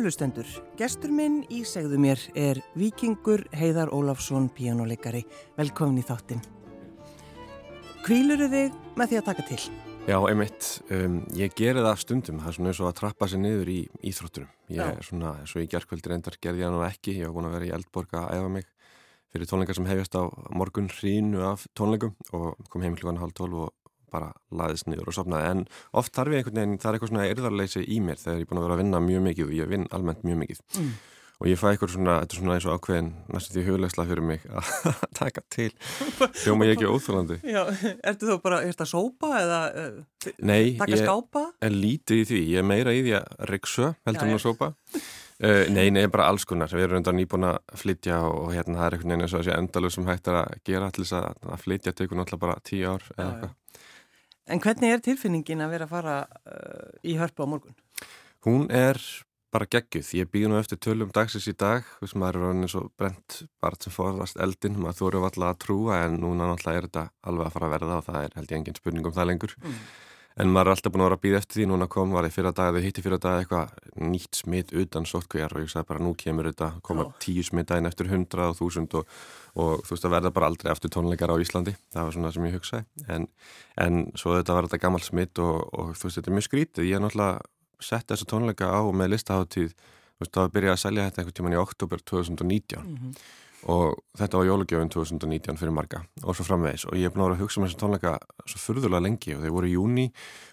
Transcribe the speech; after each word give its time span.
Kærulustendur, 0.00 0.48
gestur 0.80 1.10
minn 1.12 1.42
í 1.52 1.58
segðu 1.68 1.98
mér 2.00 2.22
er 2.32 2.56
Vikingur 2.72 3.42
Heiðar 3.52 3.90
Ólafsson, 3.92 4.46
píjánuleikari. 4.56 5.20
Velkomin 5.58 6.00
í 6.00 6.04
þáttinn. 6.08 6.40
Kvíluru 8.06 8.46
þig 8.48 8.78
með 8.96 9.10
því 9.10 9.18
að 9.18 9.26
taka 9.26 9.44
til? 9.50 9.58
Já, 10.08 10.16
einmitt. 10.16 10.70
Um, 10.88 11.18
ég 11.36 11.52
geri 11.52 11.84
það 11.84 12.00
stundum. 12.00 12.40
Það 12.40 12.48
er 12.48 12.56
svona 12.56 12.72
eins 12.72 12.80
og 12.80 12.88
að 12.88 12.96
trappa 13.02 13.28
sér 13.28 13.42
niður 13.44 13.72
í 13.74 13.76
íþróttunum. 14.08 14.54
Ég 14.72 14.80
er 14.86 15.04
svona, 15.04 15.34
eins 15.42 15.52
og 15.52 15.66
í 15.66 15.68
gerðkvöldi 15.74 16.14
reyndar 16.14 16.40
gerði 16.40 16.64
ég 16.64 16.70
hann 16.70 16.80
og 16.80 16.86
ekki. 16.88 17.18
Ég 17.18 17.28
hef 17.28 17.36
búin 17.36 17.50
að 17.50 17.58
vera 17.58 17.68
í 17.68 17.74
Eldborg 17.76 18.16
að 18.22 18.32
æfa 18.38 18.50
mig 18.56 18.72
fyrir 19.34 19.52
tónleikar 19.52 19.82
sem 19.82 19.90
hefjast 19.92 20.16
á 20.16 20.32
morgun 20.56 20.88
hrínu 20.96 21.44
af 21.44 21.68
tónleikum 21.76 22.16
og 22.32 22.56
kom 22.72 22.88
heim 22.88 22.96
klukkan 22.96 23.20
halv 23.20 23.36
tólf 23.36 23.66
og 23.66 23.76
bara 24.12 24.32
laðist 24.54 24.90
niður 24.90 25.12
og 25.12 25.16
sopnaði 25.16 25.52
en 25.52 25.62
oft 25.96 26.16
þarf 26.16 26.34
ég 26.34 26.42
einhvern 26.42 26.60
veginn, 26.60 26.80
það 26.80 26.90
er 26.90 26.98
eitthvað 26.98 27.12
svona 27.12 27.28
erðarleysi 27.30 27.86
í 27.86 28.00
mér 28.04 28.20
þegar 28.20 28.40
ég 28.40 28.44
er 28.44 28.50
búin 28.50 28.60
að 28.60 28.66
vera 28.66 28.76
að 28.76 28.82
vinna 28.84 29.00
mjög 29.06 29.24
mikið 29.28 29.48
og 29.48 29.56
ég 29.58 29.70
vinn 29.70 29.86
almennt 29.96 30.26
mjög 30.26 30.40
mikið 30.42 30.60
mm. 30.80 30.90
og 31.40 31.48
ég 31.50 31.60
fæ 31.60 31.66
eitthvað 31.70 31.94
svona, 31.94 32.18
þetta 32.22 32.36
er 32.36 32.42
svona 32.42 32.56
eins 32.56 32.68
og 32.68 32.76
ákveðin 32.76 33.12
næstu 33.30 33.56
því 33.56 33.64
huglegsla 33.68 34.08
fyrir 34.10 34.28
mig 34.32 34.44
að 34.60 35.08
taka 35.20 35.46
til 35.56 35.70
þjóma 36.42 36.68
ég 36.68 36.76
ekki 36.76 36.90
óþúlandi 36.90 37.40
Já, 37.56 37.62
ertu 38.12 38.30
þú 38.34 38.38
bara, 38.44 38.60
ertu 38.66 38.86
að 38.86 38.92
sópa 38.92 39.32
eða 39.40 39.62
uh, 39.70 39.96
Nei, 40.44 40.76
taka 40.82 41.00
skápa? 41.00 41.46
Nei, 41.48 41.64
ég 41.64 41.70
er 41.70 41.80
lítið 41.86 42.22
í 42.22 42.28
því, 42.32 42.44
ég 42.54 42.62
er 42.62 42.70
meira 42.74 42.94
í 42.94 43.02
því 43.06 43.18
að 43.22 43.42
riksu 43.54 43.90
heldur 44.04 44.28
en 44.28 44.38
að 44.38 44.46
sópa 44.48 44.74
Uh, 45.40 45.64
nei, 45.72 45.88
nei, 45.88 46.04
bara 46.12 46.26
alls 46.28 46.44
konar. 46.44 46.68
Við 46.68 46.84
erum 46.84 46.98
undan 46.98 47.16
nýbúin 47.16 47.46
að 47.48 47.54
flytja 47.80 48.18
og 48.28 48.50
hérna 48.52 48.76
það 48.76 48.86
er 48.86 48.96
einhvern 48.96 49.12
veginn 49.14 49.24
eins 49.24 49.32
og 49.32 49.40
þessi 49.40 49.54
endalug 49.54 49.94
sem 49.94 50.08
hægt 50.10 50.28
er 50.28 50.36
að 50.42 50.58
gera 50.68 50.90
allir 50.90 51.12
að, 51.16 51.28
að 51.46 51.62
flytja 51.62 51.94
tegur 51.96 52.20
náttúrulega 52.20 52.42
bara 52.42 52.64
tíu 52.68 52.90
ár 52.90 53.06
eða 53.14 53.28
eitthvað. 53.30 53.54
En 54.50 54.60
hvernig 54.62 54.90
er 54.90 55.02
tilfinningin 55.04 55.62
að 55.62 55.74
vera 55.76 55.86
að 55.86 55.92
fara 55.94 56.14
uh, 56.26 56.86
í 57.06 57.16
hörpu 57.20 57.46
á 57.46 57.50
morgun? 57.50 57.76
Hún 58.46 58.66
er 58.74 58.98
bara 59.50 59.66
geggjuð. 59.66 60.10
Ég 60.20 60.30
býð 60.30 60.50
nú 60.50 60.58
eftir 60.60 60.78
tölum 60.82 61.10
dagsins 61.14 61.48
í 61.50 61.54
dag, 61.58 61.86
þess 61.98 62.14
að 62.14 62.22
maður 62.22 62.38
er 62.38 62.44
raunin 62.46 62.70
svo 62.70 62.84
brent 62.98 63.40
bara 63.62 63.78
sem 63.82 63.94
forðast 63.94 64.38
eldin, 64.42 64.78
maður 64.78 64.98
þú 64.98 65.08
eru 65.08 65.22
alltaf 65.26 65.48
að 65.48 65.58
trúa 65.64 65.98
en 66.04 66.20
núna 66.22 66.46
náttúrulega 66.50 66.82
er 66.82 66.86
þetta 66.88 67.04
alveg 67.30 67.48
að 67.48 67.56
fara 67.56 67.68
að 67.68 67.74
verða 67.74 67.98
og 67.98 68.06
það 68.06 68.20
er 68.20 68.36
held 68.38 68.54
ég 68.54 68.60
engin 68.60 68.78
spurning 68.78 69.10
um 69.10 69.16
það 69.16 69.30
lengur. 69.30 69.56
Mm. 69.62 69.80
En 70.40 70.48
maður 70.48 70.70
er 70.70 70.76
alltaf 70.76 70.92
búin 70.94 71.02
að 71.02 71.08
vera 71.08 71.16
að 71.18 71.22
býða 71.24 71.38
eftir 71.40 71.58
því, 71.58 71.64
núna 71.68 71.86
kom, 71.90 72.12
var 72.16 72.24
ég 72.24 72.32
fyrir 72.32 72.48
að 72.48 72.56
dag, 72.60 72.76
þau 72.76 72.84
hitti 72.86 73.02
fyrir 73.04 73.16
að 73.18 73.24
dag 73.26 73.40
eitthvað 73.42 74.04
nýtt 74.08 74.38
smitt 74.38 74.70
utan 74.80 75.08
sótkvíjar 75.08 75.54
og 75.56 75.64
ég 75.64 75.72
sagði 75.72 75.88
bara 75.90 76.04
nú 76.06 76.12
kemur 76.22 76.48
þetta, 76.48 76.68
koma 76.86 77.06
tíu 77.20 77.44
smitt 77.44 77.68
daginn 77.68 77.90
eftir 77.90 78.08
hundra 78.08 78.46
og 78.48 78.56
þúsund 78.56 78.96
og, 78.96 79.10
og 79.60 79.84
þú 79.84 79.96
veist 79.96 80.08
að 80.08 80.14
verða 80.14 80.32
bara 80.38 80.48
aldrei 80.48 80.70
aftur 80.72 80.94
tónleikar 80.94 81.34
á 81.34 81.36
Íslandi, 81.42 81.76
það 81.92 82.08
var 82.08 82.16
svona 82.16 82.32
sem 82.36 82.48
ég 82.48 82.56
hugsaði. 82.56 82.88
En, 83.12 83.28
en 83.84 84.00
svo 84.16 84.38
þetta 84.38 84.56
var 84.56 84.70
þetta 84.70 84.82
gammal 84.86 85.02
smitt 85.04 85.42
og, 85.44 85.60
og 85.76 85.92
þú 85.98 86.08
veist 86.08 86.20
þetta 86.20 86.32
er 86.32 86.38
mjög 86.38 86.48
skrítið, 86.48 86.88
ég 86.88 86.96
er 86.96 87.04
náttúrulega 87.04 87.84
sett 87.90 88.08
þessa 88.08 88.30
tónleika 88.32 88.72
á 88.72 88.80
með 88.96 89.14
listaháttíð, 89.16 89.76
þú 89.76 90.24
veist 90.24 90.36
þá 90.38 90.42
að 90.46 90.56
byrja 90.56 90.74
að 90.76 90.82
selja 90.86 91.06
þetta 91.10 91.24
einhvern 91.24 91.40
tíman 91.42 91.58
í 91.58 91.62
oktober 91.66 92.08
2019. 92.14 92.80
Mm 92.80 92.98
-hmm 93.04 93.48
og 93.68 93.98
þetta 94.16 94.38
var 94.38 94.46
jólugjöfun 94.48 94.90
2019 94.92 95.58
fyrir 95.60 95.74
marga 95.74 96.00
og 96.24 96.36
svo 96.36 96.44
framvegis 96.46 96.86
og 96.88 96.96
ég 96.96 97.04
hef 97.08 97.14
búin 97.14 97.24
að 97.24 97.28
vera 97.28 97.36
að 97.36 97.42
hugsa 97.44 97.60
um 97.60 97.66
þessu 97.66 97.80
tónleika 97.80 98.12
svo 98.48 98.58
fyrðulega 98.62 99.04
lengi 99.04 99.34
og 99.36 99.42
þeir 99.42 99.54
voru 99.56 99.68
í 99.68 99.74
júni 99.74 100.06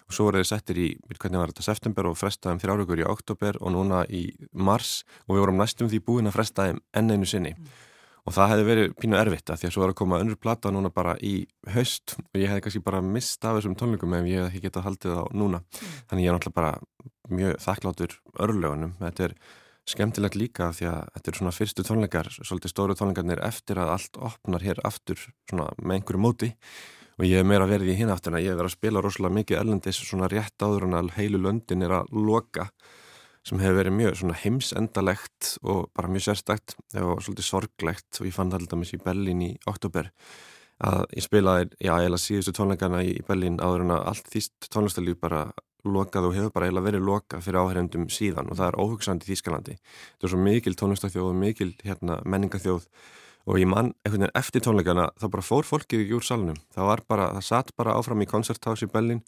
og 0.08 0.12
svo 0.12 0.22
voru 0.28 0.40
þeir 0.40 0.50
settir 0.50 0.76
í, 0.82 0.88
hvernig 1.16 1.40
var 1.40 1.52
þetta, 1.52 1.64
september 1.64 2.08
og 2.10 2.18
frestaðum 2.20 2.60
þrjár 2.60 2.82
ykkur 2.84 3.02
í 3.02 3.08
oktober 3.08 3.54
og 3.62 3.68
núna 3.74 3.98
í 4.12 4.22
mars 4.52 4.90
og 5.26 5.36
við 5.36 5.44
vorum 5.46 5.60
næstum 5.62 5.88
því 5.88 5.98
búin 6.04 6.28
að 6.28 6.36
frestaðum 6.36 6.82
enn 7.00 7.14
einu 7.14 7.28
sinni 7.28 7.52
mm. 7.54 7.70
og 8.28 8.36
það 8.36 8.50
hefði 8.52 8.64
verið 8.68 8.86
pínu 9.00 9.16
erfitt 9.22 9.48
að 9.54 9.58
því 9.62 9.70
að 9.70 9.74
svo 9.76 9.84
var 9.84 9.94
að 9.94 10.00
koma 10.02 10.20
önnur 10.20 10.40
plata 10.40 10.66
núna 10.74 10.90
bara 10.92 11.14
í 11.24 11.34
haust 11.72 12.06
og 12.20 12.36
ég 12.42 12.52
hefði 12.52 12.64
kannski 12.66 12.84
bara 12.84 13.00
mist 13.04 13.40
af 13.40 13.56
þessum 13.56 13.78
tónleikum 13.78 14.18
ef 14.20 14.28
ég 14.28 14.44
hef 14.44 14.52
ekki 14.52 14.66
getað 14.68 14.86
haldið 14.90 15.16
á 15.16 15.24
núna 15.32 15.62
mm. 15.64 15.96
þannig 16.12 16.24
ég 16.24 16.30
er 19.28 19.38
mjög 19.88 19.94
er 19.94 19.96
skemmtilegt 19.96 20.36
líka 20.36 20.68
því 20.76 20.86
að 20.90 21.06
þetta 21.14 21.30
er 21.30 21.36
svona 21.38 21.54
fyrstu 21.54 21.84
tónleikar, 21.86 22.28
svolítið 22.44 22.72
stóru 22.72 22.94
tónleikarnir 22.98 23.40
eftir 23.40 23.78
að 23.80 23.92
allt 23.94 24.18
opnar 24.20 24.60
hér 24.60 24.80
aftur 24.84 25.20
svona 25.48 25.70
með 25.80 25.94
einhverju 25.94 26.20
móti. 26.20 26.48
Og 27.18 27.24
ég 27.24 27.40
hef 27.40 27.46
meira 27.48 27.66
verið 27.66 27.94
í 27.94 27.96
hinn 27.96 28.12
aftur 28.12 28.34
en 28.34 28.42
ég 28.42 28.52
hef 28.52 28.58
verið 28.58 28.68
að 28.68 28.76
spila 28.76 29.02
rosalega 29.02 29.36
mikið 29.38 29.58
erlendis 29.58 30.00
svona 30.04 30.28
rétt 30.28 30.60
áður 30.60 30.86
en 30.86 30.98
að 30.98 31.08
heilu 31.16 31.40
löndin 31.40 31.82
er 31.82 31.94
að 31.96 32.12
loka 32.12 32.68
sem 33.48 33.62
hefur 33.62 33.78
verið 33.78 33.96
mjög 33.96 34.18
svona 34.20 34.36
heimsendalegt 34.42 35.54
og 35.64 35.88
bara 35.96 36.12
mjög 36.12 36.26
sérstækt 36.28 36.76
og 37.00 37.24
svolítið 37.24 37.48
sorglegt. 37.48 38.20
Og 38.20 38.28
ég 38.28 38.36
fann 38.36 38.52
það 38.52 38.60
alltaf 38.60 38.82
sér 38.82 39.00
í 39.00 39.04
Berlín 39.06 39.46
í 39.48 39.50
oktober 39.72 40.12
að 40.84 41.06
ég 41.16 41.24
spilaði, 41.24 41.72
já, 41.80 41.94
hef 42.04 42.20
síðustu 42.22 42.54
tónleikarna 42.54 43.00
í 43.08 43.16
Berlín 43.26 43.56
áður 43.58 43.86
en 43.86 43.96
að 43.96 44.04
allt 44.12 44.28
þýst 44.36 44.68
tónlistalíf 44.68 45.18
bara 45.24 45.46
lokað 45.94 46.28
og 46.28 46.36
hefur 46.36 46.52
bara 46.54 46.68
eiginlega 46.68 46.88
verið 46.88 47.06
lokað 47.08 47.44
fyrir 47.46 47.60
áherendum 47.62 48.08
síðan 48.12 48.50
og 48.50 48.58
það 48.58 48.70
er 48.70 48.78
óhugsandi 48.82 49.26
í 49.26 49.30
Þýskalandi. 49.32 49.76
Það 50.18 50.28
er 50.28 50.34
svo 50.34 50.42
mikil 50.42 50.76
tónlistafjóð 50.78 51.30
og 51.30 51.38
mikil 51.38 51.70
hérna, 51.84 52.20
menningathjóð 52.24 52.88
og 53.48 53.60
ég 53.60 53.70
mann 53.70 53.94
einhvern 54.04 54.26
veginn 54.26 54.38
eftir 54.38 54.64
tónleikana 54.64 55.08
þá 55.16 55.26
bara 55.32 55.46
fór 55.46 55.68
fólkið 55.68 56.04
ekki 56.04 56.18
úr 56.18 56.26
salunum. 56.26 56.58
Það 56.74 56.90
var 56.90 57.04
bara, 57.08 57.30
það 57.38 57.46
satt 57.48 57.72
bara 57.78 57.96
áfram 57.96 58.24
í 58.24 58.28
koncerthás 58.28 58.84
í 58.84 58.90
Bellin 58.92 59.22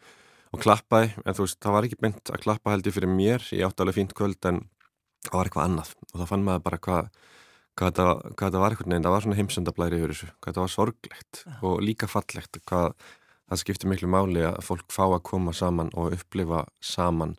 og 0.51 0.61
klappaði, 0.65 1.15
en 1.25 1.37
þú 1.37 1.47
veist, 1.47 1.61
það 1.63 1.77
var 1.77 1.87
ekki 1.87 2.01
beint 2.03 2.33
að 2.35 2.45
klappa 2.45 2.75
heldur 2.75 2.95
fyrir 2.95 3.13
mér, 3.13 3.45
ég 3.55 3.67
átti 3.67 3.85
alveg 3.85 4.01
fínt 4.01 4.15
kvöld 4.19 4.51
en 4.51 4.65
það 5.29 5.37
var 5.37 5.51
eitthvað 5.51 5.69
annað 5.69 5.93
og 6.11 6.17
þá 6.17 6.31
fann 6.33 6.47
maður 6.47 6.65
bara 6.67 6.81
hvað 6.87 7.11
þetta, 7.81 8.07
hvað 8.35 8.47
þetta 8.47 8.63
var 8.63 8.75
einhvern 8.75 8.93
veginn, 8.93 9.07
það 9.07 9.15
var 9.15 9.25
svona 9.25 9.39
heimsendablæri 9.39 10.01
yfir 10.01 10.13
þessu, 10.15 10.29
hvað 10.37 10.51
þetta 10.51 10.65
var 10.65 10.73
sorglegt 10.75 11.43
og 11.69 11.85
líka 11.85 12.09
fallegt, 12.11 12.61
hvað 12.69 12.89
það 13.51 13.63
skiptir 13.65 13.91
miklu 13.91 14.11
máli 14.11 14.45
að 14.47 14.61
fólk 14.65 14.93
fá 14.95 15.05
að 15.09 15.23
koma 15.27 15.55
saman 15.57 15.91
og 15.99 16.15
upplifa 16.17 16.65
saman 16.81 17.37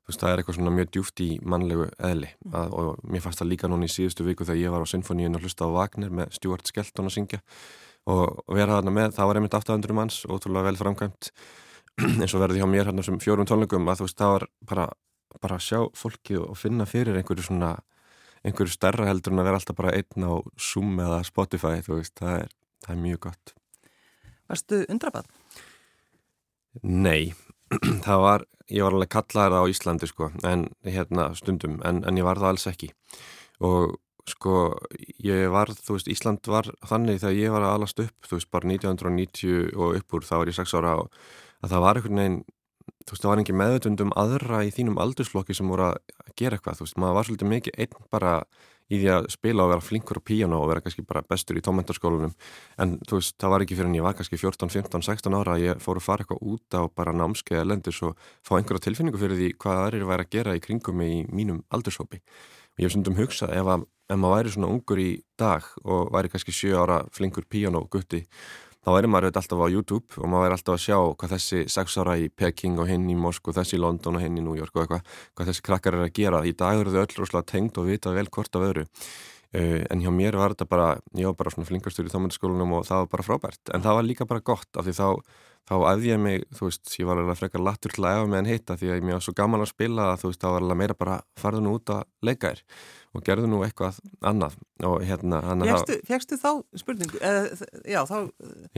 þú 0.00 0.10
veist 0.10 0.22
það 0.22 0.32
er 0.32 0.40
eitthvað 0.40 0.56
svona 0.56 0.72
mjög 0.74 0.92
djúft 0.94 1.22
í 1.22 1.28
mannlegu 1.44 1.86
eðli 1.98 2.30
mm. 2.32 2.54
að, 2.56 2.76
og 2.80 3.04
mér 3.04 3.24
fannst 3.24 3.42
það 3.42 3.50
líka 3.52 3.70
núna 3.70 3.86
í 3.86 3.92
síðustu 3.92 4.26
viku 4.26 4.46
þegar 4.48 4.62
ég 4.62 4.74
var 4.74 4.84
á 4.84 4.90
Sinfoníun 4.90 5.36
að 5.38 5.44
hlusta 5.46 5.68
á 5.68 5.74
Wagner 5.76 6.14
með 6.20 6.32
Stuart 6.38 6.70
Skelton 6.70 7.10
að 7.10 7.16
syngja 7.18 7.42
og 8.10 8.40
vera 8.48 8.78
þarna 8.78 8.94
með, 8.96 9.12
það 9.18 9.28
var 9.28 9.38
einmitt 9.38 9.58
800 9.60 9.96
manns 9.96 10.22
ótrúlega 10.24 10.70
vel 10.70 10.80
framkvæmt 10.80 11.30
eins 12.22 12.34
og 12.34 12.42
verði 12.42 12.62
hjá 12.62 12.68
mér 12.70 12.88
hérna 12.88 13.04
sem 13.04 13.20
fjórum 13.20 13.48
tónleikum 13.48 13.92
að 13.92 14.00
þú 14.00 14.08
veist 14.08 14.20
það 14.22 14.34
var 14.34 14.46
bara, 14.72 14.88
bara 15.44 15.60
að 15.60 15.66
sjá 15.68 15.80
fólki 16.00 16.40
og 16.40 16.56
finna 16.58 16.88
fyrir 16.88 17.20
einhverju 17.20 17.50
svona 17.50 17.74
einhverju 18.40 18.72
stærra 18.72 19.10
heldur 19.10 19.36
en 19.36 19.42
að 19.42 19.50
vera 19.50 19.60
alltaf 19.60 19.76
bara 19.76 19.92
einn 19.98 20.26
á 20.26 20.32
Zoom 20.56 20.96
eða 21.04 21.20
Spotify 21.28 21.84
þú 21.84 22.00
veist, 22.00 22.16
það 22.18 22.46
er, 22.46 22.56
það 22.86 22.96
er 22.96 23.02
mjög 23.04 23.22
gott 23.28 23.54
Varstu 24.50 24.82
undrabann? 24.90 25.28
Nei, 26.82 27.32
það 28.06 28.22
var, 28.24 28.46
ég 28.70 28.86
var 28.86 28.94
alveg 28.96 29.10
kallaður 29.14 29.66
á 29.66 29.70
Íslandi 29.72 30.08
sko, 30.10 30.30
en 30.46 30.68
hérna 30.86 31.30
stundum, 31.38 31.80
en, 31.86 32.04
en 32.06 32.20
ég 32.20 32.26
var 32.26 32.40
það 32.40 32.54
alls 32.54 32.68
ekki. 32.70 32.92
Og 33.66 33.98
sko 34.30 34.54
ég 35.24 35.50
var, 35.50 35.72
þú 35.74 35.96
veist, 35.96 36.08
Ísland 36.12 36.46
var 36.50 36.68
þannig 36.86 37.20
þegar 37.22 37.36
ég 37.38 37.54
var 37.54 37.66
að 37.66 37.76
alast 37.78 38.02
upp, 38.04 38.16
þú 38.26 38.38
veist, 38.38 38.50
bara 38.54 38.70
1990 38.70 39.74
og 39.74 39.98
uppur, 39.98 40.26
þá 40.26 40.34
var 40.38 40.52
ég 40.52 40.58
6 40.60 40.76
ára 40.78 40.96
og 41.02 41.10
að 41.60 41.74
það 41.74 41.84
var 41.84 42.00
einhvern 42.00 42.22
veginn, 42.22 42.40
þú 43.00 43.14
veist, 43.14 43.22
það 43.24 43.30
var 43.32 43.42
engin 43.42 43.60
meðutundum 43.60 44.14
aðra 44.22 44.62
í 44.66 44.72
þínum 44.76 45.00
aldursflokki 45.02 45.56
sem 45.56 45.72
voru 45.72 45.90
að 45.90 45.98
gera 46.38 46.58
eitthvað, 46.58 46.78
þú 46.78 46.86
veist, 46.86 47.00
maður 47.02 47.18
var 47.18 47.28
svolítið 47.28 47.52
mikið 47.54 47.82
einn 47.84 48.08
bara 48.14 48.34
í 48.90 48.98
því 48.98 49.10
að 49.14 49.28
spila 49.32 49.64
og 49.64 49.72
vera 49.72 49.84
flinkur 49.84 50.18
á 50.18 50.26
píjánu 50.26 50.58
og 50.58 50.68
vera 50.70 50.82
kannski 50.84 51.04
bara 51.06 51.22
bestur 51.26 51.58
í 51.58 51.62
tómentarskólunum 51.64 52.32
en 52.82 52.96
þú 53.06 53.20
veist, 53.20 53.36
það 53.40 53.54
var 53.54 53.64
ekki 53.64 53.78
fyrir 53.78 53.90
en 53.90 53.98
ég 53.98 54.06
var 54.06 54.16
kannski 54.18 54.38
14, 54.40 54.72
15, 54.74 55.04
16 55.06 55.38
ára 55.38 55.56
að 55.56 55.66
ég 55.66 55.84
fór 55.84 56.00
að 56.00 56.06
fara 56.06 56.24
eitthvað 56.24 56.42
út 56.54 56.78
á 56.78 56.82
bara 56.90 57.14
námskeiða 57.16 57.66
lendis 57.68 58.00
og 58.06 58.18
fá 58.46 58.56
einhverja 58.58 58.86
tilfinningu 58.88 59.20
fyrir 59.20 59.38
því 59.38 59.52
hvað 59.62 59.84
aðrir 59.84 60.08
væri 60.10 60.26
að 60.26 60.34
gera 60.34 60.56
í 60.58 60.64
kringum 60.64 61.04
í 61.06 61.12
mínum 61.30 61.62
aldurshópi. 61.70 62.18
Og 62.20 62.82
ég 62.82 62.88
hef 62.88 62.96
sundum 62.96 63.18
hugsað 63.18 63.54
ef, 63.54 63.70
að, 63.70 63.86
ef 64.10 64.18
maður 64.18 64.36
væri 64.36 64.54
svona 64.56 64.72
ungur 64.74 65.02
í 65.02 65.10
dag 65.38 65.70
og 65.84 66.10
væri 66.14 66.32
kannski 66.32 66.54
7 66.54 66.74
ára 66.80 67.00
flinkur 67.14 67.46
píjánu 67.50 67.84
og 67.84 67.90
gutti 67.94 68.24
þá 68.84 68.90
er 68.96 69.08
maður 69.12 69.30
alltaf 69.30 69.60
á 69.60 69.68
YouTube 69.68 70.20
og 70.20 70.30
maður 70.32 70.48
er 70.50 70.54
alltaf 70.56 70.76
að 70.76 70.84
sjá 70.84 70.98
hvað 71.20 71.34
þessi 71.34 71.64
sex 71.72 71.98
ára 72.00 72.16
í 72.20 72.30
Peking 72.32 72.78
og 72.80 72.88
hinn 72.88 73.08
í 73.12 73.16
Moskú, 73.18 73.52
þessi 73.56 73.76
í 73.76 73.82
London 73.82 74.16
og 74.16 74.24
hinn 74.24 74.38
í 74.40 74.44
New 74.44 74.56
York 74.56 74.72
og 74.76 74.84
eitthvað, 74.84 75.18
hvað 75.36 75.50
þessi 75.50 75.66
krakkar 75.66 75.98
er 75.98 76.06
að 76.06 76.14
gera. 76.16 76.40
Í 76.46 76.54
dag 76.56 76.80
eru 76.80 76.94
þau 76.94 77.02
öll 77.02 77.18
rosalega 77.18 77.50
tengd 77.52 77.80
og 77.80 77.90
vita 77.90 78.14
vel 78.16 78.28
hvort 78.32 78.56
af 78.56 78.66
öðru. 78.70 78.86
Uh, 79.50 79.82
en 79.90 79.98
hjá 79.98 80.12
mér 80.14 80.38
var 80.38 80.54
þetta 80.54 80.68
bara, 80.70 80.88
ég 81.18 81.26
var 81.26 81.36
bara 81.40 81.50
svona 81.50 81.66
flinkastur 81.66 82.06
í 82.06 82.12
tómyndaskólunum 82.12 82.76
og 82.78 82.84
það 82.86 83.04
var 83.04 83.12
bara 83.16 83.26
frábært. 83.26 83.62
En 83.74 83.82
það 83.82 83.96
var 83.98 84.06
líka 84.06 84.26
bara 84.30 84.44
gott 84.46 84.78
af 84.78 84.86
því 84.86 84.94
þá, 85.00 85.08
þá 85.70 85.74
æði 85.86 86.08
ég 86.10 86.18
mig, 86.20 86.46
þú 86.56 86.66
veist, 86.66 86.94
ég 86.98 87.06
var 87.06 87.20
alveg 87.20 87.38
frekar 87.38 87.62
lattur 87.62 87.92
til 87.94 88.06
að 88.06 88.24
efa 88.24 88.38
en 88.40 88.48
hitta 88.50 88.76
því 88.78 88.88
að 88.90 88.96
ég 88.98 89.12
var 89.14 89.22
svo 89.22 89.34
gaman 89.38 89.62
að 89.62 89.70
spila 89.70 90.08
að 90.10 90.24
þú 90.24 90.30
veist, 90.32 90.40
þá 90.42 90.48
var 90.50 90.64
alveg 90.64 90.80
meira 90.80 90.96
bara 90.98 91.18
farðu 91.38 91.62
nú 91.62 91.74
út 91.78 91.92
að 91.94 92.02
leika 92.26 92.50
þér 92.50 92.64
og 93.10 93.24
gerðu 93.26 93.48
nú 93.50 93.60
eitthvað 93.66 93.98
annað 94.26 94.56
og 94.86 94.96
hérna 95.06 95.40
Fjækstu 96.06 96.38
þá 96.38 96.50
spurningu? 96.78 97.18
Eða, 97.18 97.68
já, 97.90 98.00
þá 98.06 98.16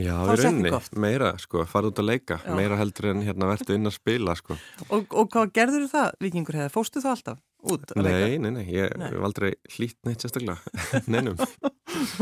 Já, 0.01 0.15
í 0.17 0.37
rauninni, 0.41 0.73
meira, 1.05 1.33
sko, 1.41 1.65
farðu 1.69 1.93
út 1.93 2.03
að 2.03 2.09
leika 2.09 2.39
já. 2.41 2.53
meira 2.57 2.81
heldur 2.81 3.11
en 3.13 3.25
hérna 3.27 3.51
verður 3.53 3.77
inn 3.77 3.89
að 3.91 3.97
spila 3.97 4.37
sko. 4.39 4.57
og, 4.89 5.09
og 5.09 5.33
hvað 5.33 5.53
gerður 5.57 5.89
það, 5.93 6.11
vikingur 6.25 6.61
hefði? 6.61 6.75
Fóstu 6.77 7.05
þú 7.05 7.13
alltaf 7.13 7.43
út 7.73 7.93
að 7.95 8.03
nei, 8.03 8.13
leika? 8.13 8.43
Nei, 8.43 8.51
nei, 8.57 8.65
ég 8.73 8.97
hef 9.05 9.29
aldrei 9.29 9.53
hlýtt 9.77 9.99
neitt 10.09 10.25
sérstaklega 10.25 10.61
neinum 11.13 11.41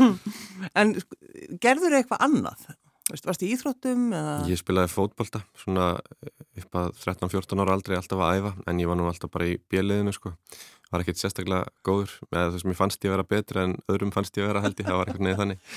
En 0.79 0.95
gerður 1.63 1.95
þau 1.95 1.99
eitthvað 2.01 2.25
annað? 2.27 2.67
Varst 3.11 3.41
þið 3.41 3.53
íþróttum? 3.57 4.03
Eða? 4.15 4.35
Ég 4.47 4.59
spilaði 4.61 4.91
fótbolta 4.93 5.41
svona 5.59 5.87
upp 6.61 6.77
að 6.79 6.91
13-14 7.01 7.63
ára 7.63 7.75
aldrei 7.75 7.97
alltaf 7.97 8.21
að 8.23 8.37
æfa 8.39 8.51
en 8.71 8.79
ég 8.79 8.87
var 8.87 8.99
nú 8.99 9.07
alltaf 9.09 9.33
bara 9.33 9.49
í 9.51 9.57
bjeliðinu 9.71 10.13
sko 10.15 10.31
var 10.91 11.03
ekkert 11.03 11.19
sérstaklega 11.21 11.71
góður 11.87 12.13
eða 12.29 12.47
þú 12.49 12.57
veist, 12.57 12.67
mér 12.67 12.77
fannst 12.77 13.05
ég 13.05 13.11
að 13.11 13.15
vera 13.15 13.27
betra 13.31 13.63
en 13.65 13.75
öðrum 13.91 14.11
fannst 14.13 14.37
ég 14.37 14.45
að 14.45 14.51
vera 14.51 14.63
held 14.65 14.81
ég, 14.81 14.87
það 14.87 14.99
var 14.99 15.11
eitthvað 15.11 15.25
neðið 15.27 15.41
þannig. 15.41 15.67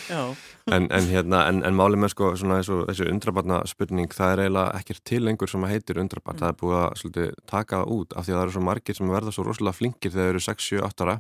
En, 0.75 0.89
en 0.99 1.11
hérna, 1.11 1.43
en, 1.51 1.61
en 1.69 1.79
málið 1.79 2.03
með 2.03 2.15
sko 2.15 2.31
svona 2.41 2.61
þessu, 2.61 2.79
þessu 2.91 3.09
undrabarna 3.13 3.61
spurning 3.71 4.15
það 4.15 4.35
er 4.35 4.45
eiginlega 4.45 4.81
ekkert 4.81 5.05
til 5.11 5.21
lengur 5.25 5.53
sem 5.53 5.67
að 5.67 5.75
heitir 5.75 6.01
undrabarn. 6.03 6.39
Mm. 6.39 6.45
það 6.45 6.53
er 6.53 6.59
búið 6.63 6.79
að 6.81 6.97
svolítið, 7.03 7.35
taka 7.51 7.83
það 7.83 7.93
út 7.99 8.15
af 8.15 8.27
því 8.27 8.35
að 8.35 8.41
það 8.41 8.47
eru 8.47 8.57
svo 8.57 8.65
margir 8.71 8.99
sem 8.99 9.15
verða 9.15 9.37
svo 9.37 9.47
rosalega 9.47 9.79
flinkir 9.81 10.15
þegar 10.15 10.25
þeir 10.25 10.35
eru 10.35 10.45
6-7-8 10.49 11.07
ára. 11.07 11.19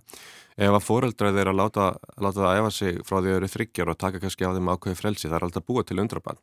Ef 0.54 0.70
að 0.70 0.84
fóreldrað 0.86 1.38
þeir 1.38 1.50
að 1.50 1.56
láta, 1.58 1.86
láta 2.22 2.38
það 2.38 2.50
að 2.50 2.58
efa 2.60 2.74
sig 2.74 2.98
frá 3.02 3.16
því 3.16 3.22
að 3.24 3.30
þeir 3.30 3.38
eru 3.40 3.52
þryggjar 3.54 3.90
og 3.90 3.96
taka 3.98 4.20
kannski 4.22 4.46
af 4.46 4.54
þeim 4.54 4.70
ákveði 4.70 4.98
frelsi, 5.00 5.26
það 5.26 5.38
er 5.40 5.46
alltaf 5.48 5.66
búið 5.66 5.88
til 5.88 5.98
undrabarn 6.02 6.38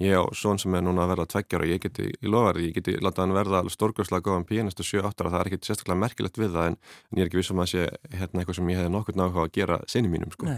ég 0.00 0.16
á 0.16 0.24
svon 0.34 0.58
sem 0.58 0.74
er 0.74 0.84
núna 0.84 1.04
að 1.04 1.12
verða 1.12 1.26
tveggjar 1.34 1.64
og 1.64 1.72
ég 1.72 1.82
geti 1.82 2.08
í 2.12 2.30
lofarði, 2.30 2.68
ég 2.68 2.78
geti 2.78 2.96
láta 3.02 3.22
hann 3.22 3.34
verða 3.36 3.62
stórgjóðslega 3.72 4.24
góðan 4.26 4.48
pianistu 4.48 4.86
7-8 4.86 5.26
og 5.26 5.34
það 5.34 5.38
er 5.40 5.50
ekkert 5.50 5.68
sérstaklega 5.68 6.00
merkilegt 6.00 6.40
við 6.40 6.56
það 6.56 6.70
en, 6.70 6.78
en 7.10 7.20
ég 7.20 7.24
er 7.24 7.30
ekki 7.30 7.40
vissum 7.42 7.62
að 7.62 7.70
sé 7.72 7.84
hérna 8.16 8.42
eitthvað 8.42 8.58
sem 8.58 8.72
ég 8.72 8.80
hefði 8.80 8.94
nokkur 8.96 9.18
náttúrulega 9.18 9.46
að 9.46 9.54
gera 9.58 9.78
sinni 9.90 10.12
mínum 10.12 10.32
sko. 10.34 10.48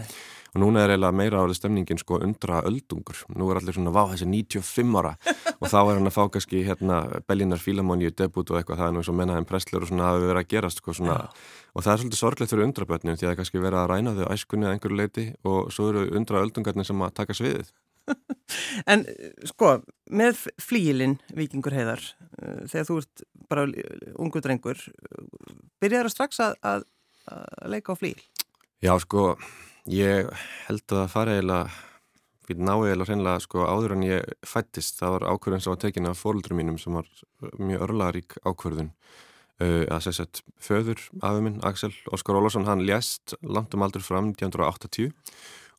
og 0.55 0.61
núna 0.63 0.85
er 0.85 0.93
eiginlega 0.95 1.19
meira 1.19 1.41
árið 1.43 1.59
stemningin 1.59 1.99
sko 1.99 2.19
undra 2.23 2.61
öldungur, 2.65 3.25
nú 3.35 3.49
er 3.51 3.59
allir 3.59 3.75
svona 3.75 3.91
vá 3.91 4.05
þessi 4.13 4.27
95 4.31 4.99
ára. 5.01 5.15
Og 5.61 5.69
þá 5.71 5.77
er 5.79 5.97
hann 5.97 6.09
að 6.09 6.15
fá 6.15 6.23
kannski 6.31 6.61
hérna 6.67 6.97
Bellinar 7.27 7.61
Fílamóníu 7.63 8.11
debut 8.11 8.49
og 8.51 8.59
eitthvað, 8.59 8.81
það 8.81 8.89
er 8.89 8.93
nú 8.95 9.01
eins 9.01 9.11
og 9.11 9.15
mennaðin 9.19 9.47
Pressler 9.47 9.85
og 9.85 9.89
svona 9.89 10.09
hafi 10.09 10.25
verið 10.25 10.41
að 10.41 10.49
gerast 10.51 10.81
sko 10.81 10.95
svona. 10.95 11.15
Og 11.75 11.85
það 11.85 11.93
er 11.93 12.01
svolítið 12.01 12.21
sorglegt 12.21 12.53
fyrir 12.53 12.67
undrabötnum 12.67 13.15
því 13.15 13.25
að 13.25 13.31
það 13.31 13.39
kannski 13.39 13.63
verið 13.63 13.79
að 13.81 13.89
ræna 13.91 14.15
þau 14.17 14.25
æskunni 14.35 14.67
að 14.67 14.75
einhverju 14.75 14.99
leiti 14.99 15.25
og 15.47 15.71
svo 15.75 15.89
eru 15.93 16.05
undra 16.19 16.43
öldungarnir 16.43 16.87
sem 16.87 17.07
að 17.07 17.15
taka 17.21 17.35
sviðið 17.39 17.71
En 18.91 19.05
sko, 19.49 19.79
með 20.13 20.45
flílinn 20.61 21.17
Vikingur 21.35 21.75
heiðar, 21.75 22.03
uh, 22.39 22.63
þegar 22.69 22.87
þú 22.89 22.99
ert 23.01 23.25
bara 23.49 23.65
ungu 24.21 24.41
drengur, 24.43 24.79
byrjar 25.81 26.07
það 26.07 26.13
strax 26.13 26.41
að, 26.45 26.55
að, 26.65 26.85
að 27.31 27.73
leika 27.75 27.95
á 27.97 27.99
flíl? 27.99 28.17
Já, 28.83 28.93
sko, 29.01 29.33
ég 29.89 30.31
held 30.67 30.85
að 30.85 31.01
það 31.01 31.11
fara 31.15 31.35
eiginlega, 31.35 31.75
við 32.45 32.63
náðu 32.69 32.87
eiginlega 32.89 33.09
hreinlega 33.09 33.43
sko 33.45 33.65
áður 33.65 33.95
en 33.95 34.07
ég 34.07 34.33
fættist, 34.45 34.99
það 35.01 35.17
var 35.17 35.27
ákvörðun 35.33 35.65
sem 35.65 35.73
var 35.73 35.83
tekin 35.85 36.09
af 36.09 36.21
fóröldurum 36.21 36.61
mínum 36.61 36.81
sem 36.81 36.97
var 36.97 37.09
mjög 37.57 37.87
örlarík 37.89 38.37
ákvörðun. 38.45 38.91
Uh, 39.55 39.85
að 39.87 40.01
segja 40.03 40.17
sett 40.17 40.41
föður 40.59 40.99
afuminn, 41.23 41.61
Axel 41.63 41.93
Óskar 42.11 42.35
Ólásson, 42.35 42.67
hann 42.67 42.83
lést 42.83 43.37
langt 43.39 43.71
um 43.73 43.85
aldur 43.85 44.03
fram 44.03 44.33
1980 44.33 45.13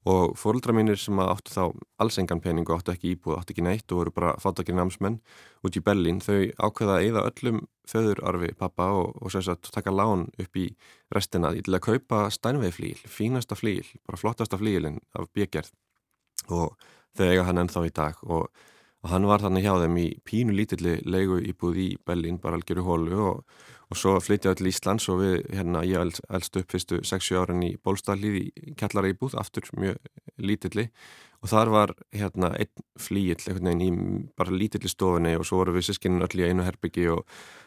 og 0.07 0.37
fóröldra 0.39 0.71
mínir 0.77 0.99
sem 1.01 1.19
áttu 1.19 1.51
þá 1.51 1.63
alls 1.99 2.19
engan 2.23 2.41
pening 2.43 2.69
og 2.69 2.79
áttu 2.79 2.93
ekki 2.93 3.17
íbúð, 3.17 3.41
áttu 3.41 3.55
ekki 3.55 3.65
neitt 3.67 3.91
og 3.91 4.01
voru 4.01 4.13
bara 4.15 4.35
fátakir 4.39 4.77
námsmenn 4.79 5.19
út 5.67 5.79
í 5.79 5.83
Bellin, 5.83 6.21
þau 6.23 6.47
ákveða 6.69 6.99
að 7.01 7.07
eða 7.09 7.25
öllum 7.31 7.65
föðurarfi 7.91 8.53
pappa 8.59 8.87
og, 8.95 9.19
og 9.19 9.35
sagt, 9.35 9.73
taka 9.75 9.91
lán 9.91 10.29
upp 10.39 10.61
í 10.63 10.69
restina 11.15 11.51
til 11.59 11.75
að 11.75 11.85
kaupa 11.89 12.23
stænvei 12.31 12.71
flíl, 12.75 13.03
fínasta 13.03 13.59
flíl, 13.59 13.83
bara 14.07 14.21
flottasta 14.21 14.59
flílinn 14.61 15.03
af 15.19 15.27
byggjert 15.35 15.75
og 16.55 16.77
þau 17.19 17.27
eiga 17.27 17.47
hann 17.49 17.65
ennþá 17.65 17.87
í 17.89 17.95
dag 17.97 18.23
og, 18.23 18.47
og 19.03 19.11
hann 19.11 19.27
var 19.27 19.43
þannig 19.43 19.67
hjá 19.67 19.75
þeim 19.83 19.99
í 20.05 20.09
pínu 20.23 20.55
lítilli 20.55 21.01
leigu 21.03 21.41
íbúð 21.51 21.83
í 21.83 21.89
Bellin, 22.07 22.39
bara 22.39 22.61
algjöru 22.61 22.87
hólu 22.87 23.19
og 23.33 23.59
og 23.87 24.01
svo 24.01 24.17
flytjaði 24.23 24.61
til 24.61 24.71
Íslands 24.73 25.07
og 25.13 25.21
við, 25.23 25.37
hérna, 25.55 25.85
ég 25.87 26.19
elst 26.27 26.59
upp 26.59 26.73
fyrstu 26.75 27.03
6-7 27.07 27.39
árin 27.43 27.63
í 27.63 27.75
Bólstallíð 27.79 28.41
í 28.41 28.75
kjallara 28.79 29.13
íbúð, 29.13 29.37
aftur 29.39 29.69
mjög 29.79 30.01
lítilli 30.43 30.89
og 31.45 31.51
þar 31.53 31.71
var 31.71 31.93
hérna 32.17 32.51
einn 32.57 32.85
flíill, 32.99 33.39
einhvern 33.39 33.69
veginn 33.69 33.85
í 33.85 34.25
bara 34.39 34.55
lítilli 34.55 34.91
stofinni 34.91 35.37
og 35.39 35.47
svo 35.47 35.61
voru 35.61 35.77
við 35.77 35.91
sískinin 35.91 36.25
öll 36.25 36.41
í 36.41 36.49
einu 36.49 36.65
herbyggi 36.67 37.07
og 37.13 37.27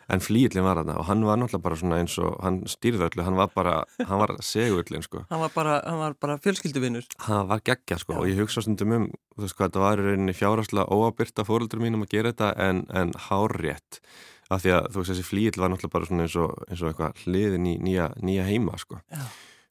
en 0.10 0.24
flíillin 0.24 0.66
var 0.66 0.81
þarna 0.81 0.98
og 1.00 1.06
hann 1.07 1.24
var 1.27 1.38
náttúrulega 1.39 1.66
bara 1.68 1.77
svona 1.80 2.00
eins 2.01 2.16
og 2.19 2.39
hann 2.44 2.63
stýrði 2.68 3.06
öllu, 3.07 3.24
hann 3.27 3.38
var 3.38 3.51
bara, 3.54 3.75
hann 4.10 4.21
var 4.24 4.33
segullin 4.44 5.06
sko. 5.06 5.24
Hann 5.30 5.44
var 5.44 5.54
bara, 5.56 5.77
hann 5.86 6.01
var 6.01 6.18
bara 6.19 6.39
fjölskylduvinnur. 6.42 7.06
Hann 7.27 7.48
var 7.51 7.62
geggja 7.63 8.00
sko 8.01 8.18
Já. 8.18 8.19
og 8.24 8.31
ég 8.31 8.42
hugsa 8.42 8.66
stundum 8.66 8.95
um, 8.98 9.07
þú 9.38 9.45
veist 9.45 9.60
hvað, 9.60 9.69
þetta 9.69 9.86
var 9.86 10.01
í 10.01 10.07
rauninni 10.10 10.36
fjárhastlega 10.36 10.89
óabyrta 10.89 11.45
fóröldur 11.48 11.83
mínum 11.83 12.07
að 12.07 12.18
gera 12.18 12.33
þetta 12.33 12.51
en, 12.66 12.83
en 12.89 13.13
hárrétt 13.30 14.01
af 14.49 14.63
því 14.63 14.73
að 14.75 14.89
þú 14.89 15.01
veist 15.01 15.11
þessi 15.13 15.27
flíil 15.27 15.53
var 15.57 15.71
náttúrulega 15.71 15.93
bara 15.93 16.09
svona 16.09 16.25
eins 16.25 16.39
og, 16.39 16.57
eins 16.69 16.81
og 16.81 16.89
eitthvað 16.89 17.21
hliðin 17.23 17.69
í 17.69 17.75
nýja, 17.85 18.09
nýja 18.25 18.47
heima 18.49 18.79
sko. 18.81 18.99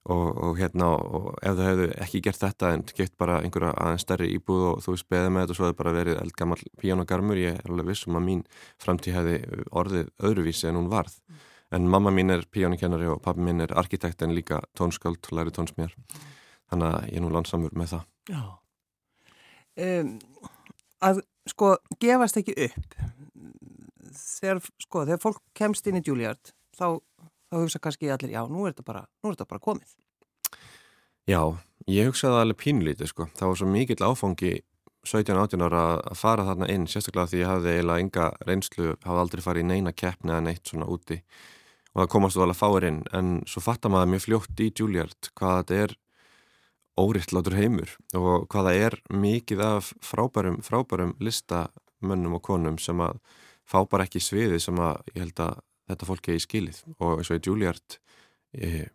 Og, 0.09 0.29
og 0.41 0.55
hérna 0.57 0.87
og 0.95 1.27
ef 1.45 1.59
þau 1.59 1.65
hefðu 1.67 1.89
ekki 2.01 2.21
gert 2.25 2.41
þetta 2.41 2.71
en 2.73 2.85
gett 2.97 3.13
bara 3.21 3.43
einhverja 3.45 3.75
aðeins 3.77 4.07
stærri 4.07 4.31
íbúð 4.39 4.63
og 4.71 4.79
þú 4.85 4.95
veist 4.95 5.09
beðið 5.13 5.35
með 5.35 5.43
þetta 5.43 5.55
og 5.55 5.59
svo 5.59 5.67
hefði 5.67 5.79
bara 5.83 5.93
verið 5.99 6.21
eldgammal 6.23 6.59
píjánagarmur, 6.81 7.41
ég 7.43 7.59
er 7.59 7.69
alveg 7.69 7.91
vissum 7.91 8.17
að 8.17 8.25
mín 8.31 8.41
framtíð 8.81 9.19
hefði 9.19 9.67
orðið 9.83 10.09
öðruvísi 10.31 10.71
en 10.71 10.81
hún 10.81 10.89
varð. 10.93 11.19
Mm. 11.29 11.45
en 11.71 11.89
mamma 11.89 12.11
mín 12.11 12.33
er 12.33 12.47
píjánakennari 12.49 13.09
og 13.13 13.21
pappi 13.21 13.45
mín 13.45 13.61
er 13.61 13.75
arkitekt 13.77 14.23
en 14.23 14.33
líka 14.33 14.63
tónsköld, 14.79 15.29
læri 15.33 15.53
tónsmér 15.53 15.93
þannig 16.71 16.89
að 16.89 17.09
ég 17.11 17.19
er 17.19 17.25
nú 17.25 17.33
landsamur 17.33 17.75
með 17.77 17.93
það. 17.93 18.07
Já. 18.33 18.43
Um, 19.79 20.15
Að 20.99 21.21
sko 21.47 21.77
gefast 22.03 22.41
ekki 22.41 22.57
upp 22.67 22.97
þegar, 24.15 24.63
sko, 24.85 25.05
þegar 25.05 25.23
fólk 25.23 25.43
kemst 25.57 25.89
inn 25.89 26.01
í 26.01 26.05
Juilliard 26.05 26.53
þá, 26.77 27.01
þá 27.51 27.57
hugsa 27.59 27.83
kannski 27.83 28.11
allir, 28.13 28.35
já, 28.35 28.43
nú 28.51 28.67
er 28.67 28.75
þetta 28.75 28.87
bara, 28.87 29.05
er 29.25 29.45
bara 29.45 29.65
komið. 29.65 29.95
Já, 31.29 31.43
ég 31.91 32.09
hugsaði 32.09 32.41
alveg 32.41 32.61
pínlítið, 32.63 33.13
sko. 33.13 33.29
Það 33.37 33.51
var 33.51 33.61
svo 33.61 33.69
mikill 33.69 34.05
áfangi 34.07 34.55
17-18 35.09 35.65
ára 35.65 35.85
að 36.01 36.19
fara 36.19 36.45
þarna 36.49 36.69
inn, 36.73 36.89
sérstaklega 36.91 37.31
því 37.31 37.41
ég 37.43 37.53
hafði 37.53 37.75
eiginlega 37.75 38.05
enga 38.05 38.27
reynslu, 38.49 38.91
hafði 39.05 39.23
aldrei 39.23 39.45
farið 39.45 39.65
í 39.65 39.69
neina 39.71 39.95
keppni 39.95 40.35
eða 40.35 40.45
neitt 40.49 40.69
svona 40.69 40.89
úti 40.91 41.21
og 41.95 42.03
það 42.03 42.11
komast 42.13 42.37
þú 42.37 42.45
alveg 42.45 42.57
að 42.57 42.61
fáir 42.61 42.87
inn, 42.89 42.99
en 43.17 43.31
svo 43.49 43.63
fattar 43.65 43.93
maður 43.93 44.13
mjög 44.13 44.25
fljótt 44.27 44.63
í 44.63 44.69
Juilliard 44.71 45.31
hvað 45.39 45.61
þetta 45.61 45.79
er 45.85 45.95
óriðtlátur 46.99 47.57
heimur 47.59 47.95
og 48.19 48.49
hvaða 48.53 48.75
er 48.77 48.99
mikið 49.11 49.63
af 49.65 49.93
frábærum, 50.05 50.61
frábærum 50.67 51.15
listamönnum 51.23 52.39
og 52.39 52.45
konum 52.45 52.79
sem 52.83 53.01
að 53.03 53.21
fá 53.69 53.83
bara 53.91 54.07
ekki 54.09 54.23
sviði 54.23 54.61
sem 54.63 54.79
að 54.81 55.01
ég 55.13 55.23
held 55.23 55.43
að 55.45 55.59
þetta 55.89 56.09
fólk 56.09 56.29
er 56.29 56.39
í 56.39 56.45
skilið. 56.45 56.83
Og 56.99 57.19
eins 57.21 57.31
og 57.33 57.39
í 57.39 57.43
Juilliard 57.45 57.99
e, 58.53 58.89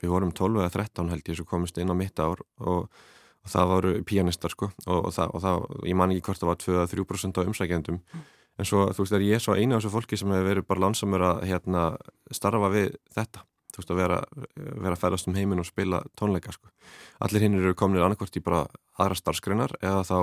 við 0.00 0.12
vorum 0.12 0.34
12 0.34 0.62
eða 0.62 0.74
13 0.74 1.12
held 1.12 1.30
ég 1.30 1.38
sem 1.38 1.48
komist 1.48 1.78
inn 1.80 1.92
á 1.92 1.96
mitt 1.98 2.22
ár 2.22 2.42
og, 2.42 2.88
og 2.90 3.54
það 3.54 3.72
voru 3.74 3.94
pianistar 4.06 4.54
sko. 4.54 4.70
Og, 4.86 4.98
og, 4.98 5.12
það, 5.16 5.34
og 5.34 5.44
það, 5.44 5.68
ég 5.90 5.98
man 5.98 6.14
ekki 6.14 6.26
hvort 6.28 6.42
það 6.42 6.52
var 6.52 6.62
2-3% 6.64 7.42
á 7.42 7.46
umsækjandum 7.46 8.00
mm. 8.00 8.26
en 8.58 8.70
svo 8.70 8.88
þú 8.94 9.06
veist 9.06 9.18
er 9.18 9.26
ég 9.28 9.44
svo 9.44 9.56
eina 9.58 9.76
af 9.76 9.84
þessu 9.84 9.94
fólki 9.94 10.20
sem 10.20 10.34
hefur 10.34 10.50
verið 10.50 10.68
bara 10.70 10.84
landsamur 10.86 11.26
að 11.30 11.46
hérna 11.50 11.86
starfa 12.34 12.72
við 12.74 12.92
þetta. 13.14 13.46
Þú 13.70 13.78
veist 13.78 13.92
að 13.94 14.00
vera, 14.00 14.22
vera 14.58 14.96
að 14.96 15.02
færast 15.04 15.28
um 15.30 15.36
heiminn 15.38 15.62
og 15.62 15.68
spila 15.68 16.00
tónleika 16.18 16.54
sko. 16.54 16.72
Allir 17.22 17.44
hinn 17.44 17.60
eru 17.60 17.76
kominir 17.78 18.02
annarkvort 18.02 18.34
í 18.34 18.42
bara 18.42 18.64
aðra 18.98 19.18
starfskreinar 19.18 19.76
eða 19.78 20.02
þá 20.08 20.16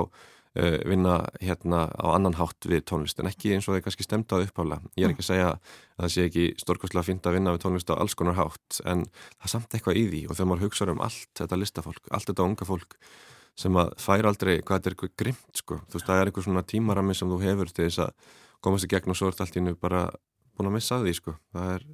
vinna 0.89 1.19
hérna 1.41 1.85
á 1.93 2.05
annan 2.15 2.37
hátt 2.39 2.65
við 2.65 2.85
tónlist 2.89 3.19
en 3.21 3.29
ekki 3.29 3.53
eins 3.53 3.67
og 3.67 3.75
það 3.75 3.79
er 3.79 3.85
kannski 3.87 4.05
stemt 4.07 4.33
á 4.33 4.41
upphála 4.41 4.79
ég 4.97 5.05
er 5.05 5.13
ekki 5.13 5.25
að 5.25 5.29
segja 5.29 5.49
að 5.51 5.71
það 5.97 6.13
sé 6.13 6.25
ekki 6.27 6.45
stórkostlega 6.61 7.03
að 7.03 7.09
finna 7.11 7.31
að 7.31 7.37
vinna 7.37 7.53
við 7.55 7.63
tónlist 7.65 7.93
á 7.93 7.95
alls 7.97 8.17
konar 8.17 8.37
hátt 8.37 8.81
en 8.85 9.05
það 9.09 9.47
er 9.47 9.53
samt 9.53 9.77
eitthvað 9.77 10.01
í 10.01 10.05
því. 10.11 10.21
Og 10.27 10.37
þegar 10.37 10.49
maður 10.51 10.65
hugsaður 10.67 10.93
um 10.93 11.03
allt 11.07 11.41
þetta 11.41 11.59
listafólk, 11.61 12.11
allt 12.13 12.31
þetta 12.31 12.47
unga 12.47 12.67
fólk 12.69 12.97
sem 13.57 13.79
að 13.81 13.93
fær 14.01 14.29
aldrei 14.29 14.53
hvað 14.61 14.77
þetta 14.77 14.89
er 14.89 14.95
eitthvað 14.95 15.15
grimt 15.23 15.61
sko, 15.61 15.79
þú 15.89 15.97
veist 15.97 16.09
það 16.09 16.19
er 16.21 16.29
eitthvað 16.29 16.47
svona 16.47 16.65
tímarami 16.73 17.15
sem 17.17 17.31
þú 17.31 17.39
hefur 17.41 17.71
til 17.71 17.87
þess 17.87 18.03
að 18.05 18.35
komast 18.61 18.85
í 18.85 18.91
gegn 18.91 19.13
og 19.13 19.17
svo 19.17 19.29
er 19.29 19.33
þetta 19.33 19.47
allt 19.47 19.57
í 19.57 19.63
nú 19.65 19.73
bara 19.81 20.03
búin 20.57 20.69
að 20.69 20.75
missa 20.77 20.99
því 21.01 21.13
sko, 21.17 21.33
það 21.55 21.71
er 21.73 21.87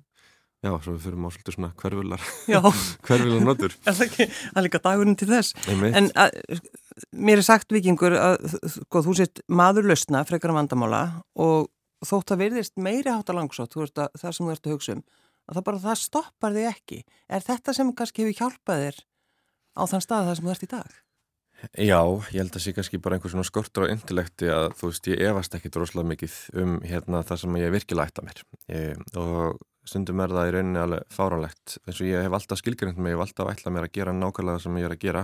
Já, 0.64 0.72
svo 0.80 0.94
við 0.94 1.02
fyrir 1.04 1.20
á 1.20 1.30
svolítið 1.36 1.56
svona 1.58 1.72
hverfular 1.82 2.22
hverfular 3.08 3.44
notur. 3.44 3.74
Það 3.84 4.04
er 4.24 4.64
líka 4.64 4.80
dagurinn 4.84 5.18
til 5.20 5.28
þess. 5.28 5.58
En 5.68 6.08
að, 6.16 6.38
mér 7.12 7.42
er 7.42 7.48
sagt 7.48 7.74
vikingur 7.76 8.16
að 8.16 8.46
sko, 8.72 9.04
þú 9.04 9.18
sett 9.20 9.44
maður 9.52 9.90
lausna 9.92 10.24
frekar 10.30 10.56
vandamála 10.56 11.04
og 11.36 11.68
þótt 12.08 12.36
að 12.36 12.46
verðist 12.46 12.80
meiri 12.80 13.12
hátta 13.12 13.36
langsótt 13.36 13.76
það 13.76 14.30
sem 14.30 14.40
þú 14.40 14.54
ert 14.56 14.70
að 14.70 14.76
hugsa 14.78 14.96
um 14.98 15.04
að 15.44 15.58
það 15.58 15.66
bara 15.68 15.82
það 15.84 16.00
stoppar 16.00 16.56
þig 16.56 16.68
ekki. 16.70 17.00
Er 17.28 17.44
þetta 17.44 17.76
sem 17.76 17.90
kannski 17.98 18.24
hefur 18.24 18.38
hjálpað 18.40 18.84
þér 18.86 19.02
á 19.76 19.82
þann 19.92 20.06
stað 20.06 20.30
það 20.30 20.38
sem 20.38 20.48
þú 20.48 20.54
ert 20.54 20.64
í 20.64 20.72
dag? 20.72 20.96
Já, 21.80 22.00
ég 22.34 22.40
held 22.42 22.50
að 22.50 22.56
það 22.58 22.64
sé 22.66 22.74
kannski 22.76 23.00
bara 23.04 23.18
einhver 23.18 23.32
svona 23.32 23.48
skortur 23.48 23.86
á 23.88 23.94
intellekti 23.94 24.50
að 24.52 24.74
þú 24.80 24.90
veist 24.90 25.12
ég 25.12 25.22
efast 25.30 25.54
ekki 25.56 25.72
droslega 25.72 26.10
mikið 26.10 26.40
um 26.60 26.74
hérna 26.84 27.22
það 27.28 27.44
sem 27.44 27.60
ég 27.62 27.76
virkilega 27.76 28.12
ætta 28.12 28.26
mér. 28.26 28.42
Ég, 28.72 29.04
og 29.20 29.62
stundum 29.88 30.24
er 30.24 30.34
það 30.34 30.50
í 30.50 30.54
rauninni 30.56 30.82
alveg 30.82 31.14
fáránlegt. 31.14 31.78
Eins 31.88 32.02
og 32.02 32.10
ég 32.10 32.26
hef 32.26 32.36
alltaf 32.38 32.62
skilgrind 32.62 33.00
mig, 33.00 33.14
ég 33.14 33.20
hef 33.20 33.26
alltaf 33.28 33.52
ætlað 33.54 33.76
mér 33.76 33.88
að 33.88 33.96
gera 33.98 34.16
nákvæmlega 34.18 34.60
það 34.60 34.66
sem 34.66 34.80
ég 34.80 34.88
er 34.88 34.96
að 34.96 35.04
gera. 35.04 35.24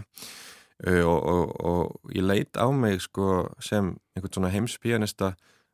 Og, 0.89 1.18
og, 1.34 1.56
og 1.70 2.13
ég 2.16 2.24
leit 2.24 2.60
á 2.60 2.68
mig 2.72 3.01
sko, 3.04 3.50
sem 3.63 3.92
einhvern 4.16 4.36
svona 4.36 4.54
heimspianista 4.54 5.34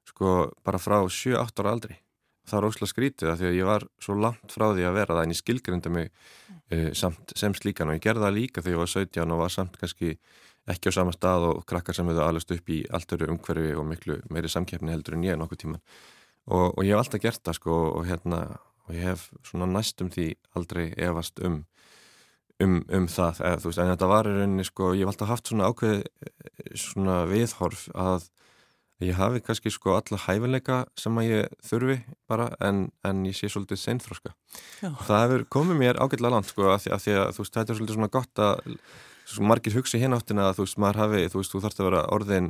sko, 0.10 0.32
bara 0.65 0.82
frá 0.82 0.98
7-8 1.06 1.62
ára 1.62 1.75
aldri. 1.75 2.00
Það 2.46 2.60
er 2.60 2.68
ósláð 2.70 2.92
skrítið 2.92 3.30
að 3.32 3.39
því 3.42 3.48
að 3.50 3.56
ég 3.58 3.70
var 3.70 3.86
svo 4.01 4.15
langt 4.22 4.54
frá 4.54 4.68
því 4.70 4.84
að 4.86 4.98
vera 5.00 5.18
það 5.18 5.24
en 5.25 5.34
ég 5.34 5.39
skilgrinda 5.39 5.92
mig 5.94 6.12
uh, 6.12 6.89
samt 6.98 7.34
sem 7.38 7.54
slíkan. 7.58 7.89
Og 7.89 7.98
ég 7.98 8.04
gerði 8.06 8.25
það 8.27 8.36
líka 8.38 8.65
þegar 8.65 8.75
ég 8.75 8.84
var 8.84 8.92
17 8.94 9.34
og 9.34 9.42
var 9.42 9.54
samt 9.54 9.80
kannski 9.82 10.18
ekki 10.70 10.89
á 10.89 10.98
sama 10.98 11.13
stað 11.13 11.48
og 11.51 11.65
krakkar 11.70 11.98
sem 11.98 12.08
hefur 12.10 12.25
alveg 12.25 12.58
upp 12.58 12.70
í 12.74 12.82
allt 12.94 13.13
öru 13.18 13.30
umhverfi 13.34 13.74
og 13.77 13.86
miklu 13.89 14.20
meiri 14.34 14.50
samkeppni 14.50 14.94
heldur 14.94 15.18
en 15.18 15.25
ég 15.25 15.38
nokkuð 15.38 15.62
tíman 15.62 15.82
og, 16.46 16.72
og 16.74 16.82
ég 16.86 16.94
hef 16.94 17.04
alltaf 17.04 17.22
gert 17.22 17.44
það 17.46 17.58
sko 17.60 17.75
og 17.92 18.08
hérna 18.10 18.39
og 18.86 18.96
ég 18.96 19.10
hef 19.10 19.30
svona 19.48 19.68
næstum 19.70 20.12
því 20.13 20.34
aldrei 20.58 20.92
efast 20.98 21.42
um 21.46 21.63
um, 22.63 22.80
um 22.94 23.08
það, 23.12 23.42
eða, 23.42 23.60
þú 23.62 23.72
veist, 23.72 23.82
en 23.82 23.92
þetta 23.92 24.10
var 24.12 24.30
í 24.30 24.36
rauninni 24.36 24.65
sko, 24.68 24.94
ég 24.96 25.04
hef 25.04 25.13
alltaf 25.13 25.32
haft 25.34 25.51
svona 25.51 25.70
ákveð 25.72 26.06
svona 26.80 27.18
viðhorf 27.30 27.88
að 27.92 28.30
ég 29.04 29.18
hafi 29.20 29.42
kannski 29.44 29.72
sko 29.74 29.98
alla 29.98 30.20
hæfileika 30.24 30.77
sem 31.00 31.18
að 31.20 31.27
ég 31.27 31.58
þurfi 31.68 31.98
bara 32.32 32.48
en, 32.63 32.86
en 33.04 33.25
ég 33.27 33.36
sé 33.36 33.50
svolítið 33.51 33.82
seinþróska 33.82 34.32
það 34.80 35.24
hefur 35.25 35.44
komið 35.58 35.82
mér 35.82 36.00
ágætlega 36.00 36.32
langt 36.32 36.48
sko 36.51 36.70
að 36.72 36.86
því 36.86 36.94
að, 36.96 37.04
því 37.04 37.18
að 37.20 37.34
þú 37.36 37.44
veist, 37.44 37.58
þetta 37.58 37.74
er 37.74 37.80
svolítið 37.80 37.98
svona 38.00 38.13
gott 38.13 38.44
að 38.46 38.80
svo 39.25 39.50
margir 39.50 39.75
hugsi 39.75 40.00
hinn 40.00 40.15
áttina 40.15 40.48
að 40.48 40.62
þú 40.62 40.68
veist, 40.68 40.80
maður 40.80 41.01
hafi, 41.04 41.25
þú 41.34 41.42
veist, 41.42 41.51
þú 41.51 41.63
þarfst 41.65 41.82
að 41.82 41.89
vera 41.89 42.06
orðin 42.15 42.50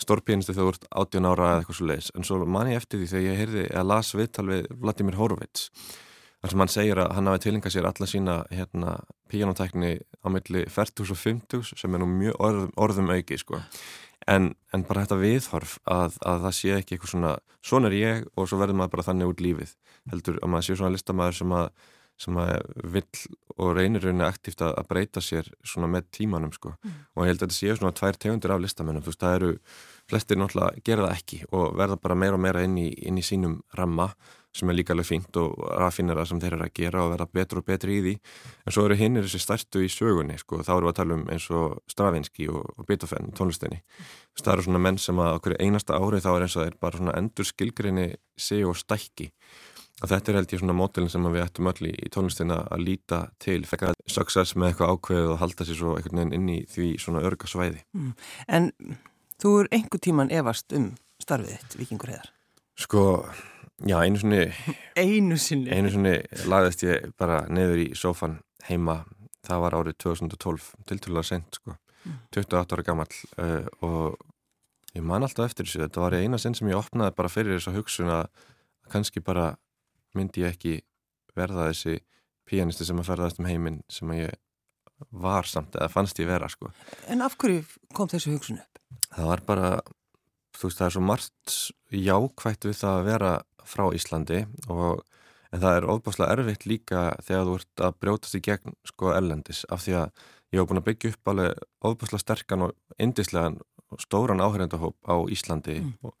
stórpínistu 0.00 0.54
þegar 0.54 0.68
þú 0.68 0.74
ert 0.74 0.86
18 1.02 1.28
ára 1.28 1.48
eða 1.50 1.62
eitthvað 1.62 1.78
svo 1.78 1.88
leiðis, 1.90 2.12
en 2.16 2.26
svo 2.28 2.38
man 2.46 2.70
ég 2.72 2.80
eftir 2.80 3.02
því 3.02 3.10
þegar 3.12 3.26
ég 3.26 3.42
heyrði 3.42 3.66
að 3.80 3.90
las 3.90 4.14
viðtal 4.16 4.46
við 4.48 4.70
Vladimir 4.82 5.18
Horowitz 5.20 5.68
þar 6.42 6.54
sem 6.54 6.62
hann 6.64 6.72
segir 6.74 7.02
að 7.02 7.12
hann 7.16 7.30
hafi 7.30 7.44
tilengað 7.46 7.74
sér 7.76 7.88
alla 7.90 8.08
sína 8.10 8.38
hérna 8.50 8.96
píjónatækni 9.30 9.92
á 10.02 10.26
milli 10.34 10.64
40 10.66 11.12
og 11.14 11.20
50 11.20 11.76
sem 11.78 11.94
er 11.94 12.02
nú 12.02 12.08
mjög 12.10 12.40
orðum, 12.42 12.72
orðum 12.76 13.12
auki 13.14 13.38
sko. 13.38 13.62
En, 14.26 14.52
en 14.74 14.84
bara 14.86 15.04
þetta 15.04 15.18
viðhorf 15.18 15.78
að, 15.90 16.18
að 16.26 16.44
það 16.46 16.56
sé 16.58 16.74
ekki 16.76 16.96
eitthvað 16.96 17.14
svona 17.14 17.32
svona 17.62 17.90
er 17.90 17.96
ég 17.96 18.28
og 18.36 18.48
svo 18.50 18.58
verður 18.60 18.78
maður 18.80 18.94
bara 18.96 19.06
þannig 19.06 19.32
út 19.32 19.42
lífið 19.42 19.74
heldur 20.10 20.38
að 20.42 20.52
maður 20.52 20.66
sé 20.66 20.76
svona 20.78 20.94
listamæður 20.96 21.38
sem 21.38 21.54
að 21.54 21.68
sem 22.22 22.36
að 22.38 22.52
vill 22.94 23.22
og 23.58 23.72
reynir 23.76 24.04
rauninni 24.04 24.26
aktíft 24.26 24.62
að, 24.64 24.76
að 24.80 24.90
breyta 24.92 25.22
sér 25.24 25.48
svona 25.66 25.90
með 25.90 26.06
tímanum 26.18 26.52
sko. 26.54 26.76
Mm. 26.82 27.00
og 27.14 27.24
ég 27.24 27.32
held 27.32 27.42
að 27.42 27.48
þetta 27.48 27.58
séu 27.58 27.78
svona 27.78 27.96
tvær 27.98 28.20
tegundir 28.24 28.54
af 28.54 28.62
listamennum, 28.62 29.04
þú 29.04 29.12
veist 29.12 29.24
það 29.24 29.38
eru 29.38 29.50
flestir 30.10 30.38
náttúrulega 30.40 30.84
gera 30.86 31.08
það 31.08 31.18
ekki 31.18 31.42
og 31.50 31.74
verða 31.80 31.98
bara 32.02 32.18
meira 32.18 32.38
og 32.38 32.44
meira 32.44 32.62
inn 32.66 32.78
í, 32.80 32.88
inn 33.08 33.20
í 33.20 33.26
sínum 33.26 33.60
ramma 33.78 34.12
sem 34.52 34.68
er 34.68 34.76
líka 34.76 34.92
alveg 34.92 35.08
fínt 35.08 35.36
og 35.40 35.54
raffinnara 35.80 36.26
sem 36.28 36.40
þeir 36.40 36.58
eru 36.58 36.66
að 36.66 36.74
gera 36.76 37.04
og 37.06 37.14
verða 37.14 37.26
betur 37.38 37.62
og 37.62 37.66
betri 37.68 37.94
í 37.96 38.02
því. 38.04 38.12
En 38.66 38.74
svo 38.76 38.84
eru 38.84 38.98
hinnir 39.00 39.24
þessi 39.24 39.40
stærstu 39.40 39.80
í 39.80 39.88
sögunni 39.92 40.36
sko, 40.40 40.60
þá 40.60 40.74
eru 40.74 40.88
við 40.88 40.92
að 40.92 40.98
tala 40.98 41.16
um 41.16 41.24
eins 41.32 41.46
og 41.56 41.78
Stravinski 41.88 42.48
og, 42.52 42.66
og 42.76 42.88
Beethoven, 42.88 43.32
tónlistinni. 43.38 43.80
Það 44.36 44.54
eru 44.54 44.66
svona 44.66 44.82
menn 44.84 45.00
sem 45.00 45.24
að 45.24 45.38
okkur 45.38 45.56
einasta 45.56 45.96
árið 45.96 46.26
þá 46.26 46.30
er 46.34 46.46
eins 46.46 46.56
og 46.58 46.66
þeir 46.66 46.78
bara 46.84 47.00
svona 47.00 47.16
endur 47.20 47.48
skilgrinni 47.48 48.06
sig 48.36 48.66
og 48.68 48.76
stækki 48.76 49.30
og 50.02 50.10
þetta 50.10 50.32
er 50.32 50.38
held 50.40 50.52
ég 50.54 50.62
svona 50.62 50.76
mótilin 50.76 51.12
sem 51.12 51.28
við 51.28 51.44
ættum 51.44 51.70
öll 51.70 51.88
í, 51.88 51.92
í 51.94 52.10
tónlistina 52.12 52.58
að 52.74 52.84
líta 52.88 53.22
til 53.42 53.60
fekka 53.68 53.92
success 54.10 54.56
með 54.58 54.72
eitthvað 54.72 54.96
ákveð 54.96 55.30
og 55.30 55.40
halda 55.42 55.68
sér 55.68 55.78
svo 55.78 55.94
einhvern 55.96 56.20
veginn 56.22 56.36
inn 56.38 56.52
í 56.52 56.58
því 56.72 56.90
svona 57.02 57.22
örga 57.28 57.50
svæði. 57.50 57.84
Mm. 57.94 58.12
En 58.58 58.70
þú 59.42 59.54
er 59.62 59.72
einhver 59.78 60.02
tíman 60.02 60.34
evast 60.34 60.74
um 60.76 60.92
starfið 61.22 61.56
þitt, 61.56 61.78
vikingur 61.80 62.14
heðar 62.14 62.30
Sko 62.82 63.02
Já, 63.82 63.96
einu 63.98 64.18
sinni 64.20 64.42
Einu 64.98 65.38
sinni? 65.40 65.70
Einu 65.74 65.90
sinni 65.90 66.16
lagðist 66.50 66.84
ég 66.86 67.08
bara 67.18 67.42
neður 67.50 67.82
í 67.82 67.88
sófan 67.98 68.38
heima. 68.68 69.02
Það 69.42 69.62
var 69.64 69.76
árið 69.80 69.96
2012 70.04 70.68
tilturlega 70.86 71.26
sent 71.26 71.58
sko. 71.58 71.74
Mm. 72.06 72.20
28 72.34 72.76
ára 72.76 72.84
gammal 72.86 73.08
uh, 73.42 73.66
og 73.82 74.20
ég 74.94 75.02
man 75.06 75.26
alltaf 75.26 75.48
eftir 75.48 75.66
þessu. 75.66 75.82
Þetta 75.82 76.04
var 76.04 76.18
eina 76.18 76.38
sinn 76.38 76.54
sem 76.54 76.70
ég 76.70 76.78
opnaði 76.78 77.16
bara 77.18 77.32
fyrir 77.32 77.56
þess 77.56 77.72
að 77.72 77.80
hugsun 77.80 78.12
að 78.14 78.46
kannski 78.92 79.22
bara 79.24 79.56
myndi 80.18 80.44
ég 80.44 80.54
ekki 80.54 80.74
verða 81.36 81.70
þessi 81.70 82.00
pianisti 82.48 82.86
sem 82.86 82.98
að 83.00 83.08
ferðast 83.12 83.40
um 83.40 83.48
heiminn 83.48 83.80
sem 83.92 84.10
að 84.12 84.24
ég 84.24 84.38
var 85.10 85.48
samt 85.48 85.76
eða 85.78 85.90
fannst 85.92 86.20
ég 86.22 86.30
vera 86.30 86.50
sko 86.52 86.70
En 87.10 87.24
af 87.24 87.38
hverju 87.40 87.64
kom 87.96 88.10
þessu 88.12 88.36
hugsun 88.36 88.60
upp? 88.62 88.82
Það 89.12 89.30
var 89.30 89.44
bara 89.46 89.70
þú 90.56 90.68
veist 90.68 90.80
það 90.80 90.86
er 90.86 90.94
svo 90.96 91.04
margt 91.06 91.56
jákvægt 91.92 92.68
við 92.68 92.78
það 92.82 92.98
að 92.98 93.08
vera 93.08 93.32
frá 93.72 93.84
Íslandi 93.96 94.44
og 94.72 95.02
en 95.52 95.62
það 95.62 95.78
er 95.78 95.88
ofbáslega 95.92 96.36
erfitt 96.36 96.66
líka 96.68 97.02
þegar 97.24 97.48
þú 97.48 97.56
ert 97.60 97.84
að 97.86 97.98
brjótast 98.04 98.38
í 98.38 98.42
gegn 98.44 98.76
sko 98.88 99.12
ellendis 99.16 99.64
af 99.72 99.84
því 99.84 99.98
að 100.00 100.22
ég 100.52 100.60
hef 100.60 100.68
búin 100.68 100.82
að 100.82 100.88
byggja 100.88 101.12
upp 101.12 101.32
alveg 101.32 101.66
ofbáslega 101.90 102.24
sterkan 102.24 102.66
og 102.68 103.02
indislegan 103.02 103.58
og 103.92 104.00
stóran 104.00 104.42
áhærendahóp 104.44 104.96
á 105.04 105.16
Íslandi 105.32 105.80
mm. 105.80 105.92
og, 106.08 106.16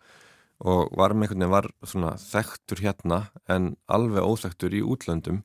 og 0.62 0.92
var 0.98 1.14
með 1.14 1.32
einhvern 1.32 1.42
veginn 1.42 1.54
var 1.56 1.68
svona 1.82 2.12
þekktur 2.22 2.82
hérna 2.84 3.18
en 3.50 3.72
alveg 3.90 4.22
óþekktur 4.22 4.76
í 4.78 4.84
útlöndum 4.86 5.42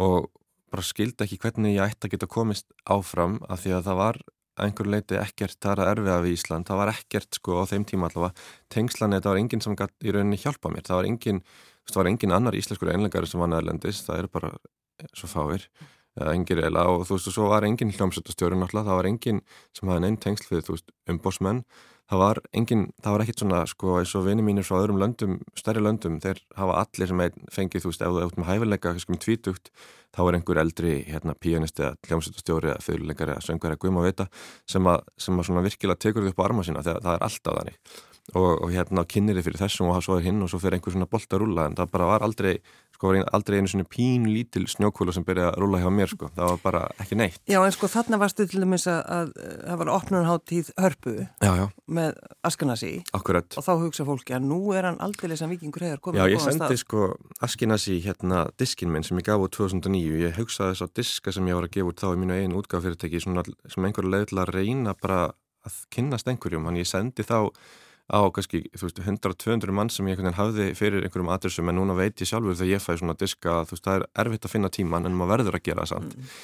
og 0.00 0.28
bara 0.70 0.84
skildi 0.86 1.24
ekki 1.24 1.40
hvernig 1.42 1.76
ég 1.76 1.94
ætti 1.94 2.08
að 2.08 2.14
geta 2.14 2.28
komist 2.30 2.68
áfram 2.84 3.40
af 3.48 3.64
því 3.64 3.74
að 3.78 3.88
það 3.88 4.00
var 4.00 4.20
einhver 4.60 4.90
leiti 4.92 5.16
ekkert 5.16 5.56
það 5.62 5.82
er 5.84 5.90
erfiða 5.94 6.18
við 6.24 6.34
Ísland, 6.36 6.66
það 6.68 6.80
var 6.82 6.92
ekkert 6.92 7.38
sko 7.38 7.62
á 7.62 7.64
þeim 7.70 7.86
tíma 7.88 8.10
allavega, 8.10 8.48
tengslan 8.72 9.16
þetta 9.16 9.32
var 9.32 9.40
enginn 9.40 9.64
sem 9.64 9.76
gæti 9.78 10.10
í 10.10 10.14
rauninni 10.14 10.40
hjálpa 10.40 10.72
mér, 10.72 10.84
það 10.86 11.00
var 11.00 11.08
enginn 11.08 11.40
það 11.88 12.00
var 12.02 12.10
enginn 12.10 12.34
annar 12.36 12.58
íslenskur 12.58 12.92
einlegari 12.92 13.30
sem 13.30 13.40
var 13.40 13.50
næðlendis, 13.54 14.02
það 14.06 14.22
eru 14.22 14.32
bara 14.36 14.52
svo 15.16 15.30
fáir 15.30 15.66
engir 16.34 16.64
eila 16.64 16.86
og 16.92 17.06
þú 17.08 17.16
veist 17.16 17.30
og 17.30 17.36
svo 17.36 17.52
var 17.52 17.66
enginn 17.68 17.94
hljómsöldastjóri 17.94 18.58
náttúrulega, 18.58 18.88
það 18.90 19.00
var 19.00 19.10
enginn 19.10 19.40
sem 19.76 19.88
hafði 19.88 20.04
neinn 20.06 20.20
tengsl 20.20 20.52
við 20.52 20.66
þú 20.66 20.76
veist 20.76 20.92
umbósmenn 21.10 21.64
það 22.10 22.22
var 22.24 22.40
enginn, 22.58 22.84
það 23.04 23.14
var 23.14 23.22
ekkert 23.24 23.42
svona 23.44 23.60
sko 23.70 23.94
eins 24.00 24.12
og 24.18 24.26
vini 24.26 24.42
mínir 24.42 24.66
frá 24.66 24.80
öðrum 24.80 24.98
löndum, 24.98 25.38
stærri 25.58 25.82
löndum 25.84 26.18
þeir 26.22 26.42
hafa 26.58 26.80
allir 26.82 27.10
sem 27.12 27.22
fengið 27.54 27.84
þú 27.84 27.92
veist 27.92 28.02
ef 28.02 28.14
þú 28.16 28.22
ert 28.24 28.40
með 28.40 28.50
hæfileika, 28.50 28.90
kannski 28.90 29.14
með 29.14 29.22
tvítugt 29.26 29.70
þá 30.10 30.20
er 30.24 30.38
einhver 30.38 30.60
eldri 30.64 30.94
hérna 31.06 31.36
píanisti 31.38 31.84
eða 31.86 32.08
hljómsveitastjóri 32.08 32.72
eða 32.72 32.84
fyrirleikari 32.84 33.36
eða 33.36 33.46
söngar 33.46 33.74
eða 33.74 33.82
guðum 33.84 34.00
að 34.02 34.08
vita 34.08 34.26
sem 34.68 34.90
að, 34.90 35.04
sem 35.22 35.38
að 35.38 35.48
svona 35.48 35.64
virkilega 35.66 36.02
tekur 36.02 36.26
þið 36.26 36.32
upp 36.32 36.42
á 36.42 36.46
arma 36.48 36.66
sína 36.66 36.82
þegar 36.86 37.04
það 37.06 37.18
er 37.18 37.26
alltaf 37.28 37.58
þannig. 37.60 37.78
Og, 38.30 38.50
og 38.62 38.70
hérna 38.70 39.04
kynir 39.10 39.38
þið 39.38 39.46
fyrir 39.46 39.62
þessum 39.64 39.90
og 39.90 40.02
svo 40.06 40.18
er 40.18 40.26
hinn 40.26 40.42
og 40.44 40.50
svo 40.50 40.60
fyrir 40.62 40.78
einhver 40.78 40.94
svona 40.94 41.08
bolt 41.10 41.32
að 41.34 41.40
rúla 41.42 41.66
en 41.66 41.78
það 41.78 41.94
bara 41.94 42.10
var 42.10 42.26
aldrei 42.26 42.52
sko 43.00 43.08
var 43.08 43.24
aldrei 43.32 43.56
einu 43.56 43.70
svona 43.70 43.86
pín 43.88 44.26
lítil 44.28 44.66
snjókúla 44.68 45.14
sem 45.16 45.24
byrjaði 45.24 45.54
að 45.54 45.62
rúla 45.62 45.78
hjá 45.80 45.88
mér 45.96 46.10
sko, 46.12 46.28
það 46.36 46.50
var 46.50 46.58
bara 46.60 46.82
ekki 47.00 47.16
neitt. 47.16 47.40
Já 47.48 47.56
en 47.64 47.72
sko 47.72 47.88
þarna 47.88 48.18
varstu 48.20 48.44
til 48.44 48.60
dæmis 48.60 48.84
að 48.92 49.32
það 49.40 49.80
var 49.80 49.92
opnunháttíð 49.94 50.68
hörpu 50.76 51.14
já, 51.24 51.50
já. 51.62 51.64
með 51.88 52.20
Askenasi 52.44 52.92
Akkurat. 53.16 53.56
og 53.56 53.64
þá 53.64 53.72
hugsa 53.86 54.04
fólki 54.04 54.36
að 54.36 54.50
nú 54.50 54.60
er 54.76 54.90
hann 54.90 55.00
aldrei 55.00 55.38
sem 55.40 55.48
vikingur 55.48 55.86
hefur 55.88 56.04
komið 56.10 56.20
Já 56.20 56.34
ég 56.34 56.44
sendi 56.44 56.80
sko 56.82 57.08
Askenasi 57.40 58.00
hérna 58.04 58.44
diskin 58.60 58.92
minn 58.92 59.06
sem 59.06 59.16
ég 59.16 59.30
gaf 59.30 59.40
úr 59.40 59.52
2009, 59.56 60.20
ég 60.20 60.36
hugsaði 60.36 60.76
þess 60.76 60.84
að 60.84 60.96
diska 61.00 61.32
sem 61.32 61.48
ég 61.48 61.56
var 61.56 61.70
að 61.70 61.76
gefa 61.78 61.94
út 61.94 62.04
þá 62.04 62.08
í 62.12 62.20
mínu 62.20 62.36
einu 62.36 62.60
útgáðfyrirtæki 62.60 63.24
sem 63.24 63.86
einhverju 63.88 64.12
leið 64.12 64.32
til 64.34 64.42
að 64.44 64.52
reyna 64.58 64.92
bara 65.00 65.30
að 65.64 65.84
kynnast 65.92 66.28
einhverjum, 66.28 66.68
hann 66.68 66.80
ég 66.80 66.88
sendi 66.88 67.24
þá 67.24 67.48
á 68.10 68.20
kannski, 68.34 68.64
þú 68.74 68.88
veist, 68.88 68.98
100-200 69.06 69.74
mann 69.74 69.90
sem 69.92 70.08
ég 70.10 70.18
einhvern 70.18 70.30
veginn 70.30 70.40
hafði 70.40 70.66
fyrir 70.78 71.06
einhverjum 71.06 71.30
adressum 71.30 71.70
en 71.70 71.78
núna 71.78 71.94
veit 71.98 72.18
ég 72.18 72.28
sjálfur 72.28 72.58
þegar 72.58 72.72
ég 72.74 72.82
fæ 72.82 72.90
svona 72.98 73.14
diska 73.18 73.60
þú 73.68 73.76
veist, 73.76 73.86
það 73.86 74.00
er 74.00 74.06
erfitt 74.24 74.48
að 74.48 74.54
finna 74.56 74.72
tíman 74.74 75.06
en 75.06 75.16
maður 75.18 75.36
verður 75.36 75.60
að 75.60 75.64
gera 75.68 75.84
það 75.84 75.92
samt. 75.92 76.16
Mm. 76.16 76.34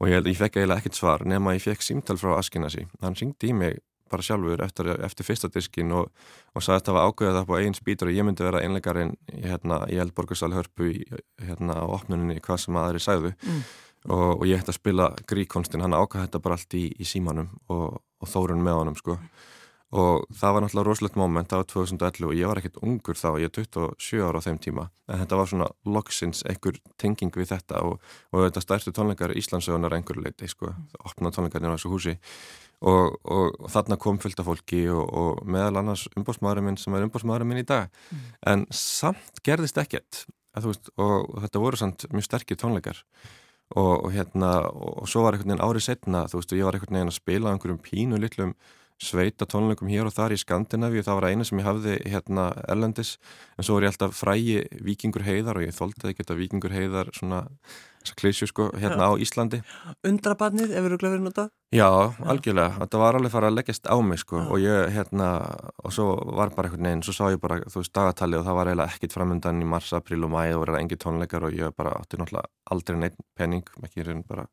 og 0.00 0.10
ég, 0.10 0.30
ég 0.32 0.40
fekk 0.40 0.58
eiginlega 0.58 0.82
ekkert 0.82 0.98
svar 0.98 1.26
nema 1.28 1.54
ég 1.56 1.64
fekk 1.64 1.84
símtal 1.84 2.16
frá 2.20 2.32
Askinasi 2.38 2.86
hann 3.04 3.18
ringdi 3.20 3.52
í 3.52 3.56
mig 3.56 3.80
bara 4.10 4.24
sjálfur 4.26 4.64
eftir, 4.64 4.88
eftir 5.06 5.28
fyrsta 5.28 5.50
diskin 5.52 5.92
og, 5.94 6.08
og 6.56 6.64
sagði 6.64 6.74
að 6.74 6.80
þetta 6.80 6.94
var 6.96 7.12
ágöðað 7.12 7.52
á 7.52 7.54
einn 7.60 7.76
spítur 7.78 8.10
og 8.10 8.16
ég 8.16 8.26
myndi 8.26 8.42
vera 8.42 8.64
einlegarinn 8.64 9.12
hérna, 9.30 9.84
í 9.86 10.00
Eldborgarsal 10.02 10.50
hörpu 10.56 10.88
í, 10.90 11.04
hérna 11.44 11.78
á 11.78 11.86
opnuninni 11.86 12.40
hvað 12.42 12.64
sem 12.64 12.80
aðri 12.80 13.04
sæðu 13.04 13.30
mm. 13.36 13.62
og, 14.08 14.24
og 14.40 14.44
ég 14.50 14.58
ætti 14.58 14.74
að 14.74 14.80
spila 14.80 15.12
gríkonstin, 15.30 15.84
hann 15.84 15.94
ákvæði 15.94 16.26
þetta 16.26 16.42
bara 16.42 16.58
allt 16.58 16.74
í, 16.74 16.88
í 16.90 17.06
símanum 17.06 17.52
og, 17.70 18.00
og 18.18 18.32
þórun 18.34 18.66
með 18.66 18.80
honum 18.80 18.98
sko. 18.98 19.20
mm 19.20 19.48
og 19.90 20.26
það 20.38 20.54
var 20.54 20.62
náttúrulega 20.62 20.86
rosalegt 20.86 21.18
moment 21.18 21.50
á 21.50 21.58
2011 21.66 22.28
og 22.28 22.34
ég 22.38 22.46
var 22.46 22.60
ekkert 22.60 22.78
ungur 22.86 23.18
þá, 23.18 23.28
ég 23.42 23.50
er 23.50 23.54
27 23.56 24.22
ára 24.22 24.38
á 24.38 24.46
þeim 24.46 24.60
tíma. 24.62 24.86
En 25.10 25.18
þetta 25.18 25.38
var 25.40 25.50
svona 25.50 25.68
loksins 25.84 26.44
einhver 26.46 26.78
tenging 27.02 27.34
við 27.34 27.50
þetta 27.50 27.82
og, 27.88 27.98
og 28.30 28.46
þetta 28.46 28.62
stærstu 28.62 28.94
tónleikar 28.94 29.34
Íslandsögunar 29.34 29.96
einhverju 29.98 30.22
leiti 30.22 30.50
sko, 30.50 30.70
opna 31.02 31.34
tónleikarnir 31.34 31.74
á 31.74 31.76
þessu 31.76 31.90
húsi. 31.90 32.16
Og, 32.80 33.18
og, 33.26 33.58
og 33.58 33.72
þarna 33.74 33.98
kom 34.00 34.22
fylgta 34.22 34.46
fólki 34.46 34.86
og 34.94 35.42
meðal 35.44 35.82
annars 35.82 36.06
umbósmaðurinn 36.16 36.70
minn 36.70 36.78
sem 36.80 36.94
er 36.96 37.04
umbósmaðurinn 37.08 37.50
minn 37.50 37.64
í 37.64 37.68
dag. 37.68 37.90
Mm. 38.10 38.28
en 38.52 38.68
samt 38.72 39.42
gerðist 39.44 39.80
ekkert 39.82 40.24
veist, 40.58 40.90
og 40.98 41.36
þetta 41.44 41.62
voru 41.62 41.78
samt 41.78 42.06
mjög 42.14 42.26
sterkir 42.26 42.58
tónleikar. 42.58 43.02
Og 43.78 44.10
hérna 44.10 44.66
og 44.66 45.06
svo 45.06 45.22
var 45.22 45.36
einhvern 45.36 45.52
veginn 45.52 45.62
árið 45.62 45.84
setna, 45.86 46.24
þú 46.26 46.40
veist, 46.40 46.52
og 46.52 46.58
ég 46.58 46.66
var 46.66 46.78
einhvern 46.78 46.96
veginn 46.96 47.12
að 47.12 47.18
spila 47.20 47.52
einhverjum 47.52 47.82
pínu 47.84 48.18
litlum 48.18 48.54
sveita 49.00 49.48
tónleikum 49.48 49.88
hér 49.88 50.08
og 50.08 50.14
þar 50.14 50.34
í 50.36 50.40
Skandinavíu 50.40 51.04
það 51.04 51.20
var 51.20 51.28
eina 51.30 51.46
sem 51.48 51.60
ég 51.60 51.68
hafði 51.68 51.94
hérna 52.04 52.50
erlendis 52.68 53.14
en 53.56 53.64
svo 53.64 53.78
var 53.78 53.86
ég 53.86 53.94
alltaf 53.94 54.16
frægi 54.18 54.58
vikingur 54.84 55.24
heiðar 55.24 55.60
og 55.60 55.64
ég 55.64 55.76
þóldi 55.76 56.10
ekki 56.10 56.20
þetta 56.20 56.36
vikingur 56.40 56.74
heiðar 56.76 57.12
svona 57.16 57.46
að 58.00 58.14
klísju 58.16 58.48
sko 58.48 58.70
hérna 58.80 59.08
Já. 59.08 59.12
á 59.12 59.20
Íslandi 59.20 59.60
Undrabarnið, 60.08 60.72
ef 60.72 60.86
eru 60.88 60.98
glöfurinn 61.00 61.28
út 61.28 61.40
af? 61.42 61.50
Já, 61.72 61.88
algjörlega, 62.32 62.78
þetta 62.80 63.00
var 63.02 63.18
alveg 63.18 63.32
farið 63.34 63.50
að 63.50 63.56
leggjast 63.58 63.88
á 63.88 63.96
mig 64.00 64.20
sko 64.22 64.40
Já. 64.40 64.46
og 64.48 64.64
ég 64.64 64.92
hérna 64.96 65.28
og 65.84 65.94
svo 65.96 66.08
var 66.36 66.52
bara 66.56 66.70
einhvern 66.70 66.88
veginn, 66.88 67.04
svo 67.04 67.16
sá 67.16 67.24
ég 67.32 67.40
bara 67.40 67.60
þú 67.66 67.82
veist 67.82 67.94
dagatali 67.96 68.40
og 68.40 68.46
það 68.48 68.58
var 68.60 68.72
eiginlega 68.72 68.96
ekkit 68.96 69.16
framöndan 69.16 69.60
í 69.60 69.68
mars, 69.68 69.92
april 69.96 70.24
og 70.24 70.32
mæ 70.32 70.42
og 70.54 70.64
verið 70.64 70.80
engi 70.80 71.00
tónleikar 71.00 71.48
og 71.48 71.56
ég 71.56 71.76
bara 71.76 71.96
átti 72.00 72.20
náttúrulega 72.20 72.48
aldrei 72.72 73.00
neitt 73.00 73.20
penning, 73.36 73.64
ekki 73.84 74.22
bara 74.28 74.48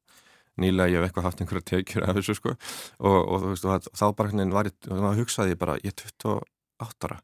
nýlega 0.61 0.91
ég 0.91 0.99
hef 0.99 1.09
eitthvað 1.09 1.27
haft 1.29 1.41
einhverja 1.43 1.69
tekjur 1.71 2.07
af 2.07 2.17
þessu 2.17 2.37
sko. 2.37 2.57
Og, 2.99 3.17
og 3.21 3.45
þú 3.45 3.53
veist 3.53 3.67
og 3.67 3.89
þá 3.93 4.05
bara 4.19 4.33
hvernig 4.33 4.53
var 4.57 4.69
ég, 4.69 4.77
þá 4.87 5.09
hugsaði 5.21 5.55
ég 5.55 5.61
bara 5.63 5.79
ég 5.83 5.93
er 5.93 6.13
28 6.17 7.09
ára 7.09 7.19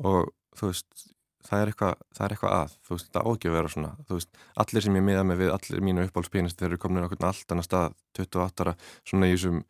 og 0.00 0.30
þú 0.56 0.70
veist 0.70 1.08
það 1.46 1.62
er 1.62 1.70
eitthvað, 1.72 2.00
það 2.16 2.24
er 2.24 2.34
eitthvað 2.34 2.54
að 2.56 2.72
þú 2.86 2.96
veist, 2.96 3.10
það 3.14 3.26
á 3.26 3.30
ekki 3.30 3.50
að 3.50 3.54
vera 3.56 3.72
svona 3.72 3.90
þú 4.08 4.16
veist, 4.18 4.40
allir 4.62 4.84
sem 4.84 4.98
ég 4.98 5.04
miða 5.06 5.26
mig 5.26 5.38
við, 5.40 5.52
allir 5.54 5.84
mínu 5.86 6.06
uppáhaldspínist 6.08 6.60
þeir 6.60 6.68
eru 6.70 6.80
komin 6.82 7.06
okkur 7.06 7.28
allt 7.30 7.54
annar 7.54 7.66
stað 7.66 7.94
28 8.18 8.64
ára, 8.66 8.74
svona 9.08 9.30
í 9.30 9.36
þessum 9.36 9.62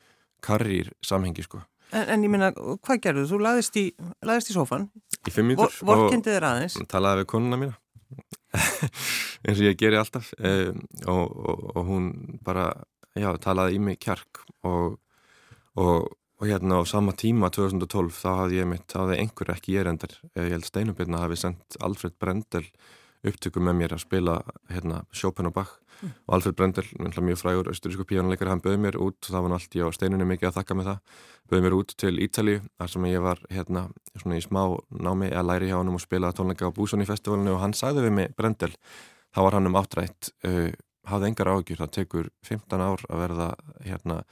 karrýr 0.45 0.91
samhengi 1.05 1.45
sko. 1.47 1.63
En, 1.91 2.07
en 2.15 2.25
ég 2.25 2.33
minna, 2.33 2.51
hvað 2.55 3.03
gerðu? 3.07 3.27
Þú? 3.33 3.41
Laðist 3.45 3.79
í, 3.81 3.87
laðist 4.27 4.53
í 4.53 4.57
sófan 4.57 4.89
í 5.27 5.35
fimm 5.35 5.51
mítur 5.51 6.47
aðeins. 6.47 6.79
talaði 6.91 7.25
við 7.25 7.31
konuna 7.35 7.59
mína. 7.61 7.79
Eins 9.47 9.59
og 9.59 9.67
ég 9.67 9.79
geri 9.79 9.99
alltaf. 9.99 10.31
Um, 10.39 10.81
og, 11.07 11.35
og, 11.35 11.67
og 11.75 11.91
hún 11.91 12.09
bara 12.47 12.71
já, 13.19 13.31
talaði 13.43 13.79
í 13.79 13.83
mig 13.83 14.01
kjark 14.03 14.43
og, 14.67 14.99
og 15.81 16.47
hérna 16.47 16.81
á 16.81 16.83
sama 16.89 17.13
tíma 17.17 17.51
2012 17.53 18.17
þá 18.17 18.31
hafði 18.45 18.63
ég 18.63 18.71
mitt, 18.71 18.87
þá 18.91 19.05
hafði 19.05 19.21
einhver 19.25 19.53
ekki 19.57 19.77
ég 19.77 19.87
reyndar, 19.87 20.17
eh, 20.35 20.47
ég 20.49 20.57
held 20.57 20.69
Steinubirna 20.69 21.23
hafi 21.25 21.39
sendt 21.41 21.79
Alfred 21.85 22.17
Brendel 22.21 22.67
upptöku 23.27 23.61
með 23.61 23.77
mér 23.77 23.95
að 23.97 24.05
spila 24.07 24.35
hérna 24.71 25.03
Chopin 25.13 25.51
og 25.51 25.55
Bach 25.59 25.75
mm. 26.01 26.13
og 26.25 26.35
Alfred 26.39 26.57
Brendel, 26.57 26.87
mjög 26.97 27.41
frægur 27.43 27.69
austurísku 27.69 28.07
píjónuleikar, 28.09 28.49
hann 28.49 28.63
bauði 28.65 28.81
mér 28.81 28.97
út 29.01 29.29
það 29.29 29.45
var 29.45 29.57
allt, 29.59 29.77
ég 29.77 29.91
á 29.91 29.93
steinunni 29.93 30.29
mikið 30.31 30.49
að 30.49 30.57
þakka 30.57 30.79
með 30.79 30.91
það 30.91 31.19
bauði 31.51 31.65
mér 31.67 31.77
út 31.77 31.95
til 32.01 32.15
Ítalíu, 32.25 32.63
þar 32.81 32.93
sem 32.95 33.09
ég 33.11 33.25
var 33.27 33.43
hérna 33.53 33.87
svona 34.15 34.41
í 34.41 34.45
smá 34.45 34.63
námi 34.89 35.29
að 35.35 35.51
læri 35.51 35.69
hjá 35.69 35.77
hann 35.77 35.93
og 35.93 36.01
spila 36.01 36.33
tónleika 36.33 36.71
á 36.73 36.77
Búsoni 36.77 37.09
festivalinu 37.09 37.59
og 37.59 37.65
hann 37.67 37.77
sagði 37.77 38.07
við 38.07 38.17
mig, 38.17 38.33
Brendel 38.39 38.73
þá 39.35 39.43
var 39.45 39.59
hann 39.59 39.69
um 39.69 39.79
áttrætt 39.81 40.33
uh, 40.49 40.71
hafði 41.11 41.31
engar 41.31 41.53
ágjur, 41.55 41.83
það 41.83 41.93
tekur 41.99 42.31
15 42.49 42.87
ár 42.87 43.05
að 43.09 43.25
verða 43.25 43.51
hérna 43.87 44.23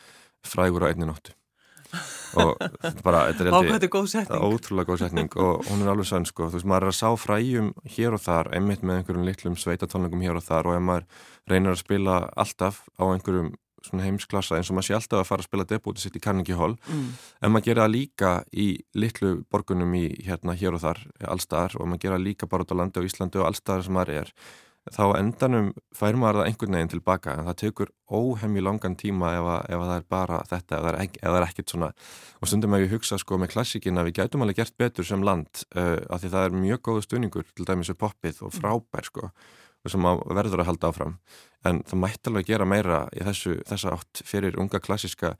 frægur 0.46 0.86
á 0.86 0.90
einni 0.90 1.08
nóttu. 1.08 1.34
Og 2.36 2.58
bara, 3.00 3.22
þetta 3.32 3.46
er 3.48 3.54
ótrúlega 4.44 4.90
góð 4.90 5.04
setning 5.06 5.36
og 5.40 5.64
hún 5.70 5.84
er 5.84 5.92
alveg 5.94 6.10
sann 6.10 6.26
sko, 6.28 6.50
þú 6.50 6.58
veist, 6.58 6.68
maður 6.68 6.88
er 6.88 6.92
að 6.92 6.98
sá 6.98 7.08
fræjum 7.16 7.70
hér 7.96 8.16
og 8.18 8.24
þar, 8.24 8.52
einmitt 8.58 8.84
með 8.84 9.00
einhverjum 9.00 9.24
litlum 9.28 9.56
sveitatónleikum 9.56 10.26
hér 10.26 10.36
og 10.40 10.44
þar 10.44 10.68
og 10.68 10.76
ef 10.76 10.84
maður 10.84 11.08
reynir 11.48 11.72
að 11.72 11.80
spila 11.80 12.18
alltaf 12.36 12.84
á 13.00 13.04
einhverjum 13.08 13.54
svona 13.84 14.04
heimsklassa 14.04 14.58
eins 14.58 14.70
og 14.70 14.78
maður 14.78 14.88
sé 14.88 14.96
alltaf 14.98 15.22
að 15.22 15.28
fara 15.28 15.44
að 15.44 15.48
spila 15.48 15.66
debúti 15.68 16.02
sitt 16.02 16.16
í 16.18 16.22
Carnegie 16.22 16.56
Hall 16.58 16.74
mm. 16.76 17.04
en 17.44 17.52
maður 17.54 17.68
gera 17.68 17.84
það 17.84 17.94
líka 17.94 18.32
í 18.50 18.68
litlu 18.98 19.32
borgunum 19.52 19.94
í 19.98 20.06
hérna 20.26 20.56
hér 20.58 20.76
og 20.78 20.82
þar 20.84 21.02
allstaðar 21.34 21.78
og 21.78 21.90
maður 21.90 22.04
gera 22.06 22.22
líka 22.22 22.48
bara 22.50 22.66
út 22.66 22.74
á 22.74 22.78
landi 22.80 23.00
og 23.00 23.08
Íslandi 23.08 23.40
og 23.40 23.48
allstaðar 23.48 23.86
sem 23.86 23.96
maður 23.96 24.14
er 24.22 24.32
þá 24.94 25.04
endanum 25.18 25.68
fær 25.96 26.16
maður 26.18 26.40
það 26.40 26.48
einhvern 26.50 26.76
veginn 26.76 26.90
tilbaka 26.92 27.34
en 27.34 27.48
það 27.48 27.58
tekur 27.62 27.92
óhemmi 28.08 28.64
langan 28.64 28.96
tíma 28.98 29.34
ef, 29.36 29.48
að, 29.54 29.60
ef 29.68 29.82
að 29.82 29.90
það 29.90 30.00
er 30.00 30.08
bara 30.14 30.40
þetta 30.48 30.76
ef 30.78 30.84
það 30.84 30.90
er, 30.90 30.98
ef 31.08 31.28
það 31.28 31.38
er 31.38 31.46
ekkert 31.48 31.74
svona. 31.74 31.90
Og 32.38 32.50
stundum 32.50 32.76
að 32.76 32.84
ég 32.84 32.92
hugsa 32.96 33.20
sko 33.20 33.38
með 33.40 33.52
klassíkin 33.54 34.00
að 34.00 34.10
við 34.10 34.18
gætum 34.20 34.44
alveg 34.44 34.60
gert 34.62 34.76
betur 34.80 35.08
sem 35.08 35.24
land 35.26 35.64
uh, 35.76 35.96
af 36.08 36.22
því 36.22 36.34
það 36.34 36.48
er 36.48 36.60
mjög 36.66 36.84
góðu 36.88 37.06
stuðningur 37.06 37.48
til 37.54 37.68
dæmis 37.68 37.92
við 37.92 38.00
poppið 38.04 38.44
og 38.48 38.54
frábær 38.56 39.10
sko 39.10 39.32
og 39.86 39.92
sem 39.92 40.06
verður 40.34 40.64
að 40.64 40.72
halda 40.72 40.88
áfram. 40.90 41.18
En 41.66 41.82
það 41.86 42.00
mætti 42.02 42.30
alveg 42.30 42.48
gera 42.48 42.66
meira 42.66 43.02
í 43.14 43.22
þessu, 43.26 43.58
þessa 43.66 43.92
átt 43.94 44.22
fyrir 44.26 44.58
unga 44.58 44.80
klassíska 44.82 45.36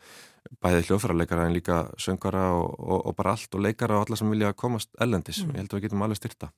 bæði 0.63 0.85
hljóðfærarleikara 0.89 1.47
en 1.47 1.57
líka 1.57 1.79
söngara 2.01 2.45
og, 2.57 2.77
og, 2.79 3.01
og 3.11 3.17
bara 3.19 3.35
allt 3.35 3.55
og 3.55 3.65
leikara 3.65 3.99
og 3.99 4.07
alla 4.07 4.19
sem 4.19 4.31
vilja 4.33 4.55
komast 4.57 4.95
ellendis 5.03 5.43
mm. 5.43 5.53
ég 5.53 5.63
held 5.63 5.73
að 5.73 5.79
við 5.79 5.89
getum 5.89 6.05
alveg 6.07 6.21
styrta 6.21 6.51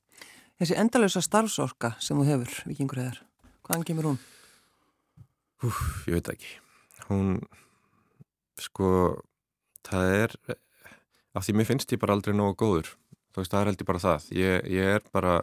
Þessi 0.61 0.75
endalösa 0.77 1.23
starfsorka 1.25 1.95
sem 1.97 2.19
þú 2.19 2.23
hefur, 2.27 2.51
vikingur 2.69 2.99
eðar, 3.01 3.15
hvaðan 3.65 3.85
kemur 3.87 4.07
hún? 4.11 4.19
Úf, 5.65 5.79
ég 6.05 6.19
veit 6.19 6.29
ekki. 6.35 6.51
Hún, 7.07 7.31
sko, 8.61 8.91
það 9.89 10.13
er, 10.19 10.35
af 11.33 11.47
því 11.47 11.55
mér 11.57 11.69
finnst 11.71 11.95
ég 11.95 12.03
bara 12.03 12.13
aldrei 12.13 12.37
nógu 12.37 12.53
góður. 12.61 12.91
Þú 13.33 13.41
veist, 13.41 13.55
það 13.55 13.63
er 13.63 13.71
held 13.71 13.81
ég 13.81 13.89
bara 13.89 14.03
það. 14.03 14.29
Ég, 14.37 14.69
ég 14.75 14.93
er 14.99 15.09
bara, 15.17 15.35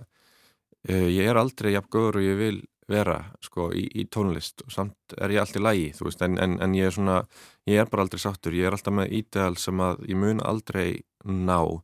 eh, 0.86 1.08
ég 1.10 1.32
er 1.32 1.42
aldrei 1.42 1.72
jafn 1.74 1.90
góður 1.98 2.20
og 2.20 2.28
ég 2.28 2.38
vil 2.44 2.62
vera, 2.86 3.18
sko, 3.42 3.72
í, 3.74 3.88
í 3.98 4.06
tónlist 4.06 4.62
og 4.68 4.70
samt 4.70 5.18
er 5.18 5.34
ég 5.34 5.42
alltaf 5.42 5.66
lægi, 5.66 5.88
þú 5.98 6.12
veist, 6.12 6.22
en, 6.28 6.38
en, 6.38 6.60
en 6.62 6.78
ég 6.78 6.92
er 6.92 6.94
svona, 6.94 7.24
ég 7.66 7.82
er 7.82 7.90
bara 7.90 8.06
aldrei 8.06 8.22
sáttur. 8.22 8.54
Ég 8.54 8.70
er 8.70 8.78
alltaf 8.78 8.94
með 8.94 9.18
ídeal 9.18 9.58
sem 9.58 9.82
að 9.82 10.06
ég 10.06 10.22
mun 10.22 10.46
aldrei 10.46 10.92
ná 11.26 11.58
og 11.58 11.82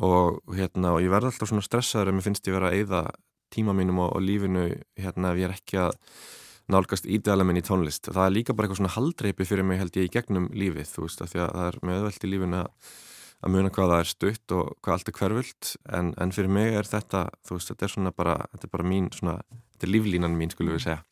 hérna 0.00 0.94
og 0.96 1.04
ég 1.04 1.12
verði 1.12 1.30
alltaf 1.30 1.50
svona 1.50 1.64
stressaður 1.64 2.10
ef 2.10 2.16
mér 2.16 2.26
finnst 2.26 2.48
ég 2.48 2.56
vera 2.56 2.70
að 2.72 2.80
eyða 2.80 3.02
tíma 3.54 3.74
mínum 3.76 4.00
og, 4.02 4.16
og 4.16 4.24
lífinu 4.24 4.64
hérna 4.98 5.32
ef 5.32 5.40
ég 5.40 5.48
er 5.48 5.54
ekki 5.54 5.80
að 5.84 5.98
nálgast 6.72 7.06
ídæðlega 7.06 7.46
minn 7.46 7.60
í 7.60 7.64
tónlist. 7.64 8.08
Það 8.08 8.26
er 8.26 8.34
líka 8.34 8.54
bara 8.56 8.66
eitthvað 8.66 8.80
svona 8.80 8.94
haldreipi 8.94 9.46
fyrir 9.48 9.66
mig 9.68 9.80
held 9.82 9.98
ég 9.98 10.08
í 10.08 10.12
gegnum 10.12 10.48
lífið 10.56 10.88
þú 10.94 11.04
veist 11.06 11.20
að 11.20 11.34
því 11.34 11.42
að 11.44 11.50
það 11.58 11.68
er 11.68 11.78
með 11.82 11.98
öðvöld 11.98 12.24
í 12.24 12.30
lífinu 12.32 12.60
að, 12.62 12.94
að 13.44 13.54
muna 13.54 13.72
hvað 13.76 13.92
það 13.92 14.04
er 14.04 14.10
stutt 14.10 14.54
og 14.56 14.70
hvað 14.80 14.96
allt 14.96 15.10
er 15.10 15.18
hvervöld 15.18 15.72
en, 15.98 16.12
en 16.24 16.34
fyrir 16.34 16.54
mig 16.56 16.78
er 16.80 16.88
þetta 16.88 17.26
þú 17.44 17.58
veist 17.58 17.72
þetta 17.72 17.86
er 17.86 17.94
svona 17.94 18.14
bara 18.16 18.38
þetta 18.54 18.68
er 18.68 18.74
bara 18.78 18.88
mín 18.94 19.10
svona 19.12 19.36
þetta 19.44 19.86
er 19.86 19.92
líflínan 19.92 20.38
mín 20.38 20.54
skulum 20.54 20.78
við 20.78 20.86
segja. 20.86 21.02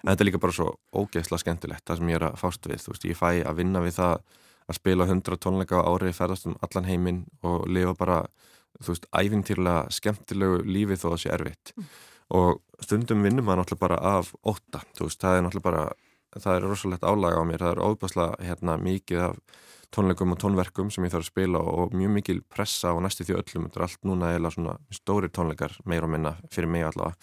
En 0.00 0.14
þetta 0.14 0.24
er 0.24 0.30
líka 0.30 0.42
bara 0.42 0.56
svo 0.56 0.70
ógeðsla 0.96 1.42
skemmtilegt 1.42 1.84
það 1.84 2.00
sem 2.00 2.14
ég 2.14 2.20
er 2.22 2.28
að 2.30 2.40
fást 2.40 2.70
við 2.72 2.86
þú 2.86 2.96
veist 2.96 3.08
ég 3.10 3.20
fæ 3.20 3.28
að 3.44 3.60
vinna 3.60 3.84
við 3.84 3.98
það 4.00 4.16
að 4.72 4.80
spila 4.80 5.08
100 5.08 5.40
tónleika 5.42 5.82
á 5.82 5.88
ári, 5.88 6.14
ferðast 6.16 6.48
um 6.50 6.56
allan 6.64 6.88
heiminn 6.88 7.24
og 7.46 7.68
lifa 7.68 7.94
bara, 7.98 8.22
þú 8.80 8.94
veist, 8.94 9.10
æfintýrlega 9.12 9.92
skemmtilegu 9.92 10.62
lífi 10.66 10.98
þó 10.98 11.06
að 11.10 11.14
það 11.14 11.22
sé 11.24 11.36
erfitt. 11.36 11.76
Mm. 11.76 11.92
og 12.32 12.62
stundum 12.80 13.26
vinnum 13.26 13.44
maður 13.44 13.60
náttúrulega 13.60 13.82
bara 13.82 13.96
af 14.18 14.30
óta, 14.48 14.80
þú 14.96 15.08
veist, 15.08 15.20
það 15.20 15.34
er 15.36 15.42
náttúrulega 15.44 15.66
bara 15.66 15.82
það 16.40 16.56
er 16.56 16.66
rosalegt 16.66 17.04
álaga 17.04 17.42
á 17.42 17.44
mér, 17.44 17.60
það 17.60 17.74
er 17.74 17.82
óbærslega 17.84 18.46
hérna 18.46 18.76
mikið 18.80 19.24
af 19.26 19.36
tónleikum 19.92 20.32
og 20.32 20.40
tónverkum 20.40 20.90
sem 20.92 21.04
ég 21.04 21.12
þarf 21.12 21.26
að 21.26 21.32
spila 21.32 21.60
og 21.60 21.92
mjög 21.96 22.14
mikil 22.16 22.38
pressa 22.48 22.94
og 22.96 23.02
næstu 23.04 23.26
því 23.28 23.36
öllum, 23.36 23.66
þetta 23.68 23.80
er 23.80 23.86
allt 23.86 24.08
núna 24.08 24.32
eða 24.38 24.52
svona 24.54 24.76
stóri 24.94 25.28
tónleikar 25.28 25.76
meira 25.84 26.08
og 26.08 26.14
minna 26.14 26.34
fyrir 26.52 26.70
mig 26.72 26.86
allavega. 26.88 27.18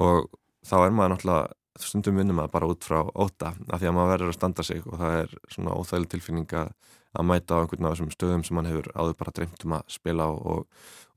Og 0.00 0.30
þá 0.64 0.76
er 0.78 0.94
maður 0.96 1.14
náttúrulega 1.14 1.52
stundum 1.84 2.18
vinnum 2.20 2.42
að 2.42 2.52
bara 2.54 2.68
út 2.70 2.86
frá 2.86 3.00
óta 3.06 3.54
af 3.54 3.80
því 3.80 3.90
að 3.90 3.96
maður 3.96 4.12
verður 4.14 4.32
að 4.32 4.38
standa 4.38 4.64
sig 4.66 4.86
og 4.86 5.00
það 5.00 5.16
er 5.22 5.34
svona 5.54 5.74
óþægileg 5.78 6.12
tilfinning 6.14 6.54
að 6.58 7.28
mæta 7.28 7.58
á 7.58 7.60
einhvern 7.62 7.88
af 7.88 7.96
þessum 7.96 8.14
stöðum 8.14 8.44
sem 8.46 8.58
mann 8.58 8.68
hefur 8.68 8.88
áður 8.94 9.18
bara 9.18 9.34
dreymt 9.34 9.64
um 9.64 9.76
að 9.78 9.92
spila 9.92 10.28
á 10.28 10.32
og, 10.32 10.64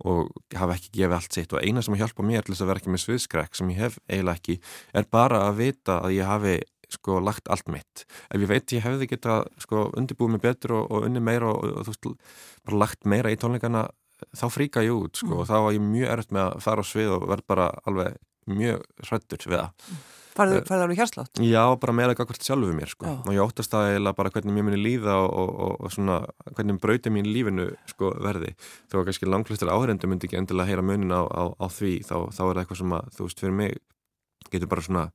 og 0.08 0.30
hafa 0.56 0.78
ekki 0.78 0.93
gefið 0.97 1.17
allt 1.17 1.38
sitt 1.38 1.56
og 1.56 1.63
eina 1.63 1.84
sem 1.84 1.95
að 1.95 2.04
hjálpa 2.06 2.26
mér 2.26 2.45
til 2.45 2.56
þess 2.56 2.65
að 2.65 2.71
vera 2.71 2.82
ekki 2.82 2.93
með 2.93 3.04
sviðskrekk 3.06 3.58
sem 3.58 3.74
ég 3.74 3.82
hef 3.82 3.97
eiginlega 4.08 4.39
ekki 4.39 4.60
er 4.97 5.10
bara 5.12 5.43
að 5.47 5.60
vita 5.62 6.00
að 6.02 6.15
ég 6.17 6.30
hafi 6.32 6.56
sko 6.91 7.19
lagt 7.24 7.52
allt 7.52 7.69
mitt 7.71 8.06
ef 8.06 8.39
ég 8.39 8.50
veit 8.50 8.76
ég 8.76 8.86
hefði 8.86 9.10
geta 9.12 9.41
sko 9.62 9.89
undirbúið 10.00 10.36
mig 10.36 10.43
betur 10.43 10.78
og, 10.80 10.89
og 10.91 11.08
unni 11.08 11.24
meira 11.24 11.52
og, 11.52 11.67
og 11.82 11.88
þú 11.88 11.93
veist 11.93 12.32
bara 12.67 12.82
lagt 12.86 13.08
meira 13.08 13.32
í 13.32 13.39
tónleikana 13.39 13.88
þá 14.38 14.47
fríka 14.54 14.84
ég 14.86 14.95
út 14.95 15.21
sko 15.21 15.32
mm. 15.32 15.39
og 15.41 15.50
þá 15.50 15.56
var 15.65 15.76
ég 15.76 15.86
mjög 15.86 16.15
erft 16.15 16.34
með 16.36 16.47
að 16.47 16.65
fara 16.65 16.86
á 16.86 16.89
svið 16.91 17.13
og 17.17 17.30
verð 17.32 17.47
bara 17.52 17.69
alveg 17.89 18.17
mjög 18.52 18.84
hrættur 19.08 19.47
við 19.47 19.60
það 19.60 19.71
mm. 19.71 20.02
Farðu 20.32 20.62
uh, 20.62 20.74
alveg 20.78 21.02
hérslátt? 21.02 21.41
Já, 21.44 21.62
bara 21.82 21.96
meira 21.96 22.13
eitthvað 22.13 22.39
sjálfuð 22.39 22.74
mér 22.78 22.91
sko. 22.91 23.08
og 23.12 23.32
ég 23.36 23.44
óttast 23.44 23.74
að 23.76 23.98
eða 23.98 24.13
bara 24.17 24.32
hvernig 24.34 24.56
mér 24.56 24.67
minni 24.67 24.80
líða 24.80 25.17
og, 25.26 25.50
og, 25.65 25.74
og 25.84 25.94
svona 25.94 26.22
hvernig 26.56 26.80
brauti 26.84 27.13
mín 27.13 27.28
lífinu 27.28 27.70
sko, 27.91 28.13
verði 28.24 28.54
þó 28.91 29.02
að 29.02 29.08
kannski 29.10 29.30
langlistur 29.30 29.72
áhrendu 29.74 30.10
myndi 30.12 30.30
ekki 30.30 30.39
endilega 30.39 30.72
heyra 30.72 30.86
munin 30.86 31.12
á, 31.12 31.22
á, 31.28 31.44
á 31.60 31.65
því 31.67 31.98
þá, 32.08 32.15
þá 32.32 32.41
er 32.46 32.54
það 32.54 32.62
eitthvað 32.63 32.82
sem 32.82 32.96
að 32.98 33.12
þú 33.17 33.28
veist 33.28 33.44
fyrir 33.44 33.58
mig 33.60 33.80
getur 34.52 34.72
bara 34.72 34.86
svona 34.86 35.06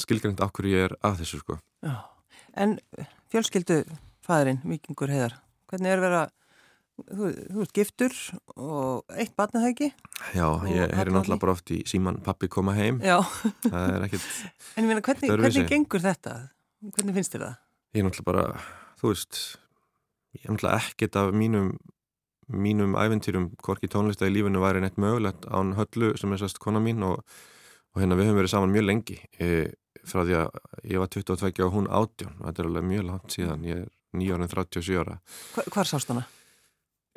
skilgjönd 0.00 0.42
af 0.42 0.52
hverju 0.56 0.76
ég 0.76 0.88
er 0.88 0.96
að 1.06 1.22
þessu 1.22 1.40
sko. 1.42 1.58
Já, 1.84 1.96
en 2.58 2.78
fjölskyldu 3.32 3.82
fæðurinn, 4.26 4.62
vikingur 4.66 5.12
heiðar, 5.12 5.36
hvernig 5.70 5.94
er 5.94 6.02
verið 6.02 6.22
að 6.24 6.36
Þú, 7.08 7.30
þú 7.54 7.64
ert 7.64 7.72
giftur 7.76 8.16
og 8.56 9.14
eitt 9.16 9.42
ekki? 9.70 9.90
Já, 10.36 10.46
ég 10.68 10.92
heyri 10.96 11.14
náttúrulega 11.14 11.40
bara 11.42 11.54
oft 11.54 11.72
í 11.74 11.80
síman 11.88 12.20
pappi 12.24 12.48
koma 12.52 12.74
heim. 12.76 13.00
Já. 13.04 13.20
Það 13.66 13.94
er 13.94 14.06
ekkert... 14.08 14.28
En 14.76 14.84
ég 14.84 14.90
meina, 14.90 15.04
hvernig, 15.04 15.32
hvernig 15.32 15.68
gengur 15.70 16.04
þetta? 16.04 16.34
Hvernig 16.94 17.18
finnst 17.18 17.34
þér 17.34 17.44
það? 17.46 17.56
Ég 17.90 18.02
er 18.02 18.06
náttúrulega 18.06 18.30
bara, 18.30 18.64
þú 19.00 19.12
veist, 19.12 19.40
ég 20.36 20.44
er 20.44 20.54
náttúrulega 20.54 20.80
ekkert 20.80 21.20
af 21.20 21.32
mínum, 21.36 21.70
mínum 22.50 22.96
æventýrum, 22.98 23.50
hvorki 23.64 23.90
tónlista 23.90 24.28
í 24.28 24.34
lífinu 24.34 24.62
væri 24.62 24.82
neitt 24.84 24.98
mögulegt 25.00 25.48
án 25.50 25.74
höllu 25.78 26.14
sem 26.20 26.34
er 26.34 26.42
sérst 26.42 26.60
kona 26.62 26.82
mín 26.82 27.04
og, 27.06 27.22
og 27.94 28.02
hérna 28.02 28.18
við 28.18 28.30
höfum 28.30 28.42
verið 28.42 28.54
saman 28.54 28.74
mjög 28.74 28.88
lengi 28.88 29.18
e, 29.38 29.70
frá 30.06 30.24
því 30.24 30.36
að 30.40 30.60
ég 30.90 31.02
var 31.02 31.12
22 31.14 31.66
og 31.66 31.74
hún 31.76 31.88
18 31.90 32.36
og 32.36 32.44
þetta 32.48 32.62
er 32.62 32.70
alveg 32.70 32.88
mjög 32.90 33.08
langt 33.10 33.36
síðan, 33.36 33.66
ég 33.68 33.84
er 33.84 33.88
9 34.16 34.34
ára 34.34 34.46
en 34.46 34.52
37 34.54 34.98
ára. 34.98 35.18
Hvar 35.70 35.86
sást 35.86 36.10
hana? 36.10 36.26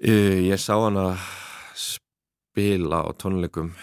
Ég 0.01 0.57
sá 0.57 0.73
hann 0.81 0.97
að 0.97 1.19
spila 1.77 3.03
á 3.05 3.09
tónleikum 3.13 3.73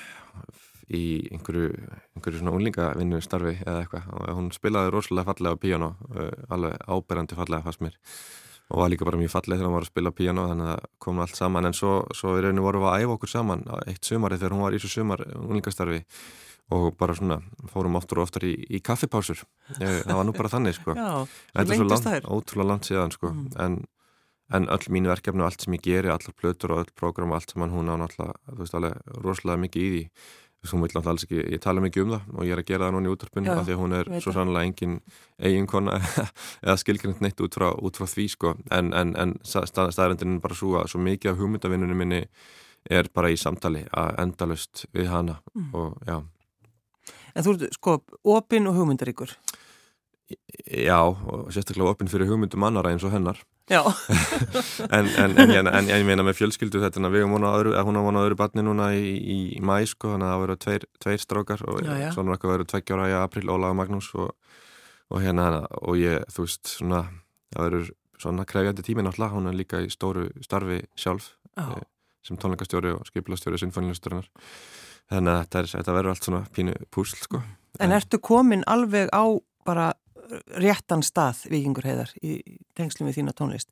í 0.90 1.30
einhverju, 1.30 1.70
einhverju 2.16 2.40
svona 2.40 2.54
unlingavinnu 2.56 3.20
starfi 3.22 3.54
eða 3.62 3.84
eitthvað. 3.84 4.08
Og 4.10 4.38
hún 4.40 4.50
spilaði 4.54 4.90
rosalega 4.90 5.30
fallega 5.30 5.54
á 5.54 5.62
píjano 5.62 5.90
alveg 6.50 6.78
áberandi 6.90 7.38
fallega 7.38 7.66
fast 7.66 7.84
mér. 7.84 7.94
Og 8.70 8.82
var 8.82 8.90
líka 8.90 9.06
bara 9.06 9.18
mjög 9.18 9.32
falleg 9.34 9.58
þegar 9.58 9.70
hún 9.70 9.76
var 9.78 9.86
að 9.86 9.92
spila 9.92 10.12
píjano 10.14 10.48
þannig 10.50 10.72
að 10.74 10.84
kom 11.02 11.22
allt 11.22 11.38
saman. 11.38 11.70
En 11.70 11.78
svo, 11.78 11.94
svo 12.14 12.34
í 12.38 12.42
rauninu 12.42 12.66
vorum 12.66 12.84
við 12.84 12.90
að 12.90 13.04
æfa 13.04 13.16
okkur 13.16 13.32
saman 13.32 13.64
eitt 13.86 14.06
sumari 14.06 14.38
þegar 14.38 14.56
hún 14.56 14.66
var 14.66 14.74
í 14.74 14.82
svo 14.82 14.90
sumar 14.90 15.24
unlingastarfi 15.38 16.02
og 16.74 16.94
bara 16.98 17.16
svona 17.18 17.40
fórum 17.70 17.98
oftur 17.98 18.20
og 18.20 18.28
oftar 18.28 18.46
í, 18.46 18.52
í 18.70 18.82
kaffipásur. 18.82 19.42
Það 19.78 20.14
var 20.14 20.26
nú 20.26 20.34
bara 20.36 20.52
þannig 20.52 20.78
sko. 20.78 20.94
Já, 20.94 21.10
þetta 21.54 21.66
er 21.66 21.80
svo 21.80 21.88
langt, 21.90 22.28
ótrúlega 22.30 22.70
langt 22.70 22.90
síðan 22.90 23.14
sko. 23.14 23.32
Mm. 23.34 23.48
en 23.64 23.80
en 24.50 24.68
öll 24.68 24.92
mín 24.92 25.08
verkefni 25.08 25.44
og 25.44 25.50
allt 25.50 25.64
sem 25.64 25.74
ég 25.76 25.84
geri, 25.84 26.10
allar 26.10 26.36
plötur 26.36 26.74
og 26.74 26.84
öll 26.84 26.94
program 26.98 27.32
og 27.32 27.40
allt 27.40 27.52
sem 27.52 27.62
hann 27.62 27.74
hún 27.74 27.90
á 27.90 27.94
náttúrulega, 28.00 28.38
þú 28.50 28.62
veist 28.62 28.78
alveg 28.78 29.18
rosalega 29.24 29.64
mikið 29.64 29.82
í 29.82 29.90
því. 29.90 30.04
Vil 30.60 30.80
náttúrulega 30.82 31.12
alls 31.14 31.24
ekki, 31.24 31.42
ég 31.54 31.60
tala 31.64 31.80
mikið 31.80 32.02
um 32.04 32.10
það 32.12 32.32
og 32.34 32.44
ég 32.44 32.52
er 32.52 32.60
að 32.60 32.66
gera 32.68 32.86
það 32.86 32.96
núna 32.96 33.08
í 33.08 33.12
útvarpinu 33.14 33.52
af 33.54 33.62
því 33.64 33.76
að 33.76 33.80
hún 33.80 33.94
er 33.96 34.10
svo 34.20 34.34
sannlega 34.36 34.68
engin 34.68 34.96
eiginkona 35.40 35.94
eða 36.66 36.74
skilgrind 36.82 37.22
neitt 37.24 37.40
út 37.40 37.56
frá, 37.56 37.70
út 37.72 37.96
frá 37.96 38.08
því 38.10 38.26
sko. 38.34 38.56
En, 38.70 38.90
en, 38.92 39.14
en 39.16 39.38
staðrendin 39.46 40.36
er 40.36 40.42
bara 40.44 40.58
svo 40.58 40.74
að 40.82 40.90
svo 40.92 41.00
mikið 41.06 41.32
af 41.32 41.40
hugmyndavinnunum 41.40 42.02
minni 42.02 42.26
er 42.90 43.08
bara 43.14 43.30
í 43.32 43.38
samtali 43.40 43.86
að 43.88 44.20
endalust 44.20 44.84
við 44.92 45.08
hana 45.12 45.38
mm. 45.54 45.72
og 45.76 45.96
já. 46.08 46.20
En 47.34 47.46
þú 47.46 47.56
ert 47.56 47.78
sko 47.78 47.96
opinn 48.36 48.68
og 48.68 48.76
hugmyndaríkur 48.76 49.32
Já, 50.70 51.00
og 51.02 51.48
sérstaklega 51.54 51.94
opinn 51.94 52.10
fyrir 52.10 52.28
hugmyndum 52.30 52.62
annara 52.66 52.92
eins 52.92 53.04
og 53.06 53.14
hennar 53.14 53.40
Já 53.70 53.80
en, 54.96 55.06
en, 55.18 55.36
en, 55.38 55.70
en 55.70 55.90
ég 55.90 56.04
meina 56.06 56.24
með 56.26 56.40
fjölskyldu 56.40 56.82
þetta 56.82 57.10
við 57.10 57.26
hún 57.26 57.46
á 57.46 57.50
öðru 57.58 58.36
barni 58.38 58.64
núna 58.66 58.90
í, 58.94 59.14
í 59.18 59.38
mæ 59.62 59.82
sko, 59.90 60.14
þannig 60.14 60.26
að 60.26 60.34
það 60.34 60.42
verður 60.44 60.60
tveir, 60.64 60.86
tveir 61.02 61.22
strákar 61.22 61.64
og 61.70 61.80
já, 61.86 61.92
já. 62.02 62.10
svona 62.14 62.34
eitthvað 62.34 62.54
verður 62.54 62.70
tveggjára 62.74 63.08
í 63.10 63.16
april 63.20 63.50
Ólaga 63.50 63.78
Magnús 63.78 64.10
og, 64.14 64.34
og 65.10 65.24
hérna 65.24 65.64
og 65.80 65.98
ég, 65.98 66.26
þú 66.34 66.46
veist, 66.46 66.74
svona 66.78 67.04
það 67.54 67.66
verður 67.66 67.90
svona 68.20 68.46
krefjandi 68.48 68.84
tími 68.84 69.04
náttúrulega 69.06 69.36
hún 69.36 69.48
er 69.50 69.56
líka 69.56 69.80
í 69.82 69.88
stóru 69.92 70.28
starfi 70.44 70.82
sjálf 70.98 71.32
oh. 71.58 71.78
sem 72.26 72.38
tónleikastjóri 72.40 72.92
og 72.94 73.06
skipilastjóri 73.08 73.60
sinfonilusturinnar 73.62 74.28
þannig 75.10 75.32
að 75.32 75.40
þetta, 75.42 75.64
þetta 75.78 75.96
verður 75.96 76.14
allt 76.14 76.28
svona 76.28 76.42
pínu 76.54 76.76
púsl 76.92 77.18
sko. 77.18 77.40
En 77.80 77.94
ertu 77.96 78.20
komin 78.22 78.62
alveg 78.70 79.10
á 79.10 79.24
bara 79.66 79.92
réttan 80.58 81.04
stað 81.06 81.44
vikingur 81.50 81.86
heiðar 81.86 82.12
í 82.22 82.40
tengslum 82.78 83.10
við 83.10 83.20
þína 83.20 83.36
tónlist. 83.36 83.70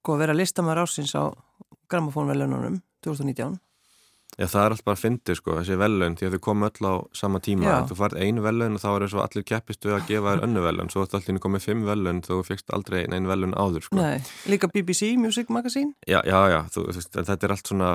Sko 0.00 0.16
að 0.16 0.24
vera 0.24 0.36
listamæður 0.36 0.84
ásins 0.84 1.14
á 1.16 1.32
gramofónvelununum 1.92 2.80
2019 3.04 3.58
Já 4.34 4.48
það 4.50 4.64
er 4.64 4.74
alltaf 4.74 4.88
bara 4.88 4.98
að 4.98 5.04
fyndi 5.04 5.36
sko 5.38 5.58
þessi 5.60 5.78
velun 5.78 6.16
því 6.18 6.28
að 6.28 6.34
þau 6.34 6.42
komu 6.48 6.68
öll 6.70 6.90
á 6.90 6.94
sama 7.14 7.40
tíma. 7.44 7.68
Já. 7.68 7.76
þú 7.90 7.98
fart 8.00 8.18
einu 8.18 8.42
velun 8.44 8.78
og 8.78 8.82
þá 8.82 8.88
er 8.90 9.04
það 9.04 9.12
svo 9.12 9.22
allir 9.24 9.46
keppistu 9.50 9.94
að 9.94 10.08
gefa 10.10 10.34
þér 10.34 10.44
önnu 10.48 10.64
velun 10.64 10.90
svo 10.90 11.06
ætti 11.06 11.20
allir 11.20 11.44
komið 11.44 11.68
fimm 11.68 11.86
velun 11.86 12.20
þú 12.26 12.40
fegst 12.48 12.74
aldrei 12.74 13.04
einu 13.06 13.30
velun 13.30 13.54
áður 13.54 13.86
sko. 13.86 14.00
Nei, 14.00 14.18
líka 14.50 14.70
BBC 14.72 15.14
Music 15.20 15.54
Magazine. 15.54 15.94
Já, 16.08 16.20
já, 16.26 16.38
já, 16.50 16.60
þú, 16.74 16.90
þetta 17.14 17.40
er 17.40 17.56
allt 17.56 17.70
svona 17.70 17.94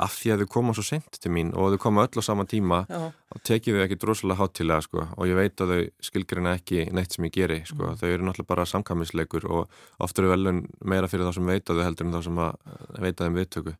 af 0.00 0.14
því 0.16 0.32
að 0.32 0.42
þau 0.42 0.50
koma 0.54 0.74
svo 0.74 0.82
sent 0.86 1.18
til 1.20 1.30
mín 1.36 1.50
og 1.52 1.74
þau 1.74 1.80
koma 1.84 2.06
öll 2.06 2.16
á 2.16 2.24
sama 2.24 2.46
tíma 2.48 2.80
og 2.88 3.42
tekið 3.44 3.76
þau 3.76 3.84
ekki 3.84 3.98
drosalega 4.00 4.40
hátilega 4.40 4.84
sko 4.86 5.04
og 5.04 5.28
ég 5.28 5.36
veit 5.36 5.60
að 5.60 5.72
þau 5.72 5.82
skilgrina 6.08 6.54
ekki 6.56 6.86
neitt 6.96 7.12
sem 7.12 7.26
ég 7.28 7.34
geri 7.34 7.60
sko, 7.68 7.90
mm. 7.92 8.00
þau 8.00 8.08
eru 8.08 8.26
náttúrulega 8.26 8.52
bara 8.54 8.66
samkvæmisleikur 8.72 9.46
og 9.52 9.76
oft 10.02 10.18
eru 10.18 10.32
velun 10.32 10.64
meira 10.80 11.10
fyrir 11.12 11.28
þá 11.28 11.36
sem 11.36 11.52
veit 11.52 11.68
að 11.68 11.82
þau 11.82 11.88
heldur 11.90 12.08
en 12.08 12.16
þá 12.16 12.20
sem 12.24 12.40
að 12.46 13.02
veita 13.04 13.26
þeim 13.26 13.40
viðtöku 13.42 13.76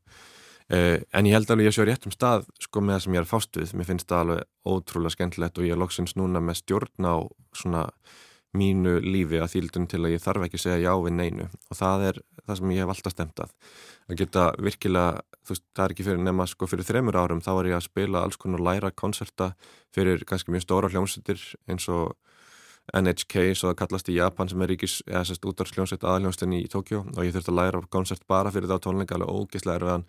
eh, 0.72 1.02
en 1.12 1.28
ég 1.28 1.36
held 1.36 1.50
alveg 1.50 1.66
að 1.66 1.70
ég 1.70 1.76
sé 1.76 1.86
rétt 1.86 2.06
um 2.08 2.14
stað 2.14 2.46
sko 2.62 2.82
með 2.82 2.96
það 2.96 3.02
sem 3.04 3.16
ég 3.16 3.22
er 3.22 3.30
fást 3.30 3.58
við, 3.60 3.74
mér 3.76 3.90
finnst 3.90 4.08
það 4.10 4.22
alveg 4.24 4.46
ótrúlega 4.66 5.16
skemmtilegt 5.16 5.58
og 5.58 5.68
ég 5.68 5.76
er 5.76 5.82
loksins 5.82 6.16
núna 6.18 6.42
með 6.42 6.62
stjórn 6.62 7.10
á 7.10 7.16
svona 7.56 7.88
mínu 8.56 8.98
lífi 9.04 9.40
að 9.40 9.52
þýldun 9.54 9.88
til 9.90 10.02
að 10.04 10.14
ég 10.16 10.22
þarf 10.22 10.46
ekki 10.46 10.60
segja 10.60 10.78
já 10.86 10.92
við 11.02 11.16
neinu. 11.18 11.48
Og 11.70 11.78
það 11.78 12.04
er 12.10 12.20
það 12.46 12.60
sem 12.60 12.72
ég 12.72 12.84
hef 12.84 12.92
alltaf 12.94 13.14
stemt 13.14 13.42
að. 13.42 13.54
Að 14.06 14.20
geta 14.22 14.44
virkilega, 14.62 15.24
þú 15.42 15.54
veist, 15.54 15.64
það 15.74 15.84
er 15.84 15.94
ekki 15.94 16.06
fyrir 16.06 16.22
nema 16.22 16.46
sko 16.50 16.68
fyrir 16.70 16.88
þremur 16.88 17.18
árum, 17.18 17.42
þá 17.44 17.50
var 17.58 17.70
ég 17.70 17.78
að 17.78 17.88
spila 17.88 18.22
alls 18.22 18.40
konar 18.40 18.62
læra 18.62 18.92
konserta 18.94 19.50
fyrir 19.94 20.24
kannski 20.28 20.54
mjög 20.54 20.66
stóra 20.66 20.92
hljómsveitir 20.92 21.42
eins 21.68 21.88
og 21.92 22.14
NHK, 22.94 23.54
svo 23.58 23.72
það 23.72 23.78
kallast 23.80 24.10
í 24.12 24.16
Japan 24.16 24.50
sem 24.50 24.62
er 24.62 24.70
ríkis, 24.70 25.00
eða 25.08 25.24
sérst 25.26 25.46
útvarsljómsveit 25.50 26.04
aðaljómsveitin 26.06 26.54
í 26.58 26.68
Tókjó 26.70 27.02
og 27.02 27.22
ég 27.26 27.34
þurfti 27.34 27.52
að 27.52 27.58
læra 27.58 27.82
konsert 27.90 28.22
bara 28.30 28.52
fyrir 28.54 28.70
þá 28.70 28.78
tónleika 28.84 29.16
alveg 29.18 29.32
ógeðslega 29.32 29.80
erfiðan 29.80 30.06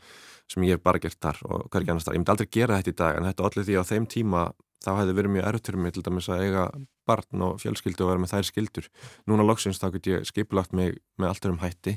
sem 0.47 0.67
ég 0.67 0.77
hef 0.77 0.83
bara 0.85 1.01
gert 1.01 1.17
þar 1.23 1.41
og 1.47 1.65
hverja 1.73 1.93
annars 1.93 2.05
þar. 2.05 2.17
Ég 2.17 2.21
myndi 2.21 2.33
aldrei 2.35 2.51
gera 2.59 2.77
þetta 2.77 2.93
í 2.93 2.99
dag 3.01 3.17
en 3.17 3.29
þetta 3.31 3.47
allir 3.49 3.67
því 3.67 3.79
á 3.81 3.83
þeim 3.89 4.05
tíma 4.13 4.43
þá 4.85 4.91
hefði 5.01 5.17
verið 5.17 5.33
mjög 5.35 5.49
erftur 5.49 5.79
mér 5.81 5.95
til 5.95 6.05
dæmis 6.05 6.29
að 6.29 6.43
eiga 6.45 6.67
barn 7.07 7.43
og 7.47 7.61
fjölskyldu 7.61 8.05
og 8.05 8.11
vera 8.11 8.21
með 8.21 8.33
þær 8.33 8.47
skildur. 8.49 8.89
Núna 9.29 9.45
loksins 9.47 9.79
þá 9.81 9.87
get 9.95 10.09
ég 10.11 10.27
skipilagt 10.27 10.75
mig 10.77 10.99
með 11.17 11.31
alltaf 11.31 11.53
um 11.53 11.61
hætti 11.61 11.95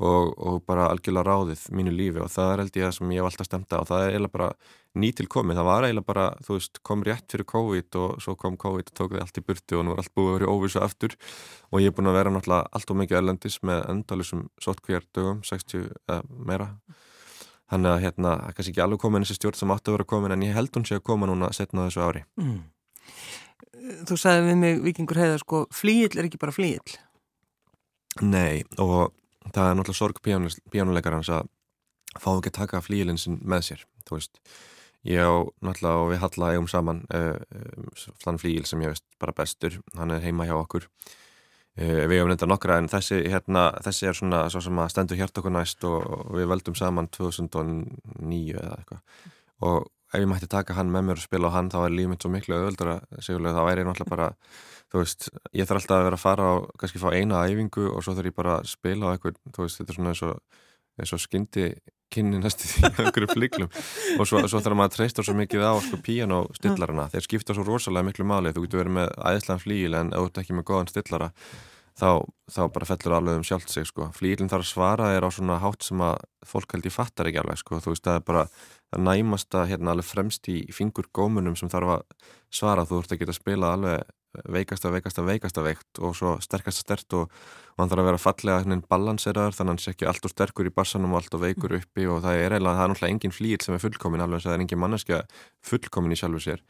og, 0.00 0.36
og 0.36 0.60
bara 0.68 0.90
algjörlega 0.92 1.26
ráðið 1.26 1.64
mínu 1.76 1.94
lífi 1.96 2.22
og 2.22 2.30
það 2.32 2.52
er 2.52 2.62
held 2.64 2.78
ég 2.78 2.86
það 2.86 2.94
sem 2.98 3.12
ég 3.16 3.20
hef 3.20 3.30
alltaf 3.30 3.50
stemt 3.50 3.74
á 3.74 3.78
og 3.80 3.90
það 3.90 4.04
er 4.04 4.14
eiginlega 4.14 4.36
bara 4.38 4.48
nýtilkomið. 5.00 5.60
Það 5.60 5.68
var 5.70 5.88
eiginlega 5.88 6.10
bara, 6.12 6.28
þú 6.46 6.56
veist, 6.56 6.80
kom 6.86 7.04
rétt 7.06 7.34
fyrir 7.34 7.50
COVID 7.52 8.00
og 8.00 8.24
svo 8.24 8.36
kom 8.38 8.56
COVID 8.60 8.92
og 8.92 8.96
tók 9.00 9.14
við 9.16 9.24
allt 9.26 9.42
í 9.42 9.46
burti 9.46 9.78
og 9.78 9.86
nú 9.86 9.94
er 9.94 10.02
allt 10.02 10.14
búið 10.16 10.32
að 10.32 10.38
vera 10.38 10.54
óvísu 10.56 10.82
aftur 10.84 11.18
og 11.70 11.84
ég 11.84 11.92
er 11.92 11.96
búin 11.96 12.10
að 12.10 12.18
vera 12.20 12.34
náttúrulega 12.34 12.74
allt 12.74 12.90
og 12.90 12.98
mikið 13.02 13.20
erlendis 13.20 13.60
með 13.66 13.86
endalusum 13.92 14.48
sótkvíjardögum, 14.64 15.44
60 15.46 15.86
eða 16.08 16.24
meira 16.30 16.74
Þannig 17.70 17.92
að 17.92 18.00
hérna, 18.02 18.30
kannski 18.56 18.72
ekki 18.72 18.82
alveg 18.82 19.02
komin 19.04 19.24
þessi 19.24 19.36
stjórn 19.38 19.58
sem 19.60 19.72
átti 19.72 19.92
að 19.92 19.96
vera 20.00 20.08
komin 20.10 20.34
en 20.34 20.42
ég 20.42 20.56
held 20.56 20.74
hún 20.74 20.86
sé 20.88 20.98
að 20.98 21.04
koma 21.06 21.28
núna 21.30 21.52
setna 21.54 21.86
þessu 21.86 22.02
ári. 22.02 22.24
Mm. 22.40 22.64
Þú 24.08 24.18
sagði 24.18 24.48
við 24.48 24.58
mig, 24.60 24.82
Vikingur 24.84 25.20
heiða, 25.20 25.38
sko, 25.40 25.62
flíil 25.74 26.10
er 26.12 26.26
ekki 26.26 26.40
bara 26.40 26.54
flíil? 26.54 26.96
Nei, 28.20 28.64
og 28.82 29.12
það 29.54 29.70
er 29.70 29.78
náttúrulega 29.78 30.00
sorg 30.00 30.20
pjánuleikarans 30.24 31.30
að 31.32 31.48
fá 32.18 32.32
ekki 32.32 32.52
að 32.52 32.58
taka 32.58 32.82
flíilin 32.84 33.20
sin 33.20 33.38
með 33.46 33.70
sér, 33.70 33.86
þú 34.08 34.18
veist. 34.18 34.42
Ég 35.08 35.24
á 35.24 35.32
náttúrulega 35.64 36.02
og 36.02 36.10
við 36.10 36.22
halla 36.26 36.52
eigum 36.52 36.68
saman 36.68 37.04
uh, 37.14 37.38
þann 38.20 38.40
flíil 38.42 38.66
sem 38.68 38.82
ég 38.84 38.92
veist 38.92 39.06
bara 39.22 39.36
bestur, 39.36 39.80
hann 39.96 40.12
er 40.12 40.24
heima 40.24 40.48
hjá 40.48 40.58
okkur 40.58 40.90
Eh, 41.78 42.04
við 42.10 42.18
hefum 42.18 42.32
nefndað 42.32 42.50
nokkra 42.50 42.76
en 42.80 42.88
þessi, 42.90 43.20
hérna, 43.30 43.68
þessi 43.84 44.08
er 44.10 44.16
svona 44.18 44.40
svo 44.50 44.60
sem 44.64 44.80
að 44.82 44.90
stendur 44.92 45.20
hjart 45.20 45.38
okkur 45.38 45.54
næst 45.54 45.84
og 45.86 46.32
við 46.34 46.50
veldum 46.50 46.76
saman 46.76 47.08
2009 47.14 48.56
eða 48.58 48.74
eitthvað 48.80 49.28
og 49.68 49.86
ef 50.10 50.18
ég 50.18 50.28
mætti 50.30 50.50
taka 50.50 50.74
hann 50.78 50.90
með 50.92 51.06
mér 51.08 51.20
og 51.20 51.26
spila 51.26 51.50
á 51.50 51.56
hann 51.56 51.70
þá 51.70 51.78
er 51.84 51.96
mitt 52.10 52.24
svo 52.24 52.30
miklu 52.32 52.58
öðuldra 52.58 52.98
segjulega 53.22 53.56
þá 53.58 53.68
væri 53.68 53.84
ég 53.84 53.88
náttúrulega 53.90 54.10
bara 54.14 54.28
þú 54.90 55.04
veist, 55.04 55.28
ég 55.54 55.68
þarf 55.68 55.84
alltaf 55.84 55.96
að 55.96 56.04
vera 56.08 56.18
að 56.18 56.24
fara 56.24 56.50
á 56.50 56.54
kannski 56.80 57.00
fá 57.00 57.08
eina 57.14 57.44
æfingu 57.46 57.86
og 57.92 58.02
svo 58.02 58.16
þarf 58.16 58.30
ég 58.30 58.36
bara 58.36 58.58
að 58.58 58.68
spila 58.72 59.06
á 59.06 59.12
eitthvað, 59.14 59.38
þú 59.54 59.64
veist, 59.66 59.78
þetta 59.78 59.92
er 59.92 59.98
svona 59.98 60.12
eins 60.14 60.22
og, 60.26 60.60
eins 60.98 61.14
og 61.14 61.22
skyndi 61.22 61.66
kynni 62.10 62.40
næstu 62.42 62.66
því 62.66 62.88
einhverju 63.04 63.30
fliklum 63.30 63.70
og 63.70 64.26
svo, 64.26 64.42
svo 64.50 64.62
þarf 64.64 64.78
maður 64.80 64.90
að 64.90 64.96
treysta 64.96 65.24
svo 65.26 65.36
mikið 65.38 65.62
á 65.62 65.72
sko 65.86 66.00
píjan 66.02 66.34
og 66.34 66.50
stillarana, 66.58 67.06
þeir 67.12 67.26
skipta 67.28 67.54
svo 67.54 67.66
rosalega 67.68 68.08
miklu 68.08 68.26
máli, 68.26 68.50
þú 68.56 68.66
getur 68.66 68.82
verið 68.82 68.96
með 68.98 69.12
æðislega 69.30 69.62
flíil 69.62 69.98
en 70.00 70.10
auðvitað 70.16 70.42
ekki 70.42 70.58
með 70.58 70.66
góðan 70.72 70.90
stillara 70.90 71.30
þá, 72.00 72.24
þá 72.50 72.62
bara 72.74 72.88
fellur 72.88 73.16
alveg 73.18 73.40
um 73.40 73.46
sjálft 73.46 73.72
sig 73.72 73.88
sko. 73.88 74.10
Flílinn 74.16 74.50
þarf 74.50 74.66
að 74.66 74.72
svara 74.72 75.10
er 75.16 75.26
á 75.26 75.30
svona 75.32 75.58
hátt 75.62 75.84
sem 75.86 76.00
að 76.04 76.20
fólk 76.48 76.76
held 76.76 76.88
ég 76.88 76.94
fattar 76.94 77.28
ekki 77.30 77.42
alveg 77.42 77.60
sko. 77.60 77.80
þú 77.80 77.94
veist 77.94 78.06
það 78.06 78.20
er 78.20 78.24
bara 78.30 78.46
það 78.90 79.04
næmasta 79.08 79.66
hérna 79.70 79.94
alveg 79.94 80.08
fremst 80.08 80.48
í 80.50 80.62
fingur 80.74 81.10
gómunum 81.12 81.58
sem 81.58 81.70
þarf 81.72 81.98
að 81.98 82.32
svara 82.50 82.86
þú 82.88 83.02
ert 83.02 83.14
að 83.14 83.22
geta 83.22 83.36
spila 83.36 83.74
alveg 83.76 84.08
veikasta, 84.46 84.90
veikasta, 84.94 85.24
veikasta 85.26 85.62
veikt 85.66 85.98
og 85.98 86.14
svo 86.14 86.36
sterkasta 86.42 86.84
stert 86.84 87.16
og, 87.18 87.32
og 87.74 87.82
hann 87.82 87.90
þarf 87.90 88.02
að 88.02 88.08
vera 88.10 88.22
fallega 88.22 88.60
hérna 88.62 88.78
balanseraður 88.92 89.56
þannig 89.56 89.72
að 89.72 89.74
hann 89.74 89.82
sé 89.82 89.94
ekki 89.94 90.08
allt 90.10 90.28
og 90.28 90.34
sterkur 90.34 90.70
í 90.70 90.74
bassanum 90.74 91.16
og 91.16 91.20
allt 91.20 91.34
og 91.34 91.42
veikur 91.42 91.74
uppi 91.80 92.06
og 92.06 92.22
það 92.22 92.44
er 92.44 92.54
eiginlega, 92.54 92.76
það 92.78 92.84
er 92.84 92.92
náttúrulega 92.92 93.16
engin 93.16 93.34
flíl 93.34 93.58
sem 93.64 93.74
er 93.74 93.82
fullkomin 93.82 94.22
alveg 94.22 94.38
þess 94.38 94.46
að 94.46 94.52
það 94.52 94.58
er 94.58 94.64
engin 94.66 94.82
manneskja 94.84 95.20
fullkomin 95.72 96.14
í 96.14 96.20
sjálfu 96.20 96.44
sér 96.46 96.62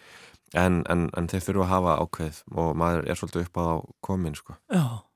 en, 0.56 0.80
en, 0.88 1.06
en 1.12 1.30
þeir 1.30 1.46
þurfa 1.50 1.66
að 1.66 1.72
hafa 1.74 1.98
ákveð 2.00 2.42
og 2.56 2.72
maður 2.80 3.06
er 3.06 3.20
svolítið 3.20 3.46
upp 3.46 3.60
á 3.60 3.68
komin 4.08 4.40
sko. 4.40 4.56
Já 4.72 5.09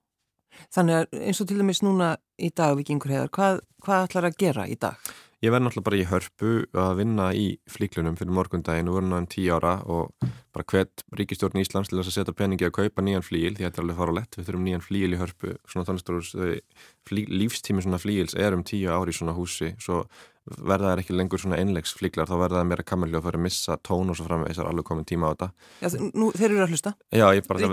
Þannig 0.74 1.00
að 1.00 1.20
eins 1.28 1.42
og 1.42 1.50
til 1.50 1.58
dæmis 1.60 1.82
núna 1.84 2.14
í 2.38 2.50
dag 2.54 2.74
vikingur 2.78 3.14
heðar, 3.14 3.30
hvað, 3.34 3.60
hvað 3.84 4.08
ætlar 4.08 4.28
að 4.30 4.38
gera 4.40 4.66
í 4.70 4.78
dag? 4.80 5.12
Ég 5.44 5.52
verð 5.52 5.66
náttúrulega 5.66 5.88
bara 5.90 6.00
í 6.00 6.06
hörpu 6.08 6.52
að 6.80 6.94
vinna 7.02 7.26
í 7.36 7.46
flíklunum 7.68 8.16
fyrir 8.16 8.32
morgundaginn 8.32 8.88
og 8.88 8.98
voru 8.98 9.10
náðum 9.10 9.30
tíu 9.34 9.52
ára 9.58 9.74
og 9.84 10.14
bara 10.54 10.68
hvert 10.70 11.04
ríkistjórn 11.18 11.58
í 11.58 11.64
Íslands 11.64 11.90
til 11.90 11.98
þess 11.98 12.12
að 12.12 12.18
setja 12.20 12.36
peningi 12.38 12.68
að 12.68 12.76
kaupa 12.78 13.04
nýjan 13.04 13.26
flíl, 13.26 13.54
því 13.56 13.66
þetta 13.66 13.80
er 13.80 13.86
alveg 13.86 14.00
fara 14.00 14.18
lett, 14.20 14.38
við 14.38 14.48
þurfum 14.48 14.68
nýjan 14.68 14.84
flíl 14.84 15.10
í 15.10 15.20
hörpu, 15.20 15.56
svona 15.70 15.88
þannig 15.88 16.12
að 16.14 17.32
lífstími 17.42 17.84
svona 17.84 18.00
flíls 18.00 18.36
er 18.38 18.56
um 18.56 18.62
tíu 18.64 18.88
ári 18.92 19.12
í 19.12 19.18
svona 19.18 19.34
húsi, 19.36 19.74
svo 19.82 20.04
verða 20.44 20.90
það 20.90 21.00
ekki 21.00 21.14
lengur 21.16 21.40
svona 21.40 21.56
einlegsflíklar 21.56 22.28
þá 22.28 22.34
verða 22.36 22.58
það 22.58 22.66
meira 22.68 22.84
kammerljóð 22.84 23.22
það 23.24 23.30
er 23.30 23.36
að 23.38 23.42
missa 23.46 23.76
tón 23.80 24.10
og 24.12 24.18
svo 24.18 24.26
framvegis 24.26 24.58
það 24.58 24.64
er 24.66 24.70
alveg 24.74 24.86
komin 24.90 25.06
tíma 25.08 25.30
á 25.30 25.32
þetta. 25.32 25.46
Já, 25.80 25.88
nú, 26.12 26.26
þeir 26.36 26.50
eru 26.50 26.64
að 26.66 26.74
hlusta. 26.74 26.92
Já, 27.08 27.24
ég 27.32 27.46
bara 27.48 27.70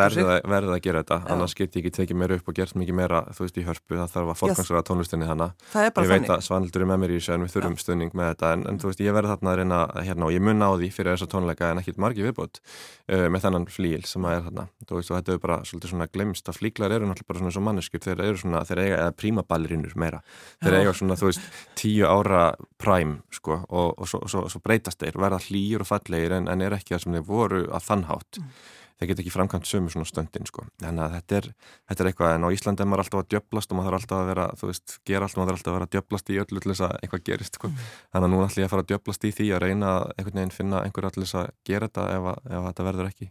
verða, 0.00 0.36
verða 0.48 0.78
að 0.78 0.80
gera 0.86 1.02
þetta 1.02 1.18
Já. 1.20 1.26
annars 1.34 1.56
get 1.58 1.76
ég 1.76 1.84
ekki 1.84 1.92
tekið 1.98 2.20
mér 2.22 2.34
upp 2.38 2.48
og 2.48 2.56
gert 2.56 2.78
mikið 2.80 2.96
meira 3.02 3.20
þú 3.36 3.44
veist 3.44 3.60
í 3.60 3.66
hörpu, 3.68 3.98
það 4.00 4.14
þarf 4.14 4.32
að 4.32 4.40
fórgansra 4.40 4.82
tónlistinni 4.88 5.28
hana 5.28 5.50
Ég 5.74 5.92
veit 5.92 6.00
þannig. 6.00 6.32
að 6.38 6.44
Svanildur 6.48 6.86
er 6.86 6.90
með 6.94 7.02
mér 7.04 7.12
í 7.12 7.20
þessu 7.20 7.36
en 7.36 7.44
við 7.44 7.54
þurfum 7.58 7.76
Já. 7.76 7.82
stöðning 7.84 8.16
með 8.16 8.32
þetta 8.32 8.52
en, 8.56 8.64
en 8.70 8.80
þú 8.80 8.90
veist, 8.90 9.04
ég 9.04 9.16
verða 9.18 9.34
þarna 9.36 9.52
að 9.52 9.60
reyna 9.60 9.82
hérna 10.08 10.30
og 10.30 10.32
ég 10.32 10.44
mun 10.48 10.64
á 10.64 10.70
því 10.72 10.90
fyrir 10.96 11.12
þessa 11.18 11.30
tónleika 11.36 11.68
en 11.74 11.82
ekkit 11.84 11.99
margi 12.02 12.24
viðbót 12.26 12.60
uh, 12.60 13.26
með 13.32 13.44
þennan 13.46 13.66
flíl 13.70 14.02
sem 14.08 14.26
að 14.26 14.36
er 14.36 14.46
þarna. 14.48 14.66
Og 14.88 15.04
þetta 15.10 15.34
er 15.34 15.42
bara 15.42 15.60
svolítið 15.68 15.94
svona 15.94 16.08
glemst 16.10 16.50
að 16.50 16.60
flíklar 16.60 16.96
eru 16.96 17.08
náttúrulega 17.08 17.32
bara 17.32 17.42
svona 17.42 17.54
svo 17.56 17.64
manneskip 17.68 18.06
þeir 18.06 18.24
eru 18.26 18.40
svona, 18.40 18.64
þeir 18.68 18.82
eiga, 18.84 18.98
eða 19.04 19.16
prímaballirinnur 19.20 19.96
meira. 20.00 20.22
Þeir 20.64 20.78
eiga 20.80 20.96
svona, 20.96 21.18
þú 21.20 21.30
veist, 21.30 21.48
tíu 21.78 22.08
ára 22.10 22.42
præm 22.80 23.18
sko 23.34 23.60
og, 23.68 23.94
og 24.00 24.10
svo, 24.10 24.24
svo, 24.30 24.44
svo 24.50 24.62
breytast 24.64 25.00
þeir 25.02 25.20
verða 25.20 25.40
hlýjur 25.46 25.84
og 25.84 25.90
fallegir 25.90 26.36
en, 26.36 26.50
en 26.50 26.64
er 26.64 26.76
ekki 26.76 26.96
það 26.96 27.06
sem 27.06 27.18
þeir 27.18 27.26
voru 27.28 27.64
að 27.68 27.86
þannhátt 27.86 28.40
mm. 28.40 28.52
Þeir 29.00 29.08
get 29.10 29.20
ekki 29.22 29.32
framkvæmt 29.32 29.68
sömu 29.68 29.90
svona 29.92 30.08
stöndin 30.08 30.46
sko. 30.48 30.66
Þannig 30.82 31.04
að 31.06 31.14
þetta 31.16 31.36
er, 31.38 31.46
þetta 31.88 32.04
er 32.04 32.08
eitthvað 32.10 32.34
en 32.36 32.44
á 32.44 32.48
Íslandi 32.52 32.84
er 32.84 32.88
maður 32.90 33.02
alltaf 33.04 33.22
að 33.22 33.30
djöblast 33.32 33.72
og 33.72 33.78
maður 33.78 33.96
þarf 33.96 34.00
alltaf 34.00 34.18
að 34.20 34.28
vera, 34.30 34.46
þú 34.60 34.68
veist, 34.70 34.96
gera 35.08 35.26
alltaf, 35.26 35.40
maður 35.40 35.50
þarf 35.50 35.60
alltaf 35.60 35.72
að 35.72 35.78
vera 35.78 35.88
að 35.88 35.94
djöblast 35.94 36.30
í 36.30 36.38
öllu 36.42 36.60
til 36.60 36.72
þess 36.72 36.84
að 36.84 36.96
eitthvað 37.00 37.24
gerist 37.30 37.56
sko. 37.56 37.70
Mm. 37.70 37.86
Þannig 38.12 38.28
að 38.28 38.34
nú 38.34 38.42
ætlum 38.44 38.60
ég 38.60 38.68
að 38.68 38.74
fara 38.74 38.84
að 38.84 38.90
djöblast 38.92 39.24
í 39.24 39.32
því 39.38 39.46
að 39.56 39.62
reyna 39.64 39.92
einhvern 40.16 40.40
veginn 40.40 40.54
finna 40.54 40.82
einhverja 40.84 41.12
til 41.16 41.24
þess 41.24 41.38
að 41.40 41.48
gera 41.70 41.88
þetta 41.88 42.04
ef, 42.16 42.28
að, 42.34 42.50
ef 42.50 42.66
þetta 42.68 42.88
verður 42.90 43.08
ekki 43.08 43.30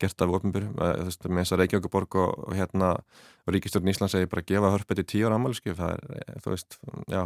gert 0.00 0.24
af 0.24 0.32
ofnbyrjum. 0.38 0.78
Þú 0.80 1.10
veist, 1.10 1.28
með 1.28 1.42
þess 1.42 1.54
að 1.56 1.60
Reykjavíkuborg 1.60 2.16
og, 2.22 2.32
og 2.48 2.56
hérna 2.56 2.94
Ríkistjórn 3.50 3.92
Íslands 3.92 4.16
segir 4.16 4.30
bara 4.32 4.46
gefa 4.46 4.72
hörpeti 4.72 5.04
tíu 5.04 5.28
ára 5.28 5.36
ammali, 5.36 5.60
það 5.60 5.92
er, 5.98 6.40
þú 6.40 6.54
veist, 6.54 6.80
já. 7.10 7.22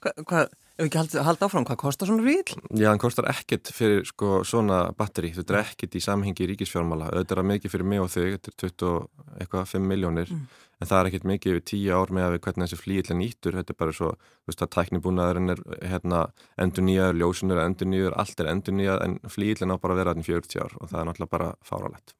Hva, 0.00 0.12
hvað, 0.24 0.54
ef 0.80 0.86
ekki 0.86 1.00
halda 1.00 1.24
hald 1.26 1.44
áfram, 1.44 1.66
hvað 1.68 1.78
kostar 1.82 2.08
svona 2.08 2.24
ríl? 2.24 2.56
Já, 2.72 2.88
hann 2.88 3.02
kostar 3.02 3.28
ekkert 3.28 3.68
fyrir 3.76 4.06
sko, 4.08 4.40
svona 4.48 4.80
batteri, 4.96 5.32
þetta 5.36 5.56
er 5.56 5.60
ekkert 5.60 5.98
í 5.98 6.02
samhengi 6.04 6.48
ríkisfjármála, 6.54 7.10
þetta 7.18 7.36
er 7.36 7.48
mikið 7.50 7.74
fyrir 7.74 7.90
mig 7.92 8.00
og 8.00 8.10
þau, 8.14 8.24
þetta 8.38 8.70
er 8.70 9.50
25 9.52 9.84
miljónir 9.90 10.32
mm. 10.32 10.46
en 10.80 10.90
það 10.90 11.02
er 11.02 11.10
ekkert 11.10 11.28
mikið 11.28 11.52
yfir 11.52 11.66
10 11.72 11.98
ár 12.00 12.14
með 12.16 12.26
að 12.26 12.34
við 12.36 12.42
hvernig 12.46 12.66
þessi 12.66 12.80
flíil 12.80 13.04
er 13.04 13.20
nýttur, 13.20 13.58
þetta 13.60 13.74
er 13.74 13.80
bara 13.84 13.96
svo 13.98 14.12
þú 14.16 14.52
veist 14.52 14.64
að 14.64 14.72
tæknibúnaðurinn 14.78 15.54
er 15.54 15.62
hérna, 15.92 16.22
endur 16.64 16.88
nýjaður, 16.88 17.20
ljósunur 17.20 17.60
er 17.60 17.68
endur 17.68 17.92
nýjaður, 17.92 18.16
allt 18.24 18.40
er 18.40 18.52
endur 18.54 18.78
nýjað 18.80 19.04
en 19.04 19.18
flíilin 19.36 19.74
á 19.74 19.76
bara 19.76 19.96
að 19.96 20.00
vera 20.00 20.14
þetta 20.16 20.24
í 20.24 20.32
40 20.32 20.64
ár. 20.64 20.76
Og 20.80 20.90
það 20.90 21.00
er 21.02 21.10
náttúrulega 21.10 21.34
bara 21.36 21.50
fáralegt. 21.66 22.14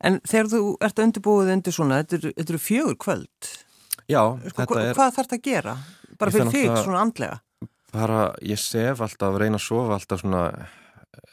En 0.00 0.16
þegar 0.24 0.48
þú 0.54 0.62
ert 0.86 1.02
undirbúið 1.04 1.52
undir 1.54 1.76
svona, 1.76 2.00
þetta 2.00 2.32
eru 2.46 2.60
fjögur 2.60 2.96
kvöld 3.04 3.50
Já, 4.10 4.22
sko, 4.50 4.64
þetta 4.64 4.82
er... 4.82 4.92
Hvað 4.98 5.14
þarf 5.16 5.30
þetta 5.30 5.38
að 5.38 5.46
gera? 5.46 5.78
Bara 6.20 6.34
fyrir 6.34 6.52
þig 6.52 6.68
svona 6.82 7.00
andlega? 7.04 7.40
Bara, 7.94 8.20
ég 8.46 8.60
sef 8.60 9.00
alltaf, 9.02 9.38
reyna 9.40 9.58
að 9.58 9.64
sofa 9.64 9.96
alltaf 9.96 10.20
svona, 10.22 10.42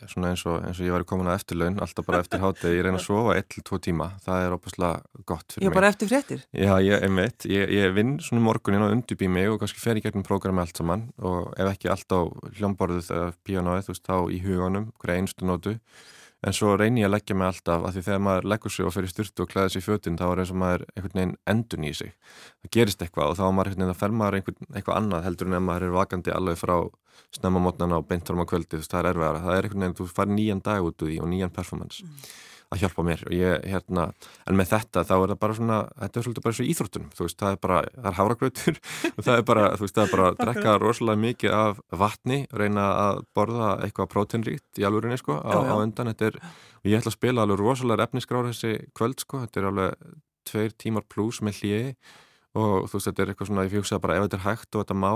svona 0.09 0.31
eins, 0.31 0.43
og, 0.49 0.57
eins 0.65 0.79
og 0.81 0.87
ég 0.87 0.95
væri 0.95 1.07
komin 1.09 1.29
að 1.29 1.37
eftirlaun, 1.37 1.77
alltaf 1.85 2.07
bara 2.07 2.21
eftir 2.23 2.41
hátið, 2.41 2.73
ég 2.73 2.85
reyna 2.87 2.97
að 2.97 3.05
sofa 3.05 3.35
1-2 3.37 3.79
tíma, 3.87 4.07
það 4.25 4.45
er 4.45 4.55
opaslega 4.55 5.23
gott 5.29 5.53
fyrir 5.53 5.63
mig. 5.63 5.69
Já, 5.69 5.75
bara 5.77 5.91
eftir 5.93 6.11
fréttir? 6.11 6.43
Já, 6.49 6.73
ég, 6.81 7.05
einmitt, 7.05 7.47
ég, 7.51 7.73
ég 7.77 7.93
vinn 7.97 8.15
svona 8.25 8.45
morgunin 8.47 8.87
og 8.87 8.95
undubý 8.95 9.29
mig 9.29 9.51
og 9.53 9.61
kannski 9.61 9.83
fer 9.83 10.01
í 10.01 10.05
gegnum 10.05 10.25
prógrami 10.25 10.63
allt 10.65 10.81
saman 10.81 11.07
og 11.21 11.53
ef 11.61 11.73
ekki 11.75 11.93
alltaf 11.93 12.57
hljómborðið 12.57 13.13
eða 13.19 13.33
píanóið, 13.45 13.85
þú 13.85 13.93
veist, 13.93 14.07
þá 14.09 14.17
í 14.33 14.41
hugunum, 14.47 14.89
hverja 14.97 15.21
einstu 15.21 15.49
nótu 15.49 15.77
en 16.45 16.54
svo 16.54 16.76
reynir 16.78 17.04
ég 17.04 17.10
að 17.10 17.15
leggja 17.15 17.38
mig 17.38 17.47
alltaf 17.47 17.86
að 17.88 17.95
því 17.95 18.04
þegar 18.08 18.23
maður 18.28 18.47
leggur 18.52 18.73
sig 18.73 18.86
og 18.86 18.93
fer 18.93 19.08
í 19.08 19.12
styrtu 19.12 19.43
og 19.43 19.52
klæða 19.52 19.73
sig 19.73 19.82
í 19.82 19.86
fötinn 19.88 20.19
þá 20.19 20.26
er 20.28 20.41
eins 20.43 20.54
og 20.54 20.60
maður 20.62 20.86
einhvern 20.93 21.19
veginn 21.19 21.36
endun 21.54 21.88
í 21.88 21.93
sig. 21.97 22.12
Það 22.62 22.73
gerist 22.78 23.06
eitthvað 23.06 23.32
og 23.34 23.39
þá 23.39 23.45
maður 23.47 23.71
einhvern 23.71 23.86
veginn 23.86 23.95
að 23.95 24.02
fer 24.02 24.17
maður 24.21 24.39
einhvern, 24.39 24.69
eitthvað 24.73 25.00
annað 25.02 25.26
heldur 25.28 25.50
en 25.50 25.58
ef 25.58 25.65
maður 25.69 25.88
er 25.88 25.95
vakandi 25.97 26.36
alveg 26.36 26.60
frá 26.62 26.76
snemma 27.38 27.63
mótnana 27.63 27.97
og 27.97 28.10
beintorma 28.12 28.45
kvöldi 28.50 28.84
það 28.84 29.00
er 29.02 29.10
erfiðara, 29.13 29.41
það 29.47 29.58
er 29.58 29.67
einhvern 29.67 29.88
veginn, 29.88 29.97
þú 29.97 30.12
fær 30.13 30.30
nýjan 30.30 30.62
dag 30.63 30.86
út 30.86 31.02
úr 31.02 31.12
því 31.12 31.17
og 31.23 31.32
nýjan 31.34 31.56
performance. 31.58 32.06
Mm 32.06 32.45
að 32.73 32.84
hjálpa 32.84 33.06
mér. 33.08 33.23
Og 33.27 33.34
ég, 33.36 33.65
hérna, 33.71 34.08
en 34.49 34.58
með 34.60 34.71
þetta 34.73 35.03
þá 35.08 35.13
er 35.17 35.32
það 35.32 35.39
bara 35.43 35.58
svona, 35.58 35.80
þetta 36.03 36.19
er 36.19 36.25
svolítið 36.27 36.45
bara 36.47 36.58
svo 36.58 36.67
íþróttunum, 36.67 37.10
þú 37.15 37.27
veist, 37.27 37.39
það 37.39 37.56
er 37.56 37.60
bara, 37.63 37.80
það 37.95 38.10
er 38.12 38.17
háragrautur 38.19 38.80
og 39.15 39.27
það 39.27 39.34
er 39.34 39.47
bara, 39.51 39.65
þú 39.73 39.86
veist, 39.86 39.97
það 39.97 40.03
er 40.06 40.13
bara 40.15 40.27
að 40.27 40.39
drekka 40.41 40.75
rosalega 40.84 41.23
mikið 41.23 41.58
af 41.58 41.82
vatni 42.03 42.39
reyna 42.62 42.88
að 43.08 43.23
borða 43.38 43.71
eitthvað 43.88 44.12
prótenríkt 44.13 44.82
í 44.82 44.88
alvörinni, 44.88 45.19
sko, 45.21 45.39
á, 45.39 45.56
á 45.63 45.75
undan. 45.80 46.12
Þetta 46.12 46.32
er, 46.32 46.39
og 46.84 46.91
ég 46.91 46.99
ætla 46.99 47.13
að 47.13 47.19
spila 47.19 47.47
alveg 47.47 47.63
rosalega 47.63 48.08
efnisgráð 48.10 48.51
þessi 48.51 48.75
kvöld, 48.97 49.23
sko, 49.23 49.43
þetta 49.45 49.63
er 49.63 49.69
alveg 49.71 50.15
tveir 50.47 50.75
tímar 50.80 51.08
pluss 51.12 51.41
með 51.43 51.62
hlýi 51.62 51.82
og 52.58 52.88
þú 52.89 52.97
veist, 52.97 53.10
þetta 53.10 53.23
er 53.23 53.32
eitthvað 53.32 53.49
svona, 53.51 53.65
ég 53.67 53.75
fjóksa 53.75 53.99
bara 54.03 54.17
ef 54.17 54.27
þetta 54.27 54.39
er 54.39 54.45
hægt 54.47 54.75
og 54.75 54.84
þetta 54.84 54.97
má 54.97 55.12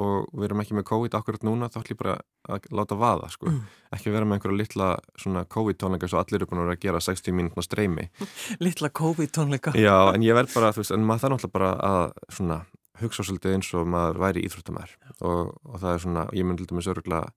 og 0.00 0.28
við 0.32 0.46
erum 0.48 0.62
ekki 0.62 0.76
með 0.76 0.86
COVID 0.88 1.16
akkurat 1.18 1.46
núna 1.46 1.68
þá 1.72 1.80
ætlum 1.82 1.94
ég 1.94 2.00
bara 2.00 2.14
að 2.48 2.68
láta 2.72 2.98
vaða 2.98 3.28
sko. 3.32 3.50
mm. 3.50 3.62
ekki 3.96 4.12
vera 4.14 4.28
með 4.28 4.38
einhverja 4.38 4.60
litla 4.60 5.44
COVID 5.52 5.80
tónleika 5.82 6.08
svo 6.08 6.22
allir 6.22 6.40
eru 6.40 6.48
búin 6.50 6.62
að 6.64 6.78
gera 6.84 7.02
60 7.02 7.36
mínútna 7.36 7.64
streymi 7.66 8.08
Litla 8.64 8.88
COVID 8.88 9.34
tónleika 9.34 9.74
Já, 9.76 10.14
en 10.14 10.24
ég 10.24 10.36
verð 10.38 10.54
bara, 10.56 10.72
þú 10.72 10.84
veist, 10.84 10.94
en 10.96 11.04
maður 11.08 11.26
það 11.26 11.34
náttúrulega 11.34 11.58
bara 11.58 11.72
að 11.90 12.06
svona 12.38 12.58
hugsa 13.02 13.26
svolítið 13.26 13.56
eins 13.56 13.70
og 13.76 13.88
maður 13.90 14.20
væri 14.22 14.46
íþróttamær 14.46 14.96
og, 15.20 15.54
og 15.66 15.78
það 15.82 15.92
er 15.92 16.04
svona, 16.06 16.26
ég 16.36 16.48
myndi 16.48 16.68
með 16.72 16.88
sörgulega 16.88 17.32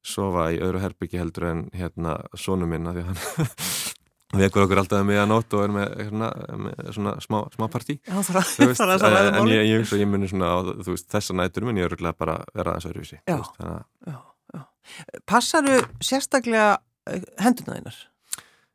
sofa 0.00 0.48
í 0.54 0.60
öðru 0.64 0.80
herbyggi 0.80 1.20
heldur 1.20 1.50
en 1.50 1.66
hérna 1.76 2.16
sónu 2.38 2.68
minna 2.68 2.94
því 2.96 3.08
hann 3.10 3.20
við 4.34 4.46
ekkur 4.46 4.64
okkur 4.66 4.80
alltaf 4.82 5.06
með 5.06 5.22
að 5.24 5.30
nótt 5.32 5.54
og 5.56 5.64
erum 5.64 5.78
með, 5.80 5.94
hérna, 6.04 6.28
með 6.64 6.90
svona 6.96 7.14
smá, 7.24 7.38
smá 7.54 7.66
partí 7.72 7.96
Já, 7.98 8.14
það 8.26 8.38
er 8.66 8.74
það 8.78 8.92
að 8.94 9.16
vera 9.16 9.40
en 9.40 9.50
ég, 9.50 9.64
ég, 9.66 9.94
ég, 10.02 10.10
muni 10.10 10.30
svona 10.30 10.52
á 10.54 10.58
veist, 10.86 11.08
þessa 11.10 11.36
nætur 11.38 11.66
mun 11.66 11.80
ég 11.80 11.88
öruglega 11.90 12.18
bara 12.18 12.36
vera 12.54 12.76
aðeins 12.76 12.90
öðruvísi 12.92 13.18
já, 13.18 13.40
já, 13.40 14.14
já. 14.54 14.62
Passaru 15.26 15.80
sérstaklega 16.04 16.70
eh, 17.10 17.26
hendurna 17.42 17.80
þeinar? 17.80 18.00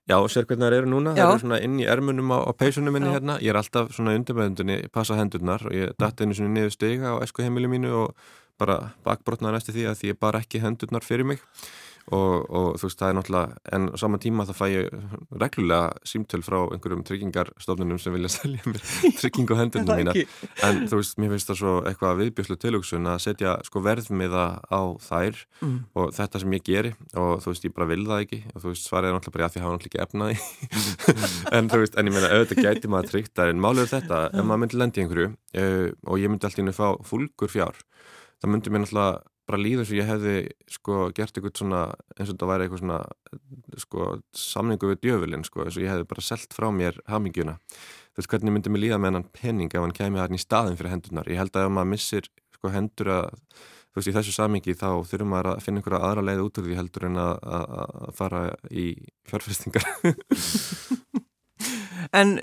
Já, 0.05 0.19
sér 0.29 0.45
hvernig 0.45 0.67
það 0.67 0.77
eru 0.77 0.89
núna, 0.91 1.15
það 1.17 1.31
eru 1.31 1.43
svona 1.45 1.61
inn 1.65 1.79
í 1.81 1.87
ermunum 1.89 2.35
á, 2.35 2.39
á 2.45 2.51
peisunum 2.53 2.93
minni 2.93 3.09
já. 3.09 3.15
hérna, 3.17 3.39
ég 3.41 3.53
er 3.53 3.57
alltaf 3.57 3.95
svona 3.95 4.13
undirmeðundunni 4.19 4.83
passa 4.93 5.17
hendurnar 5.17 5.63
og 5.65 5.73
ég 5.73 5.95
dætti 5.97 6.27
einu 6.27 6.37
svona 6.37 6.53
niður 6.53 6.75
stiga 6.75 7.15
á 7.15 7.23
esku 7.25 7.41
heimilu 7.45 7.71
mínu 7.71 7.95
og 8.03 8.27
bara 8.61 8.91
bakbrotnaði 9.07 9.57
næstu 9.57 9.73
því 9.75 9.87
að 9.89 9.97
því 10.01 10.11
ég 10.11 10.19
bara 10.21 10.43
ekki 10.43 10.61
hendurnar 10.63 11.03
fyrir 11.03 11.27
mig 11.31 11.41
Og, 12.13 12.45
og 12.53 12.75
þú 12.77 12.85
veist, 12.85 12.99
það 12.99 13.09
er 13.09 13.15
náttúrulega, 13.17 13.61
en 13.73 13.87
á 13.89 13.95
sama 13.97 14.19
tíma 14.21 14.45
það 14.45 14.57
fæ 14.59 14.65
ég 14.69 14.97
reglulega 15.41 16.03
símtöl 16.05 16.43
frá 16.45 16.59
einhverjum 16.61 17.01
tryggingarstofnunum 17.07 17.97
sem 18.01 18.13
vilja 18.13 18.29
selja 18.35 18.61
mér 18.69 18.83
trygging 19.17 19.49
og 19.49 19.61
hendunum 19.63 19.97
mína 19.97 20.13
en 20.67 20.83
þú 20.85 20.99
veist, 20.99 21.17
mér 21.17 21.33
finnst 21.33 21.49
það 21.49 21.59
svo 21.63 21.73
eitthvað 21.89 22.21
viðbjörslu 22.21 22.59
tilugsun 22.61 23.09
að 23.09 23.23
setja 23.25 23.55
sko 23.65 23.81
verðmiða 23.85 24.45
á 24.69 24.81
þær 25.01 25.41
mm. 25.63 25.79
og 25.97 26.13
þetta 26.13 26.43
sem 26.43 26.55
ég 26.59 26.65
geri. 26.69 26.93
Og 27.17 27.41
þú 27.41 27.53
veist, 27.53 27.65
ég 27.65 27.75
bara 27.75 27.89
vil 27.89 28.05
það 28.05 28.23
ekki. 28.25 28.41
Og 28.53 28.61
þú 28.61 28.73
veist, 28.73 28.87
svarið 28.89 29.09
er 29.09 29.17
náttúrulega 29.17 29.37
bara 29.39 29.49
að 29.49 29.55
því 29.55 29.63
hafa 29.65 29.75
náttúrulega 29.75 29.91
ekki 29.95 30.03
efnaði 30.05 30.37
en 31.57 31.69
þú 31.71 31.81
veist, 31.81 31.97
en 31.97 32.09
ég 32.09 32.15
meina, 32.15 32.31
auðvitað 32.35 32.65
gæti 32.65 32.91
maður 32.91 33.11
tryggt 33.11 33.41
en 33.45 33.61
málur 33.61 33.89
þetta, 33.89 34.21
ef 34.31 34.45
maður 34.45 34.61
myndi 34.63 34.79
lendi 34.81 35.03
einhverju 35.03 35.29
uh, 35.31 35.87
og 36.05 36.21
ég 36.21 36.31
myndi 36.31 36.47
alltaf 36.47 36.61
inn 36.61 36.71
að 36.71 36.79
fá 36.79 36.87
fúlgur 37.09 37.51
fjár, 37.51 37.79
það 38.41 38.53
myndi 38.53 38.73
mér 38.73 38.85
náttúrulega 38.85 39.23
bara 39.45 39.61
líður 39.61 39.87
sem 39.89 39.99
ég 39.99 40.09
hefði 40.09 40.35
sko 40.71 41.09
gert 41.15 41.35
eitthvað 41.35 41.59
svona 41.59 41.81
eins 42.15 42.29
og 42.29 42.33
þetta 42.33 42.49
væri 42.49 42.65
eitthvað 42.65 42.81
svona 42.81 42.99
sko 43.83 44.07
samningu 44.41 44.89
við 44.91 45.03
djöfulinn 45.05 45.45
sko 45.45 45.65
eins 45.65 45.77
og 45.77 45.85
ég 45.85 45.93
hefði 45.93 46.09
bara 46.09 46.25
selgt 46.25 46.57
frá 46.57 46.67
mér 46.73 46.97
hamingjuna. 47.11 47.59
Veist 48.17 48.31
hvernig 48.31 48.55
myndi 48.55 48.73
mér 48.73 48.85
líða 48.85 48.99
með 48.99 49.11
hennan 49.11 49.29
penning 49.35 49.71
ef 49.71 49.85
hann 49.85 49.95
kemur 49.95 50.23
hann 50.23 50.37
í 50.37 50.41
staðin 50.41 50.79
fyrir 50.79 50.95
hendunar 50.95 51.29
ég 51.29 51.41
held 51.41 51.55
að 51.55 51.67
ef 51.67 51.75
maður 51.77 51.91
missir 51.93 52.29
sko 52.55 52.73
hendur 52.73 53.11
að 53.19 53.29
þú 53.95 54.01
veist 54.01 54.11
í 54.11 54.15
þessu 54.17 54.35
samingi 54.35 54.75
þá 54.75 54.89
þurfum 55.07 55.29
maður 55.31 55.51
að 55.53 55.61
finna 55.63 55.79
einhverja 55.79 56.01
aðra 56.03 56.25
leið 56.27 56.41
út 56.43 56.57
úr 56.59 56.65
því 56.67 56.79
heldur 56.79 57.05
en 57.07 57.21
að, 57.21 57.35
að, 57.59 58.09
fara 58.17 58.41
í 58.71 58.89
fjárfestingar. 59.29 59.87
En 62.15 62.35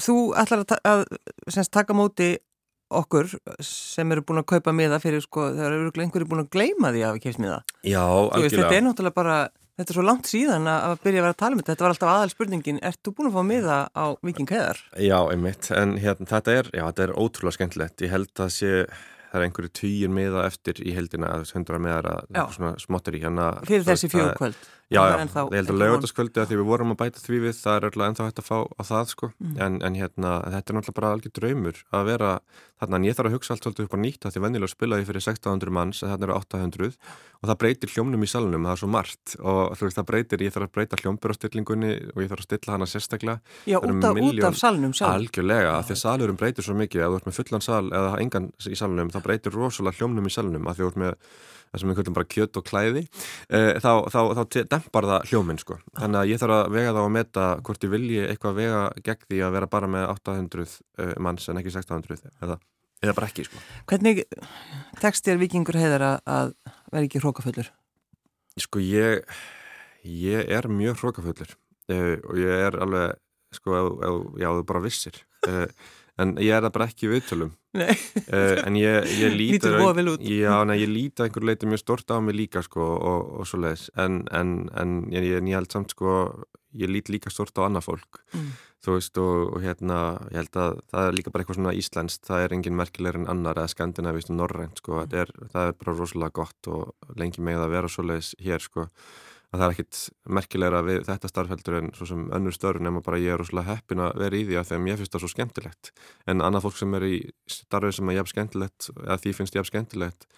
þú 0.00 0.16
ætlar 0.38 0.62
að, 0.62 0.78
að 0.86 1.00
semst, 1.50 1.72
taka 1.74 1.96
móti 1.96 2.36
okkur 2.88 3.30
sem 3.64 4.12
eru 4.14 4.24
búin 4.26 4.42
að 4.42 4.48
kaupa 4.54 4.72
miða 4.76 4.98
fyrir 5.02 5.22
sko, 5.24 5.50
þegar 5.54 5.76
eru 5.76 6.04
einhverju 6.04 6.28
búin 6.28 6.44
að 6.44 6.50
gleima 6.54 6.92
því 6.94 7.04
að 7.04 7.16
við 7.16 7.24
kemst 7.26 7.42
miða. 7.42 7.58
Já, 7.84 8.02
algjörlega. 8.04 8.62
Þetta 8.62 8.78
er 8.78 8.86
náttúrulega 8.86 9.18
bara, 9.18 9.36
þetta 9.78 9.92
er 9.92 9.98
svo 9.98 10.06
langt 10.06 10.30
síðan 10.30 10.70
að 10.72 10.96
byrja 11.04 11.20
að 11.20 11.26
vera 11.26 11.34
að 11.34 11.42
tala 11.42 11.56
um 11.56 11.60
þetta. 11.60 11.74
Þetta 11.74 11.86
var 11.86 11.94
alltaf 11.94 12.14
aðal 12.14 12.32
spurningin, 12.32 12.80
ert 12.90 13.02
þú 13.04 13.14
búin 13.18 13.30
að 13.30 13.36
fá 13.36 13.44
miða 13.50 13.78
á 13.92 14.04
Viking 14.24 14.54
Heðar? 14.54 14.82
Já, 15.04 15.18
einmitt, 15.28 15.70
en 15.76 15.94
hérna, 16.00 16.32
þetta 16.32 16.58
er, 16.62 16.72
já, 16.72 16.84
þetta 16.86 17.06
er 17.06 17.14
ótrúlega 17.18 17.58
skemmtilegt. 17.58 18.06
Ég 18.06 18.14
held 18.14 18.44
að 18.46 18.50
sé, 18.56 18.72
það 19.28 19.38
er 19.42 19.46
einhverju 19.48 19.74
týjir 19.82 20.16
miða 20.16 20.48
eftir 20.48 20.80
í 20.80 20.96
heldina, 20.96 21.36
hundra 21.52 21.82
miðar 21.84 22.10
að 22.16 22.58
smottir 22.80 23.20
í 23.20 23.22
hérna. 23.26 23.52
Fyrir 23.68 23.86
þessi 23.92 24.12
fjögkvöld. 24.14 24.68
Já, 24.88 25.02
já, 25.04 25.18
ég 25.20 25.58
held 25.58 25.68
að 25.68 25.80
lögutaskvöldi 25.82 26.40
að 26.40 26.46
því 26.48 26.56
við 26.62 26.68
vorum 26.70 26.94
að 26.94 27.00
bæta 27.02 27.20
því 27.20 27.38
við, 27.42 27.54
það 27.60 27.74
er 27.76 27.84
alltaf 27.88 28.04
ennþá 28.06 28.28
hægt 28.28 28.38
að 28.40 28.46
fá 28.46 28.58
á 28.64 28.82
það 28.88 29.10
sko, 29.10 29.26
mm. 29.36 29.56
en, 29.60 29.74
en 29.84 29.98
hérna, 30.00 30.30
þetta 30.54 30.72
er 30.72 30.76
náttúrulega 30.78 30.96
bara 30.96 31.10
algjör 31.12 31.34
draumur 31.36 31.76
að 31.92 32.08
vera 32.08 32.30
þarna, 32.80 32.96
en 32.96 33.04
ég 33.04 33.18
þarf 33.18 33.28
að 33.28 33.34
hugsa 33.36 33.52
allt 33.52 33.64
svolítið 33.66 33.84
upp 33.84 33.96
á 33.98 34.00
nýtt 34.00 34.24
að 34.24 34.32
því 34.32 34.40
vennilega 34.46 34.72
spilaði 34.72 35.04
fyrir 35.10 35.24
1600 35.26 35.74
manns, 35.76 36.00
en 36.00 36.08
þarna 36.14 36.24
eru 36.28 36.36
800 36.38 36.96
og 37.38 37.44
það 37.50 37.60
breytir 37.60 37.92
hljómnum 37.92 38.24
í 38.24 38.30
salunum, 38.32 38.64
það 38.64 38.72
er 38.72 38.80
svo 38.80 38.88
margt. 38.94 39.26
Og 39.44 39.60
veist, 39.76 39.98
það 39.98 40.08
breytir, 40.08 40.44
ég 40.46 40.52
þarf 40.54 40.66
að 40.70 40.74
breyta 40.78 41.00
hljómbyrjastillingunni 41.02 41.92
og 42.14 42.18
ég 42.24 42.30
þarf 42.32 42.42
að 42.42 42.48
stilla 42.48 42.74
hana 42.78 42.88
sérstaklega. 42.88 43.36
Já, 43.68 43.76
út 43.82 44.08
af, 44.08 44.22
út 44.24 44.40
af 44.48 44.56
salunum 44.58 44.94
sjálf 44.96 45.12
Algjörlega, 45.18 45.76
því 45.84 45.94
að 45.94 46.02
salurum 46.02 46.40
breytir 46.40 46.64
svo 46.66 46.74
mikið, 46.78 47.04
það 51.68 51.82
sem 51.82 51.90
við 51.90 51.98
kallum 51.98 52.16
bara 52.16 52.28
kjött 52.34 52.58
og 52.60 52.66
klæði 52.68 53.02
uh, 53.04 53.74
þá, 53.82 53.90
þá, 54.12 54.18
þá 54.38 54.42
dempar 54.72 55.08
það 55.10 55.28
hljóminn 55.32 55.60
sko. 55.60 55.78
þannig 55.98 56.20
að 56.20 56.32
ég 56.32 56.42
þarf 56.42 56.56
að 56.56 56.72
vega 56.76 56.94
þá 56.96 57.00
að 57.02 57.12
meta 57.18 57.46
hvort 57.66 57.86
ég 57.86 57.92
vilji 57.92 58.24
eitthvað 58.24 58.58
vega 58.62 58.80
gegn 59.08 59.26
því 59.26 59.42
að 59.44 59.54
vera 59.58 59.70
bara 59.74 59.92
með 59.94 60.08
800 60.14 60.64
uh, 60.64 60.78
eh, 61.04 61.14
manns 61.26 61.48
en 61.48 61.60
ekki 61.60 61.74
1600 61.74 62.32
eða, 62.46 62.58
eða 63.04 63.16
bara 63.20 63.30
ekki 63.30 63.46
sko. 63.48 63.62
Hvernig 63.90 64.24
tekst 65.02 65.28
þér 65.28 65.42
vikingur 65.44 65.78
heiðar 65.78 66.06
að, 66.08 66.18
að 66.38 66.56
vera 66.94 67.10
ekki 67.10 67.22
hrókafullur? 67.22 67.70
Sko 68.58 68.82
ég 68.82 69.22
ég 70.08 70.52
er 70.58 70.70
mjög 70.72 71.02
hrókafullur 71.02 71.54
uh, 71.54 72.16
og 72.24 72.42
ég 72.42 72.66
er 72.68 72.82
alveg 72.82 73.16
sko, 73.54 73.78
já 74.36 74.50
þú 74.52 74.64
bara 74.68 74.84
vissir 74.84 75.22
en 76.18 76.34
ég 76.42 76.52
er 76.54 76.64
það 76.66 76.74
bara 76.74 76.88
ekki 76.90 77.10
viðtölum. 77.12 77.54
Uh, 77.78 78.54
en 78.64 78.78
ég, 78.80 79.10
ég 79.20 79.34
lítur 79.40 79.76
já, 80.24 80.54
nei, 80.66 80.78
ég 80.80 80.90
lítur 80.90 81.28
einhver 81.28 81.46
leiti 81.46 81.68
mjög 81.68 81.82
stort 81.84 82.10
á 82.10 82.16
mig 82.24 82.36
líka 82.38 82.62
sko, 82.64 82.86
og, 82.96 83.34
og 83.40 83.48
svo 83.48 83.60
leiðis 83.62 83.88
en, 84.00 84.22
en, 84.34 84.54
en 84.78 85.02
ég, 85.14 85.28
ég 85.36 85.52
held 85.54 85.74
samt 85.74 85.94
sko 85.94 86.14
ég 86.78 86.90
lít 86.90 87.12
líka 87.12 87.30
stort 87.32 87.56
á 87.60 87.64
annað 87.68 87.86
fólk. 87.88 88.20
Mm. 88.34 88.50
þú 88.84 88.94
veist 88.94 89.18
og, 89.18 89.38
og 89.56 89.62
hérna 89.64 90.00
ég 90.30 90.42
held 90.42 90.58
að 90.62 90.80
það 90.92 91.06
er 91.06 91.16
líka 91.16 91.30
bara 91.34 91.42
eitthvað 91.44 91.58
svona 91.58 91.78
íslenskt 91.78 92.28
það 92.28 92.42
er 92.44 92.52
engin 92.54 92.76
merkilegur 92.78 93.18
en 93.18 93.30
annar 93.32 93.58
eða 93.58 93.72
skandinavist 93.72 94.30
og 94.30 94.38
norrænt 94.38 94.82
sko, 94.82 95.00
mm. 95.00 95.16
er, 95.22 95.32
það 95.54 95.70
er 95.70 95.78
bara 95.80 95.96
rosalega 95.96 96.36
gott 96.40 96.70
og 96.72 97.16
lengi 97.18 97.42
megið 97.42 97.64
að 97.64 97.74
vera 97.74 97.90
svoleiðis 97.94 98.34
hér 98.44 98.64
sko 98.64 98.86
að 99.48 99.62
það 99.62 99.64
er 99.66 99.74
ekkit 99.74 100.00
merkilegra 100.36 100.82
við 100.84 101.00
þetta 101.08 101.30
starfheldur 101.30 101.78
en 101.78 101.90
svo 101.96 102.08
sem 102.10 102.26
önnur 102.36 102.54
störn 102.56 102.84
nema 102.84 103.00
bara 103.04 103.20
ég 103.22 103.32
er 103.32 103.40
rosalega 103.40 103.78
heppin 103.78 104.04
að 104.04 104.20
vera 104.20 104.36
í 104.36 104.44
því 104.44 104.58
að 104.60 104.68
þegar 104.70 104.84
mér 104.84 105.00
finnst 105.00 105.14
það 105.14 105.24
svo 105.24 105.32
skemmtilegt. 105.32 105.92
En 106.28 106.44
annað 106.44 106.66
fólk 106.66 106.78
sem 106.80 106.94
er 106.98 107.08
í 107.08 107.16
starfið 107.48 107.96
sem 107.96 108.12
er 108.12 108.18
jafn 108.18 108.32
skemmtilegt 108.34 108.90
eða 108.92 109.18
því 109.24 109.34
finnst 109.38 109.56
jafn 109.56 109.70
skemmtilegt 109.72 110.28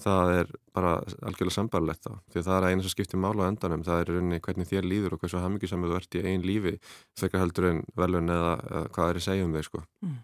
það 0.00 0.30
er 0.34 0.52
bara 0.74 0.94
algjörlega 1.22 1.54
sambarlegt 1.54 2.06
þá. 2.06 2.14
Því 2.32 2.42
það 2.46 2.56
er 2.56 2.66
eina 2.68 2.84
sem 2.84 2.92
skiptir 2.94 3.20
mála 3.22 3.46
á 3.46 3.50
endanum 3.50 3.84
það 3.86 4.00
er 4.00 4.10
rauninni 4.10 4.40
hvernig 4.42 4.70
þér 4.70 4.88
líður 4.90 5.14
og 5.14 5.22
hversu 5.22 5.42
hafmyggi 5.42 5.70
sem 5.70 5.84
þú 5.84 5.98
ert 5.98 6.16
í 6.18 6.22
einn 6.24 6.46
lífi 6.46 6.74
þegar 7.20 7.44
heldur 7.44 7.68
en 7.70 7.82
velun 8.00 8.32
eða, 8.34 8.54
eða 8.70 8.88
hvað 8.96 9.12
er 9.12 9.20
í 9.20 9.24
segjum 9.28 9.54
þig 9.54 9.68
sko. 9.68 9.84
Mm. 10.02 10.16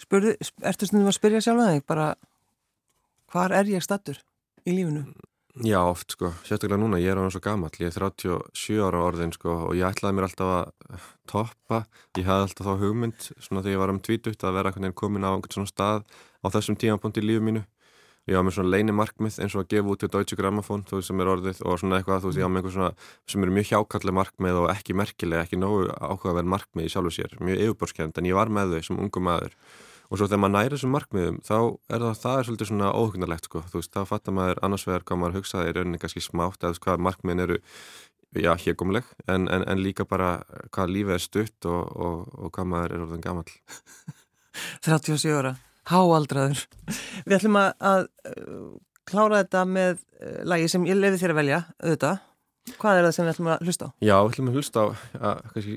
Spurðu, 0.00 0.36
ertu 0.70 0.88
stundum 0.88 1.10
að 1.10 1.16
spyrja 1.18 1.42
sjálf 1.44 1.64
að? 5.50 5.66
Já, 5.66 5.80
oft 5.82 6.14
sko, 6.14 6.30
sérstaklega 6.46 6.78
núna, 6.78 7.00
ég 7.02 7.10
er 7.10 7.18
á 7.18 7.26
svo 7.26 7.40
gammal 7.42 7.72
ég 7.74 7.90
er 7.90 7.96
37 7.96 8.78
ára 8.86 9.02
orðin 9.02 9.34
sko 9.34 9.56
og 9.66 9.74
ég 9.74 9.88
ætlaði 9.88 10.16
mér 10.16 10.28
alltaf 10.28 10.52
að 10.54 11.08
toppa. 11.26 11.82
Ég 12.18 12.28
hafði 12.28 12.46
alltaf 12.46 12.68
þá 12.68 12.84
hugmynd 12.84 13.26
svona 13.34 13.64
þegar 13.64 13.74
ég 13.74 13.82
var 13.82 13.92
um 13.94 14.00
tvítutt 14.00 14.46
að 14.46 14.56
vera 14.60 14.92
komin 14.94 15.26
á 15.26 15.34
einhvern 15.34 15.56
svona 15.56 15.70
stað 15.70 16.06
á 16.40 16.46
þessum 16.54 16.78
tímapunkti 16.78 17.20
í 17.20 17.26
lífu 17.26 17.42
mínu. 17.42 17.64
Ég 18.30 18.38
á 18.38 18.44
með 18.46 18.60
svona 18.60 18.70
leini 18.76 18.94
markmið 18.94 19.40
eins 19.42 19.54
og 19.56 19.64
að 19.64 19.70
gefa 19.72 19.90
út 19.90 20.00
til 20.02 20.10
Deutsche 20.12 20.36
Grammophon, 20.38 20.84
þú 20.86 20.98
veist 20.98 21.08
sem 21.10 21.20
er 21.22 21.30
orðið 21.32 21.62
og 21.66 21.78
svona 21.80 21.98
eitthvað, 21.98 22.20
þú 22.22 22.30
veist 22.30 22.38
ég 22.38 22.46
á 22.46 22.50
með 22.52 22.60
einhver 22.60 22.74
svona 22.76 22.90
sem 23.32 23.46
eru 23.46 23.54
mjög 23.56 23.70
hjákalli 23.70 24.14
markmið 24.14 24.58
og 24.60 24.66
ekki 24.70 24.96
merkilega 25.00 25.46
ekki 25.46 25.58
nógu 25.58 25.88
áhugaverð 25.96 26.52
markmið 26.52 26.86
í 26.86 26.92
sjálfu 26.92 27.14
sér. 27.16 27.34
Mjög 27.40 27.64
yfirborskend, 27.64 28.20
en 28.20 28.28
ég 28.28 28.36
var 28.36 28.52
með 28.52 28.76
þau 28.76 28.86
sem 28.86 29.00
ungum 29.02 29.26
maður 29.26 29.56
og 30.10 30.18
svo 30.18 30.26
þegar 30.26 30.42
maður 30.42 30.54
næri 30.56 30.74
þessum 30.74 30.94
markmiðum 30.96 31.40
þá 31.46 31.56
er 31.60 32.04
það, 32.04 32.20
það 32.24 32.36
er 32.36 32.48
svolítið 32.48 32.70
svona 32.72 32.92
óhugnarlegt 32.98 33.48
sko, 33.48 33.64
þú 33.70 33.80
veist, 33.80 33.94
þá 33.94 34.10
fattar 34.10 34.36
maður 34.36 34.62
annars 34.66 34.86
vegar 34.88 35.06
hvað 35.06 35.22
maður 35.22 35.40
hugsaði 35.40 35.70
í 35.70 35.76
rauninni 35.78 36.02
kannski 36.02 36.24
smátt 36.24 36.66
eða 36.66 36.82
hvað 36.84 37.04
markmiðin 37.06 37.44
eru, 37.46 37.58
já, 38.34 38.52
hégumleg 38.64 39.08
en, 39.26 39.48
en, 39.48 39.64
en 39.64 39.82
líka 39.82 40.06
bara 40.08 40.36
hvað 40.74 40.94
lífið 40.96 41.16
er 41.16 41.24
stutt 41.24 41.70
og, 41.70 41.96
og, 41.96 42.30
og 42.36 42.54
hvað 42.54 42.70
maður 42.74 42.96
er 42.96 43.06
orðin 43.06 43.26
gammal 43.26 43.48
37 44.84 45.30
ára 45.30 45.56
háaldraður. 45.90 46.64
Við 47.26 47.36
ætlum 47.38 47.58
að, 47.60 47.70
að 47.80 48.08
klára 49.10 49.42
þetta 49.42 49.64
með 49.68 49.94
uh, 49.98 50.40
lagi 50.48 50.68
sem 50.70 50.86
ég 50.88 50.98
lefi 50.98 51.20
þér 51.22 51.34
að 51.34 51.40
velja, 51.40 51.62
auðvitað. 51.82 52.26
Hvað 52.80 52.98
er 52.98 53.06
það 53.06 53.14
sem 53.16 53.24
við 53.24 53.32
ætlum 53.32 53.48
að 53.50 53.62
hlusta 53.66 53.86
á? 53.88 53.90
Já, 54.04 54.14
við 54.20 54.30
ætlum 54.30 54.50
að 54.50 54.56
hlusta 54.58 54.82
á 54.82 54.86
að, 55.30 55.40
kannski, 55.54 55.76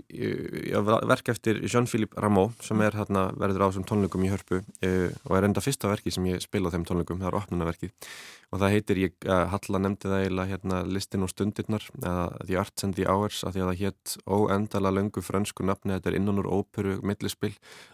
verk 1.13 1.32
eftir 1.34 1.62
Jean-Philippe 1.63 2.24
Rameau 2.24 2.52
sem 2.63 2.84
er 2.84 2.98
hérna 3.00 3.24
verður 3.39 3.63
á 3.63 3.67
þessum 3.69 3.88
tónleikum 3.88 4.26
í 4.28 4.32
hörpu 4.34 4.60
e, 4.84 4.91
og 5.24 5.38
er 5.38 5.48
enda 5.48 5.63
fyrsta 5.63 5.91
verki 5.91 6.13
sem 6.13 6.28
ég 6.28 6.43
spila 6.43 6.69
á 6.69 6.74
þeim 6.76 6.86
tónleikum, 6.89 7.22
það 7.24 7.32
er 7.32 7.39
opnunaverkið 7.39 8.12
og 8.54 8.62
það 8.62 8.74
heitir, 8.76 9.00
ég 9.02 9.26
uh, 9.26 9.48
halla 9.50 9.80
nefndi 9.82 10.10
það 10.12 10.24
eiginlega 10.24 10.52
hérna 10.52 10.82
listin 10.86 11.26
og 11.26 11.32
stundirnar 11.32 11.88
eða 11.98 12.26
The 12.44 12.60
Arts 12.62 12.86
and 12.86 12.98
the 13.00 13.08
Hours 13.10 13.42
að 13.42 13.56
því 13.56 13.63
að 13.63 13.72
það 13.72 13.82
hétt 13.82 14.13
óendala 14.30 14.94
löngu 14.94 15.24
frönsku 15.26 15.66
nafni. 15.66 15.96
Þetta 15.96 16.12
er 16.12 16.18
innan 16.20 16.42
úr 16.44 16.52
óperu 16.54 17.00
millispill 17.02 17.54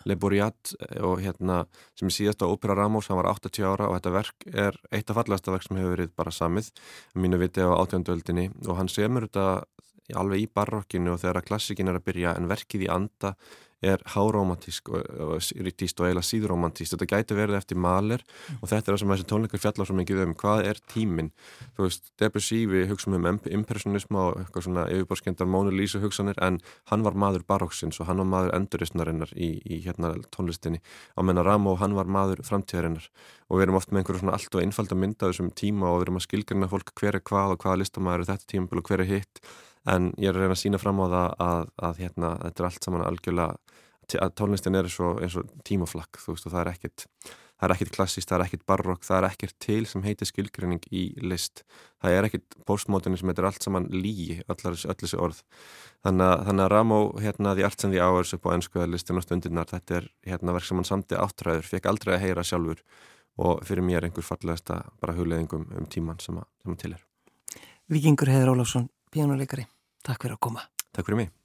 Le 0.10 0.19
Bourriat 0.19 0.74
og 1.00 1.24
hérna 1.24 1.62
sem 1.95 2.12
er 2.12 2.17
síðast 2.17 2.43
á 2.43 2.52
ópera 2.52 2.76
Ramos, 2.76 3.08
hann 3.08 3.22
var 3.22 3.32
80 3.32 3.63
ára 3.72 3.88
og 3.88 3.95
þetta 3.98 4.15
verk 4.17 4.50
er 4.52 4.80
eitt 4.91 5.10
af 5.10 5.22
fallasta 5.22 5.56
verk 5.56 5.67
sem 5.67 5.80
hefur 5.80 5.95
verið 5.95 6.15
bara 6.19 6.36
samið, 6.36 6.74
mínu 7.15 7.39
viti 7.39 7.63
á 7.63 7.72
átjóndöldinni 7.80 8.50
og 8.67 8.76
hann 8.82 8.91
semur 8.91 9.30
þetta 9.30 9.63
alveg 10.17 10.45
í 10.45 10.52
barokkinu 10.60 11.13
og 11.13 11.24
þegar 11.24 11.41
að 11.41 11.50
klassikin 11.52 11.91
er 11.91 12.00
að 12.00 12.08
byrja 12.10 12.36
en 12.38 12.50
verkið 12.52 12.88
í 12.88 12.93
anda 12.93 13.36
er 13.82 14.02
háromantísk 14.12 14.89
og, 14.91 15.04
og, 15.24 15.36
og 15.39 16.08
eila 16.08 16.24
síðromantísk, 16.26 16.93
þetta 16.93 17.08
gæti 17.13 17.38
verið 17.38 17.60
eftir 17.60 17.80
maler 17.80 18.24
og 18.60 18.67
þetta 18.67 18.91
er 18.91 18.95
það 18.95 19.00
sem 19.02 19.13
þessi 19.13 19.28
tónleikar 19.30 19.63
fjallar 19.63 19.88
svo 19.88 19.95
mikið 20.00 20.24
um, 20.26 20.36
hvað 20.39 20.63
er 20.67 20.82
tíminn? 20.91 21.32
Þú 21.78 21.86
veist, 21.86 22.12
Debussy 22.19 22.60
við 22.69 22.89
hugsaum 22.91 23.15
um 23.19 23.39
impressionism 23.60 24.19
og 24.19 24.41
eitthvað 24.41 24.67
svona 24.67 24.86
yfirborskendar 24.91 25.50
Mónu 25.50 25.74
Lísu 25.76 26.04
hugsanir, 26.04 26.39
en 26.43 26.60
hann 26.91 27.06
var 27.08 27.15
maður 27.15 27.45
baróksins 27.48 28.02
og 28.02 28.10
hann 28.10 28.19
var 28.24 28.30
maður 28.34 28.56
enduristnarinnar 28.60 29.32
í, 29.36 29.54
í 29.63 29.80
hérna 29.86 30.12
tónlistinni, 30.36 30.84
á 31.15 31.19
menna 31.24 31.45
Ramó 31.48 31.78
hann 31.80 31.95
var 31.95 32.12
maður 32.12 32.43
framtíðarinnar. 32.48 33.08
Og 33.50 33.58
við 33.58 33.65
erum 33.65 33.80
oft 33.80 33.89
með 33.89 34.04
einhverju 34.04 34.22
svona 34.22 34.36
allt 34.36 34.54
og 34.54 34.62
einfalda 34.62 35.00
mynda 35.00 35.32
þessum 35.32 35.50
tíma 35.58 35.88
og 35.89 36.02
við 36.02 36.08
erum 36.08 36.19
að 36.19 36.28
skilgjörna 36.28 36.69
fólk 36.69 36.91
hver 37.00 37.17
er 37.17 37.26
hvað 37.26 37.56
og 37.56 37.63
hvaða 37.63 37.80
listamæður 37.82 38.28
þetta 38.30 38.52
tímabil 38.52 38.84
og 38.84 38.91
hver 38.91 39.02
er 39.02 39.10
hitt 39.10 39.41
en 39.88 40.12
ég 40.18 40.30
er 40.30 40.36
að 40.36 40.46
reyna 40.46 40.58
að 40.58 40.63
sína 40.63 40.82
fram 40.82 41.00
á 41.00 41.06
það 41.08 41.30
að, 41.46 41.70
að 41.89 42.02
hérna, 42.04 42.32
þetta 42.46 42.63
er 42.63 42.70
allt 42.70 42.88
saman 42.88 43.06
algjörlega 43.08 43.78
að 44.20 44.34
tónlistin 44.36 44.76
er 44.76 44.89
svo, 44.89 45.13
eins 45.22 45.38
og 45.38 45.52
tímaflakk 45.68 46.18
þú 46.18 46.34
veist 46.34 46.50
og 46.50 46.56
það 46.56 46.62
er 46.63 46.72
ekkert 46.74 47.06
það 47.60 47.68
er 47.68 47.74
ekkert 47.76 47.96
klassíst, 47.98 48.30
það 48.30 48.38
er 48.38 48.46
ekkert 48.46 48.65
barokk, 48.72 49.04
það 49.04 49.18
er 49.18 49.28
ekkert 49.30 49.56
til 49.63 49.82
sem 49.89 50.04
heitir 50.06 50.30
skilgrinning 50.30 50.86
í 50.96 51.04
list. 51.28 51.65
Það 52.00 52.15
er 52.15 52.28
ekkert 52.30 52.58
postmótunni 52.68 53.20
sem 53.20 53.32
heitir 53.32 53.48
allt 53.50 53.65
saman 53.65 53.89
lígi, 53.92 54.39
allar 54.48 54.78
þessi 54.80 55.20
orð. 55.20 55.42
Þannig 56.06 56.26
að, 56.30 56.46
þannig 56.48 56.65
að 56.65 56.72
Ramó 56.74 57.00
hérna 57.20 57.56
The 57.58 57.65
Arts 57.68 57.88
and 57.88 57.96
the 57.96 58.04
Hours 58.04 58.32
upp 58.38 58.48
á 58.48 58.56
ennskuðarlistin 58.56 59.20
og 59.20 59.26
stundirnar, 59.26 59.68
þetta 59.68 60.00
er 60.00 60.08
hérna 60.30 60.56
verk 60.56 60.70
sem 60.70 60.80
hann 60.80 60.88
samti 60.88 61.20
áttræður, 61.20 61.68
fekk 61.74 61.89
aldrei 61.92 62.15
að 62.15 62.24
heyra 62.24 62.48
sjálfur 62.48 62.84
og 63.39 63.65
fyrir 63.68 63.84
mér 63.88 64.08
einhver 64.08 64.26
fallegasta 64.28 64.82
bara 65.00 65.15
hugleðingum 65.18 65.68
um 65.76 65.92
tíman 65.92 66.20
sem 66.24 66.39
að, 66.39 66.48
sem 66.63 66.76
að 66.76 66.82
til 66.86 66.94
er. 66.96 67.04
Vikingur 67.92 68.32
Heður 68.32 68.54
Ólafsson, 68.54 68.88
píjónuleikari 69.10 69.67
Takk 70.06 70.24
fyrir 70.24 70.38
að 70.38 70.43
koma. 70.48 70.63
Takk 70.95 71.10
fyrir 71.10 71.19
mig. 71.24 71.38